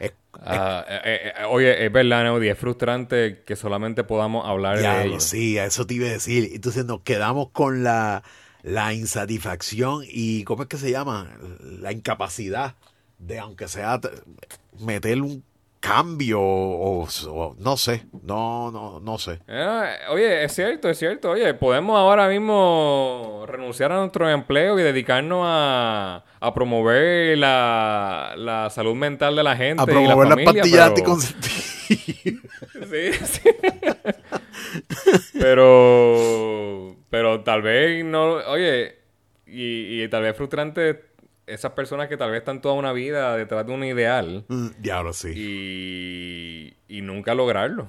es- 0.00 0.12
Ah, 0.38 0.84
eh, 0.88 1.00
eh, 1.04 1.32
eh, 1.38 1.44
oye, 1.48 1.86
es 1.86 1.90
verdad, 1.92 2.24
Neudi, 2.24 2.48
es 2.48 2.58
frustrante 2.58 3.42
que 3.46 3.54
solamente 3.56 4.04
podamos 4.04 4.44
hablar 4.46 4.74
de 4.76 4.82
Diablo, 4.82 5.10
ello. 5.12 5.20
sí, 5.20 5.56
a 5.56 5.64
eso 5.64 5.86
te 5.86 5.94
iba 5.94 6.08
a 6.08 6.10
decir. 6.10 6.50
Entonces 6.52 6.84
nos 6.84 7.00
quedamos 7.00 7.48
con 7.52 7.82
la, 7.82 8.22
la 8.66 8.92
insatisfacción 8.92 10.02
y, 10.06 10.42
¿cómo 10.42 10.64
es 10.64 10.68
que 10.68 10.76
se 10.76 10.90
llama? 10.90 11.30
La 11.80 11.92
incapacidad 11.92 12.74
de, 13.18 13.38
aunque 13.38 13.68
sea, 13.68 14.00
meter 14.80 15.22
un 15.22 15.44
cambio 15.78 16.40
o, 16.40 17.06
o 17.28 17.56
no 17.60 17.76
sé, 17.76 18.06
no, 18.24 18.72
no, 18.72 18.98
no 18.98 19.18
sé. 19.18 19.38
Eh, 19.46 19.88
oye, 20.10 20.42
es 20.42 20.52
cierto, 20.52 20.88
es 20.90 20.98
cierto. 20.98 21.30
Oye, 21.30 21.54
podemos 21.54 21.96
ahora 21.96 22.28
mismo 22.28 23.44
renunciar 23.46 23.92
a 23.92 23.98
nuestro 24.00 24.28
empleo 24.28 24.80
y 24.80 24.82
dedicarnos 24.82 25.42
a, 25.44 26.24
a 26.40 26.54
promover 26.54 27.38
la, 27.38 28.34
la 28.36 28.68
salud 28.70 28.96
mental 28.96 29.36
de 29.36 29.44
la 29.44 29.56
gente. 29.56 29.80
A 29.80 29.84
y 29.84 29.86
la 29.86 29.92
promover 29.92 30.26
las 30.28 30.34
familia, 30.44 30.62
pastillas 30.62 30.78
pero- 30.80 30.88
anticonceptivas. 30.88 31.76
Sí, 32.90 33.12
sí. 33.12 33.40
pero 35.38 36.45
tal 37.46 37.62
vez 37.62 38.04
no, 38.04 38.24
oye, 38.34 38.96
y, 39.46 40.02
y 40.02 40.08
tal 40.08 40.22
vez 40.24 40.36
frustrante 40.36 41.04
esas 41.46 41.70
personas 41.72 42.08
que 42.08 42.16
tal 42.16 42.32
vez 42.32 42.40
están 42.40 42.60
toda 42.60 42.74
una 42.74 42.92
vida 42.92 43.36
detrás 43.36 43.64
de 43.64 43.72
un 43.72 43.84
ideal 43.84 44.44
Mm, 44.48 44.66
Diablo, 44.80 45.12
sí. 45.12 45.32
y, 45.34 46.74
y 46.88 47.02
nunca 47.02 47.34
lograrlo. 47.36 47.88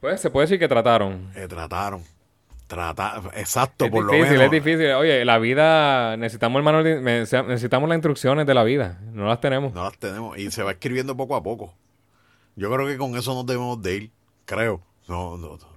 Pues 0.00 0.20
se 0.20 0.30
puede 0.30 0.44
decir 0.46 0.58
que 0.58 0.68
trataron. 0.68 1.30
Eh, 1.34 1.46
trataron. 1.48 2.02
Trata, 2.66 3.22
exacto, 3.36 3.84
Es 3.86 3.90
por 3.90 4.04
lo 4.04 4.12
difícil, 4.12 4.38
menos. 4.38 4.46
es 4.46 4.50
difícil. 4.64 4.90
Oye, 4.92 5.24
la 5.24 5.38
vida, 5.38 6.16
necesitamos 6.16 6.58
el 6.58 6.62
manual 6.64 7.04
necesitamos 7.04 7.88
las 7.88 7.96
instrucciones 7.96 8.46
de 8.46 8.54
la 8.54 8.64
vida. 8.64 8.98
No 9.12 9.26
las 9.26 9.40
tenemos. 9.40 9.72
No 9.74 9.84
las 9.84 9.96
tenemos. 9.98 10.38
Y 10.38 10.50
se 10.50 10.62
va 10.62 10.72
escribiendo 10.72 11.16
poco 11.16 11.36
a 11.36 11.42
poco. 11.42 11.74
Yo 12.56 12.70
creo 12.72 12.86
que 12.86 12.96
con 12.98 13.14
eso 13.16 13.34
nos 13.34 13.46
debemos 13.46 13.80
de 13.82 13.94
ir. 13.96 14.10
Creo. 14.46 14.80
No, 15.08 15.36
no. 15.36 15.56
no. 15.58 15.71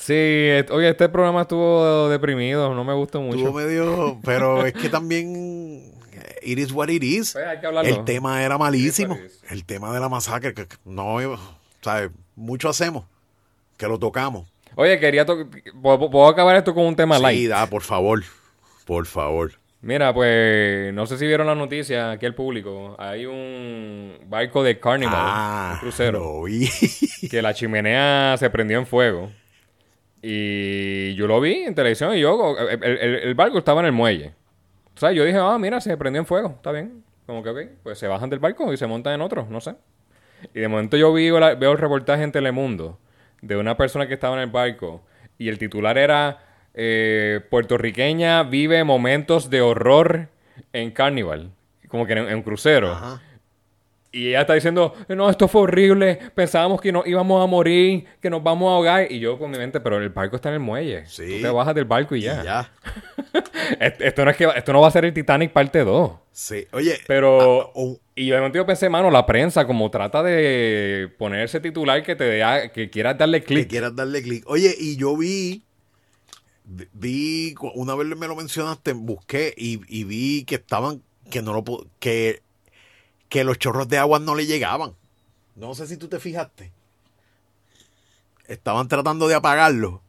Sí, 0.00 0.50
oye, 0.70 0.88
este 0.88 1.08
programa 1.10 1.42
estuvo 1.42 2.08
deprimido, 2.08 2.74
no 2.74 2.84
me 2.84 2.94
gustó 2.94 3.20
mucho. 3.20 3.38
Estuvo 3.38 3.52
medio. 3.52 4.18
Pero 4.24 4.64
es 4.64 4.72
que 4.72 4.88
también. 4.88 5.92
eh, 6.12 6.38
It 6.42 6.58
is 6.58 6.72
what 6.72 6.88
it 6.88 7.02
is. 7.02 7.32
Pues 7.34 7.46
hay 7.46 7.60
que. 7.60 7.66
El 7.90 8.04
tema 8.04 8.42
era 8.42 8.56
malísimo. 8.56 9.14
Is. 9.16 9.42
El 9.50 9.64
tema 9.66 9.92
de 9.92 10.00
la 10.00 10.08
masacre. 10.08 10.54
Que 10.54 10.66
no. 10.86 11.18
¿Sabes? 11.82 12.10
Mucho 12.34 12.70
hacemos. 12.70 13.04
Que 13.76 13.86
lo 13.86 13.98
tocamos. 13.98 14.48
Oye, 14.74 14.98
quería 14.98 15.26
to- 15.26 15.48
¿puedo, 15.82 16.10
puedo 16.10 16.28
acabar 16.28 16.56
esto 16.56 16.74
con 16.74 16.84
un 16.86 16.96
tema 16.96 17.16
Sí, 17.16 17.22
light. 17.22 17.48
da, 17.50 17.66
por 17.66 17.82
favor. 17.82 18.22
Por 18.86 19.04
favor. 19.06 19.52
Mira, 19.82 20.12
pues 20.14 20.92
no 20.94 21.06
sé 21.06 21.16
si 21.18 21.26
vieron 21.26 21.46
la 21.46 21.54
noticia 21.54 22.12
aquí 22.12 22.24
al 22.26 22.34
público. 22.34 22.96
Hay 22.98 23.26
un 23.26 24.18
barco 24.28 24.62
de 24.62 24.78
Carnival, 24.78 25.14
Ah, 25.16 25.70
un 25.74 25.80
crucero, 25.80 26.18
Lo 26.20 26.42
vi. 26.44 26.68
que 27.30 27.42
la 27.42 27.52
chimenea 27.54 28.36
se 28.38 28.48
prendió 28.50 28.78
en 28.78 28.86
fuego. 28.86 29.30
Y 30.22 31.14
yo 31.14 31.26
lo 31.26 31.40
vi 31.40 31.54
en 31.64 31.74
televisión 31.74 32.14
y 32.14 32.20
yo, 32.20 32.56
el, 32.58 33.34
barco 33.34 33.58
estaba 33.58 33.80
en 33.80 33.86
el 33.86 33.92
muelle. 33.92 34.34
O 34.94 35.00
sea, 35.00 35.12
yo 35.12 35.24
dije, 35.24 35.38
ah, 35.38 35.56
mira, 35.58 35.80
se 35.80 35.96
prendió 35.96 36.20
en 36.20 36.26
fuego, 36.26 36.54
está 36.56 36.72
bien. 36.72 37.02
Como 37.26 37.42
que, 37.42 37.50
ok, 37.50 37.58
pues 37.82 37.98
se 37.98 38.06
bajan 38.06 38.28
del 38.28 38.38
barco 38.38 38.72
y 38.72 38.76
se 38.76 38.86
montan 38.86 39.14
en 39.14 39.20
otro, 39.22 39.46
no 39.48 39.60
sé. 39.60 39.76
Y 40.54 40.60
de 40.60 40.68
momento 40.68 40.96
yo 40.96 41.12
vi, 41.12 41.30
veo 41.30 41.72
el 41.72 41.78
reportaje 41.78 42.22
en 42.22 42.32
Telemundo 42.32 42.98
de 43.40 43.56
una 43.56 43.76
persona 43.76 44.06
que 44.06 44.14
estaba 44.14 44.36
en 44.36 44.42
el 44.42 44.50
barco 44.50 45.02
y 45.38 45.48
el 45.48 45.58
titular 45.58 45.96
era 45.96 46.44
eh, 46.74 47.40
puertorriqueña 47.48 48.42
vive 48.42 48.84
momentos 48.84 49.48
de 49.48 49.62
horror 49.62 50.28
en 50.72 50.90
Carnival, 50.90 51.50
como 51.88 52.06
que 52.06 52.12
en, 52.12 52.28
en 52.28 52.36
un 52.36 52.42
crucero. 52.42 52.92
Ajá. 52.92 53.22
Y 54.12 54.28
ella 54.30 54.40
está 54.40 54.54
diciendo, 54.54 54.92
no, 55.08 55.30
esto 55.30 55.46
fue 55.46 55.60
horrible, 55.62 56.18
pensábamos 56.34 56.80
que 56.80 56.90
nos 56.90 57.06
íbamos 57.06 57.42
a 57.42 57.46
morir, 57.46 58.06
que 58.20 58.28
nos 58.28 58.42
vamos 58.42 58.68
a 58.68 58.74
ahogar. 58.74 59.10
Y 59.12 59.20
yo 59.20 59.38
con 59.38 59.52
mi 59.52 59.58
mente, 59.58 59.78
pero 59.80 59.98
el 59.98 60.08
barco 60.08 60.34
está 60.34 60.48
en 60.48 60.54
el 60.56 60.60
muelle. 60.60 61.06
Sí. 61.06 61.36
Tú 61.36 61.42
te 61.42 61.48
bajas 61.48 61.74
del 61.76 61.84
barco 61.84 62.16
y 62.16 62.18
Y 62.18 62.22
ya. 62.22 62.42
ya. 62.42 62.72
Est- 63.80 64.00
Esto, 64.00 64.24
no 64.24 64.32
es 64.32 64.36
que, 64.36 64.48
esto 64.56 64.72
no 64.72 64.80
va 64.80 64.88
a 64.88 64.90
ser 64.90 65.04
el 65.04 65.14
Titanic 65.14 65.52
parte 65.52 65.84
2. 65.84 66.10
Sí. 66.32 66.66
Oye. 66.72 66.98
Pero... 67.06 67.72
ah, 67.76 67.98
Y 68.16 68.26
yo 68.26 68.34
de 68.34 68.40
momento 68.40 68.58
yo 68.58 68.66
pensé, 68.66 68.88
mano, 68.88 69.10
la 69.12 69.24
prensa 69.26 69.64
como 69.64 69.88
trata 69.92 70.24
de 70.24 71.08
poner 71.16 71.44
ese 71.44 71.60
titular 71.60 72.02
que 72.02 72.16
te 72.16 72.42
que 72.74 72.90
quieras 72.90 73.16
darle 73.16 73.40
que 73.40 73.46
clic. 73.46 73.68
quieras 73.68 73.94
darle 73.94 74.22
clic. 74.22 74.42
Oye, 74.48 74.74
y 74.76 74.96
yo 74.96 75.16
vi, 75.16 75.62
vi, 76.92 77.54
una 77.74 77.94
vez 77.94 78.06
me 78.08 78.26
lo 78.26 78.36
mencionaste, 78.36 78.92
busqué 78.92 79.54
y, 79.56 79.80
y 79.88 80.04
vi 80.04 80.44
que 80.44 80.56
estaban, 80.56 81.02
que 81.30 81.42
no 81.42 81.52
lo 81.52 81.64
que, 81.98 82.42
que 83.30 83.44
los 83.44 83.58
chorros 83.58 83.88
de 83.88 83.96
agua 83.96 84.18
no 84.18 84.34
le 84.34 84.44
llegaban. 84.44 84.94
No 85.54 85.74
sé 85.74 85.86
si 85.86 85.96
tú 85.96 86.08
te 86.08 86.20
fijaste. 86.20 86.72
Estaban 88.46 88.88
tratando 88.88 89.28
de 89.28 89.36
apagarlo. 89.36 90.02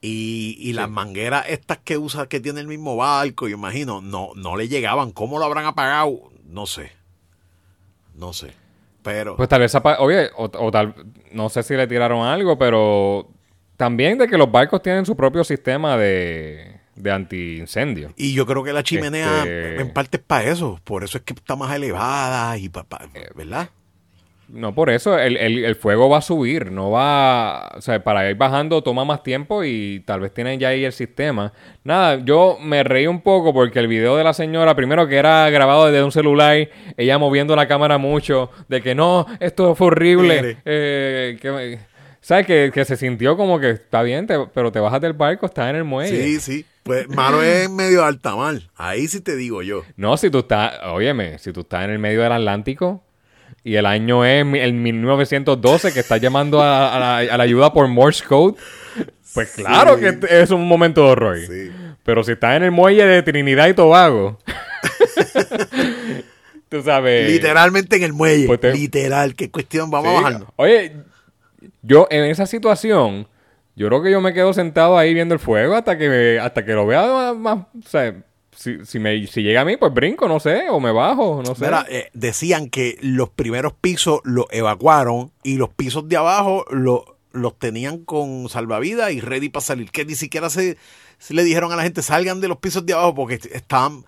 Y, 0.00 0.56
y 0.58 0.72
las 0.72 0.88
mangueras 0.88 1.44
estas 1.48 1.78
que 1.78 1.98
usa, 1.98 2.28
que 2.28 2.40
tiene 2.40 2.60
el 2.60 2.66
mismo 2.66 2.96
barco, 2.96 3.46
yo 3.46 3.56
imagino, 3.56 4.00
no, 4.00 4.30
no 4.34 4.56
le 4.56 4.68
llegaban. 4.68 5.12
¿Cómo 5.12 5.38
lo 5.38 5.44
habrán 5.44 5.66
apagado? 5.66 6.32
No 6.44 6.66
sé. 6.66 6.92
No 8.14 8.32
sé. 8.32 8.54
Pero. 9.02 9.36
Pues 9.36 9.48
tal 9.48 9.60
vez, 9.60 9.74
oye, 9.98 10.30
o, 10.36 10.44
o 10.44 10.70
tal, 10.70 10.94
no 11.32 11.48
sé 11.48 11.62
si 11.62 11.74
le 11.74 11.86
tiraron 11.86 12.24
algo, 12.24 12.56
pero 12.58 13.28
también 13.76 14.18
de 14.18 14.28
que 14.28 14.38
los 14.38 14.50
barcos 14.50 14.82
tienen 14.82 15.04
su 15.04 15.16
propio 15.16 15.42
sistema 15.42 15.96
de, 15.96 16.80
de 16.94 17.10
antiincendio. 17.10 18.12
Y 18.16 18.34
yo 18.34 18.46
creo 18.46 18.62
que 18.62 18.72
la 18.72 18.82
chimenea 18.82 19.38
Este- 19.38 19.80
en 19.80 19.92
parte 19.92 20.16
es 20.18 20.22
para 20.22 20.44
eso. 20.44 20.80
Por 20.84 21.04
eso 21.04 21.18
es 21.18 21.24
que 21.24 21.32
está 21.34 21.56
más 21.56 21.74
elevada 21.74 22.56
y 22.58 22.68
pa- 22.68 22.84
pa- 22.84 23.08
¿verdad? 23.34 23.70
No, 24.48 24.74
por 24.74 24.90
eso 24.90 25.18
el, 25.18 25.38
el- 25.38 25.64
el 25.64 25.76
fuego 25.76 26.10
va 26.10 26.18
a 26.18 26.20
subir, 26.20 26.70
no 26.70 26.90
va, 26.90 27.68
o 27.74 27.80
sea, 27.80 28.04
para 28.04 28.28
ir 28.28 28.36
bajando 28.36 28.82
toma 28.82 29.02
más 29.02 29.22
tiempo 29.22 29.64
y 29.64 30.02
tal 30.04 30.20
vez 30.20 30.34
tienen 30.34 30.60
ya 30.60 30.68
ahí 30.68 30.84
el 30.84 30.92
sistema. 30.92 31.54
Nada, 31.84 32.22
yo 32.22 32.58
me 32.60 32.82
reí 32.84 33.06
un 33.06 33.22
poco 33.22 33.54
porque 33.54 33.78
el 33.78 33.86
video 33.86 34.14
de 34.18 34.24
la 34.24 34.34
señora, 34.34 34.76
primero 34.76 35.08
que 35.08 35.16
era 35.16 35.48
grabado 35.48 35.86
desde 35.86 36.04
un 36.04 36.12
celular, 36.12 36.68
ella 36.98 37.16
moviendo 37.18 37.56
la 37.56 37.66
cámara 37.66 37.96
mucho, 37.96 38.50
de 38.68 38.82
que 38.82 38.94
no, 38.94 39.26
esto 39.40 39.74
fue 39.74 39.86
horrible, 39.86 40.58
eh, 40.66 41.38
que 41.40 41.50
me- 41.50 41.78
¿sabes? 42.20 42.44
Que, 42.46 42.70
que 42.74 42.84
se 42.84 42.98
sintió 42.98 43.38
como 43.38 43.58
que 43.58 43.70
está 43.70 44.02
bien, 44.02 44.26
te- 44.26 44.38
pero 44.52 44.70
te 44.70 44.80
bajas 44.80 45.00
del 45.00 45.14
barco, 45.14 45.46
estás 45.46 45.70
en 45.70 45.76
el 45.76 45.84
muelle. 45.84 46.24
Sí, 46.24 46.40
sí. 46.40 46.66
Pues 46.82 47.08
malo 47.08 47.42
es 47.42 47.66
en 47.66 47.76
medio 47.76 48.00
de 48.00 48.06
alta 48.06 48.34
mar. 48.34 48.56
Ahí 48.76 49.06
sí 49.08 49.20
te 49.20 49.36
digo 49.36 49.62
yo. 49.62 49.82
No, 49.96 50.16
si 50.16 50.30
tú 50.30 50.40
estás, 50.40 50.80
óyeme, 50.84 51.38
si 51.38 51.52
tú 51.52 51.60
estás 51.60 51.84
en 51.84 51.90
el 51.90 51.98
medio 52.00 52.22
del 52.22 52.32
Atlántico 52.32 53.04
y 53.62 53.76
el 53.76 53.86
año 53.86 54.24
es 54.24 54.44
el 54.44 54.72
1912 54.72 55.92
que 55.92 56.00
estás 56.00 56.20
llamando 56.20 56.60
a, 56.60 56.96
a 56.96 56.98
la, 56.98 57.34
a 57.34 57.38
la 57.38 57.44
ayuda 57.44 57.72
por 57.72 57.86
Morse 57.86 58.24
Code, 58.24 58.56
pues 59.34 59.52
claro 59.52 59.98
que 60.00 60.18
es 60.28 60.50
un 60.50 60.66
momento 60.66 61.04
de 61.04 61.10
horror. 61.10 61.38
Sí. 61.46 61.70
Pero 62.02 62.24
si 62.24 62.32
estás 62.32 62.56
en 62.56 62.64
el 62.64 62.72
muelle 62.72 63.06
de 63.06 63.22
Trinidad 63.22 63.68
y 63.68 63.74
Tobago, 63.74 64.38
tú 66.68 66.82
sabes. 66.82 67.30
Literalmente 67.30 67.96
en 67.96 68.02
el 68.02 68.12
muelle. 68.12 68.46
pues 68.46 68.60
te- 68.60 68.72
Literal. 68.72 69.34
¿Qué 69.34 69.50
cuestión? 69.50 69.90
Vamos 69.90 70.10
Sí. 70.10 70.16
a 70.16 70.20
bajarnos. 70.20 70.48
Oye, 70.56 70.96
yo 71.82 72.06
en 72.10 72.24
esa 72.24 72.46
situación, 72.46 73.26
yo 73.76 73.88
creo 73.88 74.02
que 74.02 74.10
yo 74.10 74.20
me 74.20 74.32
quedo 74.34 74.52
sentado 74.52 74.98
ahí 74.98 75.14
viendo 75.14 75.34
el 75.34 75.40
fuego 75.40 75.74
hasta 75.74 75.96
que 75.98 76.08
me- 76.08 76.38
hasta 76.38 76.64
que 76.64 76.72
lo 76.72 76.86
vea 76.86 77.32
más, 77.34 77.58
o 77.84 77.88
sea, 77.88 78.22
si, 78.54 78.84
si, 78.84 78.98
me, 78.98 79.26
si 79.26 79.42
llega 79.42 79.62
a 79.62 79.64
mí, 79.64 79.76
pues 79.76 79.92
brinco, 79.94 80.28
no 80.28 80.38
sé, 80.38 80.68
o 80.70 80.78
me 80.78 80.92
bajo, 80.92 81.42
no 81.44 81.54
sé. 81.54 81.64
Mira, 81.64 81.86
eh, 81.88 82.10
decían 82.12 82.68
que 82.68 82.98
los 83.00 83.30
primeros 83.30 83.72
pisos 83.72 84.20
los 84.24 84.44
evacuaron 84.50 85.32
y 85.42 85.56
los 85.56 85.70
pisos 85.70 86.08
de 86.08 86.16
abajo 86.18 86.64
lo- 86.70 87.16
los 87.32 87.58
tenían 87.58 88.04
con 88.04 88.50
salvavidas 88.50 89.10
y 89.12 89.20
ready 89.20 89.48
para 89.48 89.64
salir. 89.64 89.90
Que 89.90 90.04
ni 90.04 90.14
siquiera 90.14 90.50
se, 90.50 90.76
se 91.18 91.32
le 91.32 91.44
dijeron 91.44 91.72
a 91.72 91.76
la 91.76 91.82
gente 91.82 92.02
salgan 92.02 92.42
de 92.42 92.48
los 92.48 92.58
pisos 92.58 92.84
de 92.84 92.92
abajo 92.92 93.14
porque 93.14 93.40
estaban. 93.52 94.04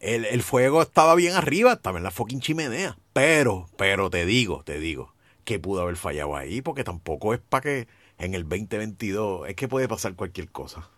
El, 0.00 0.24
el 0.26 0.42
fuego 0.42 0.82
estaba 0.82 1.14
bien 1.14 1.34
arriba, 1.34 1.74
estaba 1.74 1.96
en 1.98 2.04
la 2.04 2.10
fucking 2.10 2.40
chimenea. 2.40 2.98
Pero, 3.12 3.66
pero 3.78 4.10
te 4.10 4.26
digo, 4.26 4.62
te 4.64 4.78
digo, 4.80 5.14
que 5.44 5.58
pudo 5.60 5.82
haber 5.82 5.96
fallado 5.96 6.36
ahí 6.36 6.60
porque 6.60 6.82
tampoco 6.84 7.32
es 7.34 7.40
para 7.40 7.62
que 7.62 7.86
en 8.18 8.34
el 8.34 8.42
2022 8.48 9.48
es 9.48 9.54
que 9.54 9.68
puede 9.68 9.88
pasar 9.88 10.14
cualquier 10.14 10.50
cosa. 10.50 10.88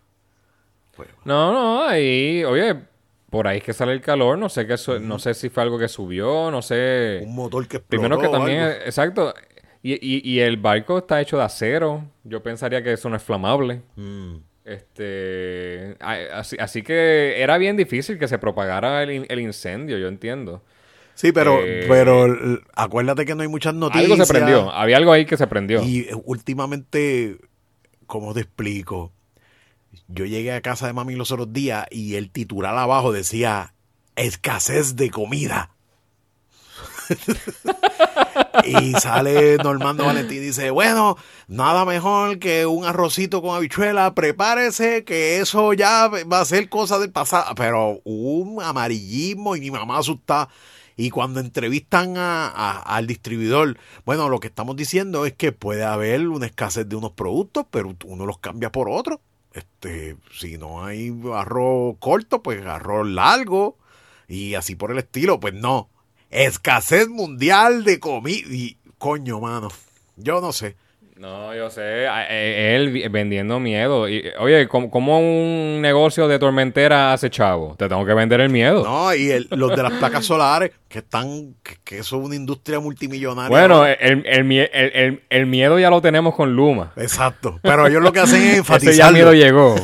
Pues, 0.97 1.09
No, 1.25 1.53
no, 1.53 1.85
ahí, 1.85 2.43
oye, 2.45 2.77
por 3.31 3.47
ahí 3.47 3.59
es 3.59 3.65
que 3.65 3.73
sale 3.73 3.93
el 3.93 4.01
calor, 4.01 4.39
no 4.39 4.49
sé 4.49 4.67
qué, 4.67 4.77
su- 4.77 4.99
no 5.01 5.19
sé 5.19 5.35
si 5.35 5.49
fue 5.49 5.63
algo 5.63 5.79
que 5.79 5.89
subió, 5.89 6.51
no 6.51 6.63
sé. 6.63 7.21
un 7.23 7.35
motor 7.35 7.67
que 7.69 7.77
explotó. 7.79 7.89
Primero 8.03 8.21
que 8.21 8.29
también, 8.29 8.61
algo. 8.61 8.75
exacto, 8.85 9.35
y, 9.83 9.95
y, 9.95 10.29
y 10.29 10.41
el 10.41 10.57
barco 10.57 10.99
está 10.99 11.21
hecho 11.21 11.37
de 11.37 11.45
acero, 11.45 12.05
yo 12.25 12.43
pensaría 12.43 12.83
que 12.83 12.93
eso 12.95 13.09
no 13.09 13.17
es 13.17 13.23
flamable. 13.23 13.83
Mm. 13.97 14.37
Este, 14.65 15.97
así, 16.01 16.57
así 16.59 16.83
que 16.83 17.41
era 17.41 17.57
bien 17.59 17.77
difícil 17.77 18.19
que 18.19 18.29
se 18.29 18.39
propagara 18.39 19.03
el, 19.03 19.25
el 19.29 19.41
incendio, 19.41 19.97
yo 19.99 20.09
entiendo. 20.09 20.63
Sí, 21.19 21.33
pero, 21.33 21.59
Eh, 21.61 21.85
pero 21.89 22.61
acuérdate 22.77 23.27
que 23.27 23.35
no 23.35 23.43
hay 23.43 23.49
muchas 23.49 23.75
noticias. 23.75 24.09
Algo 24.09 24.25
se 24.25 24.33
prendió, 24.33 24.71
había 24.71 24.99
algo 24.99 25.11
ahí 25.11 25.27
que 25.27 25.37
se 25.37 25.49
prendió. 25.49 25.83
Y 25.83 26.03
eh, 26.03 26.11
últimamente, 26.25 27.39
¿cómo 28.07 28.35
te 28.35 28.43
explico? 28.43 29.11
Yo 30.07 30.27
llegué 30.27 30.53
a 30.53 30.61
casa 30.61 30.87
de 30.87 30.93
mami 30.93 31.17
los 31.17 31.33
otros 31.33 31.53
días 31.53 31.87
y 31.91 32.15
el 32.15 32.31
titular 32.31 32.79
abajo 32.79 33.11
decía 33.11 33.75
escasez 34.15 34.95
de 34.95 35.11
comida. 35.11 35.71
y 38.65 38.93
sale 38.93 39.57
Normando 39.57 40.05
Valentín 40.05 40.37
y 40.39 40.47
dice, 40.47 40.71
bueno, 40.71 41.17
nada 41.49 41.85
mejor 41.85 42.39
que 42.39 42.65
un 42.65 42.85
arrocito 42.85 43.43
con 43.43 43.57
habichuela, 43.57 44.15
prepárese 44.15 45.03
que 45.03 45.41
eso 45.41 45.73
ya 45.73 46.07
va 46.33 46.41
a 46.41 46.45
ser 46.45 46.69
cosa 46.69 47.01
del 47.01 47.11
pasado. 47.11 47.57
Pero 47.57 48.01
un 48.05 48.63
amarillismo 48.63 49.57
y 49.57 49.61
mi 49.61 49.73
mamá 49.73 49.99
asustada. 49.99 50.49
Y 51.01 51.11
cuando 51.11 51.39
entrevistan 51.39 52.17
a- 52.17 52.81
al 52.83 53.07
distribuidor, 53.07 53.79
bueno, 54.05 54.29
lo 54.29 54.41
que 54.41 54.49
estamos 54.49 54.75
diciendo 54.75 55.27
es 55.27 55.33
que 55.33 55.53
puede 55.53 55.85
haber 55.85 56.29
una 56.29 56.47
escasez 56.47 56.89
de 56.89 56.97
unos 56.97 57.13
productos, 57.13 57.67
pero 57.71 57.95
uno 58.05 58.27
los 58.27 58.39
cambia 58.39 58.73
por 58.73 58.91
otros. 58.91 59.21
Este, 59.53 60.17
si 60.37 60.59
no 60.59 60.85
hay 60.85 61.15
arroz 61.33 61.97
corto, 62.01 62.43
pues 62.43 62.67
arroz 62.67 63.07
largo 63.07 63.79
y 64.27 64.55
así 64.57 64.75
por 64.75 64.91
el 64.91 64.99
estilo, 64.99 65.39
pues 65.39 65.55
no. 65.55 65.89
Escasez 66.31 67.09
mundial 67.09 67.85
de 67.85 68.01
comida 68.01 68.49
y 68.51 68.77
coño, 68.99 69.39
mano. 69.39 69.69
Yo 70.17 70.41
no 70.41 70.53
sé. 70.53 70.75
No, 71.19 71.53
yo 71.53 71.69
sé, 71.69 72.05
eh, 72.07 72.77
él 72.77 73.09
vendiendo 73.11 73.59
miedo. 73.59 74.09
Y, 74.09 74.23
oye, 74.39 74.69
¿cómo, 74.69 74.89
cómo 74.89 75.19
un 75.19 75.81
negocio 75.83 76.29
de 76.29 76.39
tormentera 76.39 77.13
hace 77.13 77.29
chavo? 77.29 77.75
Te 77.77 77.89
tengo 77.89 78.07
que 78.07 78.15
vender 78.15 78.41
el 78.41 78.51
miedo. 78.51 78.85
No, 78.85 79.13
y 79.13 79.31
el- 79.33 79.49
los 79.51 79.75
de 79.75 79.83
las 79.83 79.93
placas 79.95 80.25
solares, 80.25 80.71
que 80.89 81.01
están, 81.01 81.57
que, 81.85 81.99
eso 81.99 82.19
es 82.21 82.25
una 82.25 82.37
industria 82.37 82.79
multimillonaria. 82.79 83.49
bueno, 83.49 83.85
el, 83.85 84.25
el 84.27 84.45
mie- 84.45 84.71
el- 84.73 84.93
el- 84.95 85.23
el 85.29 85.47
miedo 85.47 85.77
ya 85.81 85.91
lo 85.91 86.01
tenemos 86.01 86.37
con 86.37 86.55
Luma. 86.55 86.93
Exacto. 86.97 87.59
Pero 87.63 87.89
ellos 87.89 88.01
lo 88.03 88.13
que 88.13 88.21
hacen 88.21 88.41
es 88.41 88.45
Ese 88.49 88.53
ya 88.53 88.59
enfatizar. 88.59 89.13
miedo 89.13 89.35
llegó. 89.35 89.75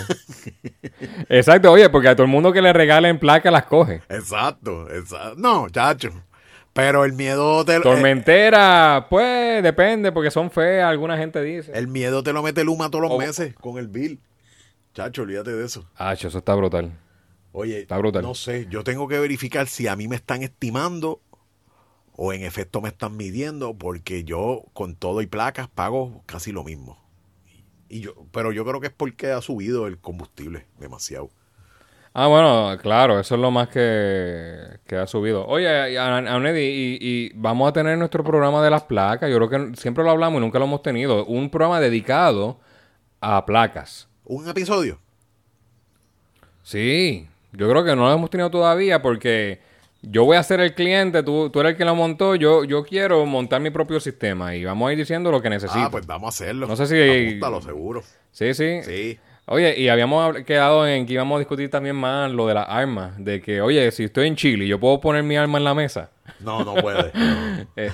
Exacto, 1.29 1.73
oye, 1.73 1.89
porque 1.91 2.09
a 2.09 2.15
todo 2.15 2.25
el 2.27 2.31
mundo 2.31 2.53
que 2.53 2.63
le 2.63 2.73
regalen 2.73 3.19
placa 3.19 3.51
las 3.51 3.65
coge. 3.65 4.03
Exacto, 4.09 4.89
exacto. 4.91 5.35
No, 5.37 5.69
chacho. 5.69 6.11
Pero 6.75 7.05
el 7.05 7.13
miedo 7.15 7.65
te, 7.65 7.81
Tormentera, 7.81 9.07
pues 9.09 9.63
depende, 9.63 10.11
porque 10.13 10.31
son 10.31 10.51
feas, 10.51 10.91
alguna 10.91 11.17
gente 11.17 11.41
dice. 11.43 11.71
el 11.75 11.87
miedo 11.89 12.23
te 12.23 12.33
lo 12.33 12.43
mete 12.43 12.65
Luma 12.65 12.91
todos 12.91 13.03
los 13.03 13.13
Oh. 13.13 13.19
meses 13.19 13.55
con 13.55 13.79
el 13.79 13.89
bill. 13.89 14.21
Chacho, 14.93 15.23
olvídate 15.23 15.53
de 15.53 15.65
eso. 15.65 15.89
Ah, 15.97 16.13
eso 16.13 16.29
está 16.37 16.55
brutal. 16.55 16.93
Oye, 17.53 17.81
Está 17.83 17.97
brutal. 17.99 18.23
no 18.23 18.35
sé, 18.35 18.67
yo 18.69 18.83
tengo 18.83 19.07
que 19.07 19.19
verificar 19.21 19.69
si 19.69 19.87
a 19.87 19.95
mí 19.97 20.09
me 20.09 20.17
están 20.17 20.43
estimando 20.43 21.21
o 22.17 22.33
en 22.33 22.43
efecto 22.45 22.81
me 22.81 22.89
están 22.89 23.17
midiendo, 23.17 23.75
porque 23.75 24.25
yo 24.25 24.65
con 24.73 24.97
todo 24.97 25.23
y 25.23 25.27
placas 25.27 25.69
pago 25.69 26.23
casi 26.27 26.51
lo 26.53 26.65
mismo. 26.65 26.99
Y 27.89 28.01
yo, 28.01 28.15
pero 28.33 28.51
yo 28.51 28.65
creo 28.65 28.81
que 28.81 28.89
es 28.89 28.93
porque 28.93 29.31
ha 29.31 29.41
subido 29.41 29.87
el 29.87 29.99
combustible 29.99 30.67
demasiado. 30.81 31.31
Ah, 32.17 32.29
bueno, 32.29 32.77
claro, 32.81 33.19
eso 33.19 33.35
es 33.35 33.41
lo 33.41 33.51
más 33.51 33.69
que, 33.69 34.57
que 34.87 34.97
ha 34.97 35.07
subido. 35.07 35.45
Oye, 35.47 35.99
Aunedi, 35.99 36.61
y, 36.61 36.99
y 37.01 37.33
vamos 37.35 37.69
a 37.69 37.73
tener 37.73 37.99
nuestro 37.99 38.23
programa 38.23 38.63
de 38.63 38.71
las 38.71 38.85
placas. 38.85 39.29
Yo 39.29 39.37
creo 39.37 39.51
que 39.51 39.77
siempre 39.77 40.05
lo 40.05 40.11
hablamos 40.11 40.39
y 40.39 40.41
nunca 40.41 40.61
lo 40.61 40.67
hemos 40.67 40.81
tenido. 40.83 41.25
Un 41.27 41.51
programa 41.51 41.81
dedicado 41.81 42.61
a 43.21 43.45
placas. 43.45 44.09
Un 44.25 44.49
episodio. 44.49 45.01
Sí, 46.63 47.27
yo 47.53 47.69
creo 47.69 47.85
que 47.85 47.97
no 47.97 48.07
lo 48.07 48.13
hemos 48.15 48.31
tenido 48.31 48.51
todavía 48.51 49.03
porque 49.03 49.61
yo 50.03 50.25
voy 50.25 50.37
a 50.37 50.43
ser 50.43 50.61
el 50.61 50.75
cliente, 50.75 51.23
tú, 51.23 51.51
tú 51.51 51.61
eres 51.61 51.73
el 51.73 51.79
que 51.79 51.85
lo 51.85 51.95
montó, 51.95 52.35
yo, 52.37 52.65
yo 52.65 52.85
quiero 52.85 53.27
montar 53.27 53.61
mi 53.61 53.71
propio 53.71 54.01
sistema 54.01 54.55
y 54.55 54.65
vamos 54.65 54.89
a 54.89 54.93
ir 54.93 54.99
diciendo 54.99 55.31
lo 55.31 55.43
que 55.43 55.51
necesito. 55.51 55.81
Ah, 55.87 55.89
pues 55.91 56.07
vamos 56.07 56.27
a 56.27 56.29
hacerlo. 56.45 56.67
No 56.67 56.77
sé 56.77 56.87
si- 56.87 57.27
Apúntalo, 57.31 57.61
seguro. 57.61 58.03
Sí, 58.31 58.55
sí. 58.55 58.83
Sí. 58.83 59.19
Oye, 59.47 59.79
y 59.79 59.89
habíamos 59.89 60.25
hab- 60.25 60.45
quedado 60.45 60.87
en 60.89 61.05
que 61.07 61.13
íbamos 61.13 61.37
a 61.37 61.39
discutir 61.41 61.69
también 61.71 61.97
más 61.97 62.31
lo 62.33 62.47
de 62.47 62.55
las 62.55 62.67
armas. 62.69 63.13
De 63.23 63.43
que, 63.43 63.61
oye, 63.61 63.91
si 63.93 64.05
estoy 64.05 64.27
en 64.29 64.37
Chile, 64.37 64.67
¿yo 64.67 64.81
puedo 64.81 65.01
poner 65.01 65.23
mi 65.23 65.37
arma 65.37 65.59
en 65.59 65.65
la 65.65 65.75
mesa? 65.75 66.11
No, 66.41 66.65
no 66.65 66.75
puede. 66.75 67.13
Eh, 67.77 67.91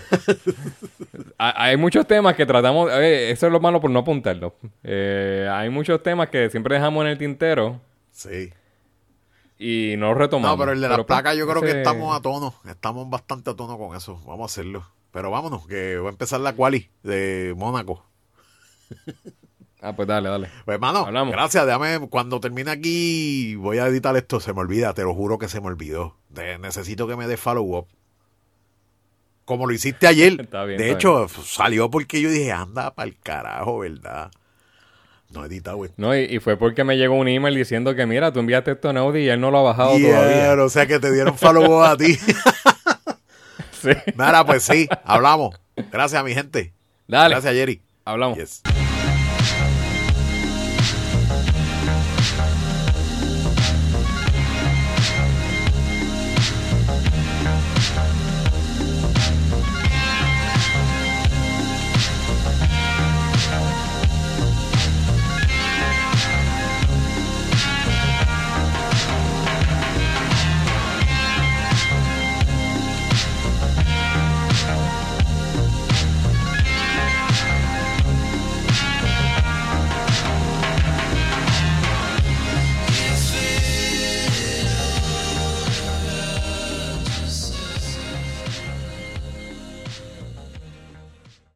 ha- 1.39 1.65
hay 1.65 1.77
muchos 1.77 2.07
temas 2.07 2.35
que 2.35 2.45
tratamos... 2.47 2.91
Oye, 2.93 3.31
eso 3.31 3.47
es 3.47 3.53
lo 3.53 3.61
malo 3.61 3.81
por 3.81 3.91
no 3.91 4.01
apuntarlo. 4.01 4.55
Eh, 4.85 5.49
hay 5.51 5.71
muchos 5.71 6.03
temas 6.03 6.29
que 6.29 6.51
siempre 6.51 6.75
dejamos 6.77 7.03
en 7.05 7.11
el 7.11 7.19
tintero 7.19 7.81
Sí. 8.13 8.53
y 9.59 9.95
no 9.97 10.09
los 10.11 10.19
retomamos. 10.19 10.57
No, 10.57 10.63
pero 10.63 10.73
el 10.73 10.81
de 10.81 10.89
las 10.89 10.99
pues, 10.99 11.07
placas 11.07 11.37
yo 11.37 11.47
creo 11.49 11.63
que 11.63 11.71
estamos 11.79 12.15
a 12.17 12.21
tono. 12.21 12.55
Estamos 12.69 13.09
bastante 13.09 13.51
a 13.51 13.55
tono 13.55 13.79
con 13.79 13.97
eso. 13.97 14.21
Vamos 14.27 14.43
a 14.43 14.53
hacerlo. 14.53 14.87
Pero 15.13 15.31
vámonos, 15.31 15.67
que 15.67 15.97
va 15.99 16.09
a 16.09 16.13
empezar 16.13 16.41
la 16.41 16.53
quali 16.53 16.89
de 17.03 17.55
Mónaco. 17.57 18.05
Ah, 19.83 19.95
pues 19.95 20.07
dale, 20.07 20.29
dale. 20.29 20.49
Pues 20.65 20.75
hermano, 20.75 21.07
Hablamos. 21.07 21.33
gracias. 21.33 21.65
Déjame, 21.67 22.07
cuando 22.09 22.39
termine 22.41 22.71
aquí, 22.71 23.55
voy 23.55 23.79
a 23.79 23.87
editar 23.87 24.15
esto. 24.17 24.39
Se 24.41 24.53
me 24.53 24.61
olvida, 24.61 24.93
te 24.93 25.03
lo 25.03 25.15
juro 25.15 25.39
que 25.39 25.49
se 25.49 25.61
me 25.61 25.69
olvidó. 25.69 26.17
De- 26.29 26.59
necesito 26.59 27.07
que 27.09 27.17
me 27.17 27.27
des 27.27 27.41
follow 27.41 27.77
up. 27.79 27.87
Como 29.47 29.67
lo 29.67 29.73
hiciste 29.73 30.07
ayer. 30.07 30.37
Está 30.41 30.65
bien, 30.65 30.79
de 30.79 30.85
está 30.91 30.97
hecho, 30.99 31.29
salió 31.29 31.91
porque 31.91 32.21
yo 32.21 32.31
dije, 32.31 32.53
anda 32.53 32.95
para 32.95 33.09
el 33.09 33.19
carajo, 33.19 33.79
¿verdad? 33.81 34.31
No 35.31 35.45
editado 35.45 35.85
esto. 35.85 35.95
No, 35.97 36.15
y, 36.17 36.21
y 36.25 36.41
fue 36.41 36.57
porque 36.57 36.85
me 36.85 36.97
llegó 36.99 37.15
un 37.15 37.29
email 37.29 37.55
diciendo 37.55 37.95
que, 37.95 38.05
mira, 38.05 38.33
tú 38.33 38.41
enviaste 38.41 38.73
esto 38.73 38.91
a 38.91 38.93
Neudi 38.93 39.21
y 39.21 39.29
él 39.29 39.41
no 39.41 39.51
lo 39.51 39.59
ha 39.59 39.63
bajado 39.63 39.97
Yeah, 39.97 40.11
todavía. 40.21 40.65
o 40.65 40.69
sea 40.69 40.87
que 40.87 40.99
te 40.99 41.13
dieron 41.13 41.39
follow 41.39 41.65
up 41.79 41.85
a 41.85 41.97
ti. 41.97 42.19
Sí. 43.81 43.91
Nada, 44.15 44.45
pues 44.45 44.63
sí, 44.65 44.87
hablamos. 45.05 45.59
Gracias, 45.91 46.23
mi 46.23 46.35
gente. 46.35 46.75
Dale, 47.09 47.35
Gracias, 47.35 47.55
Jerry. 47.55 47.81
hablamos. 48.05 48.37
Yes. 48.37 48.61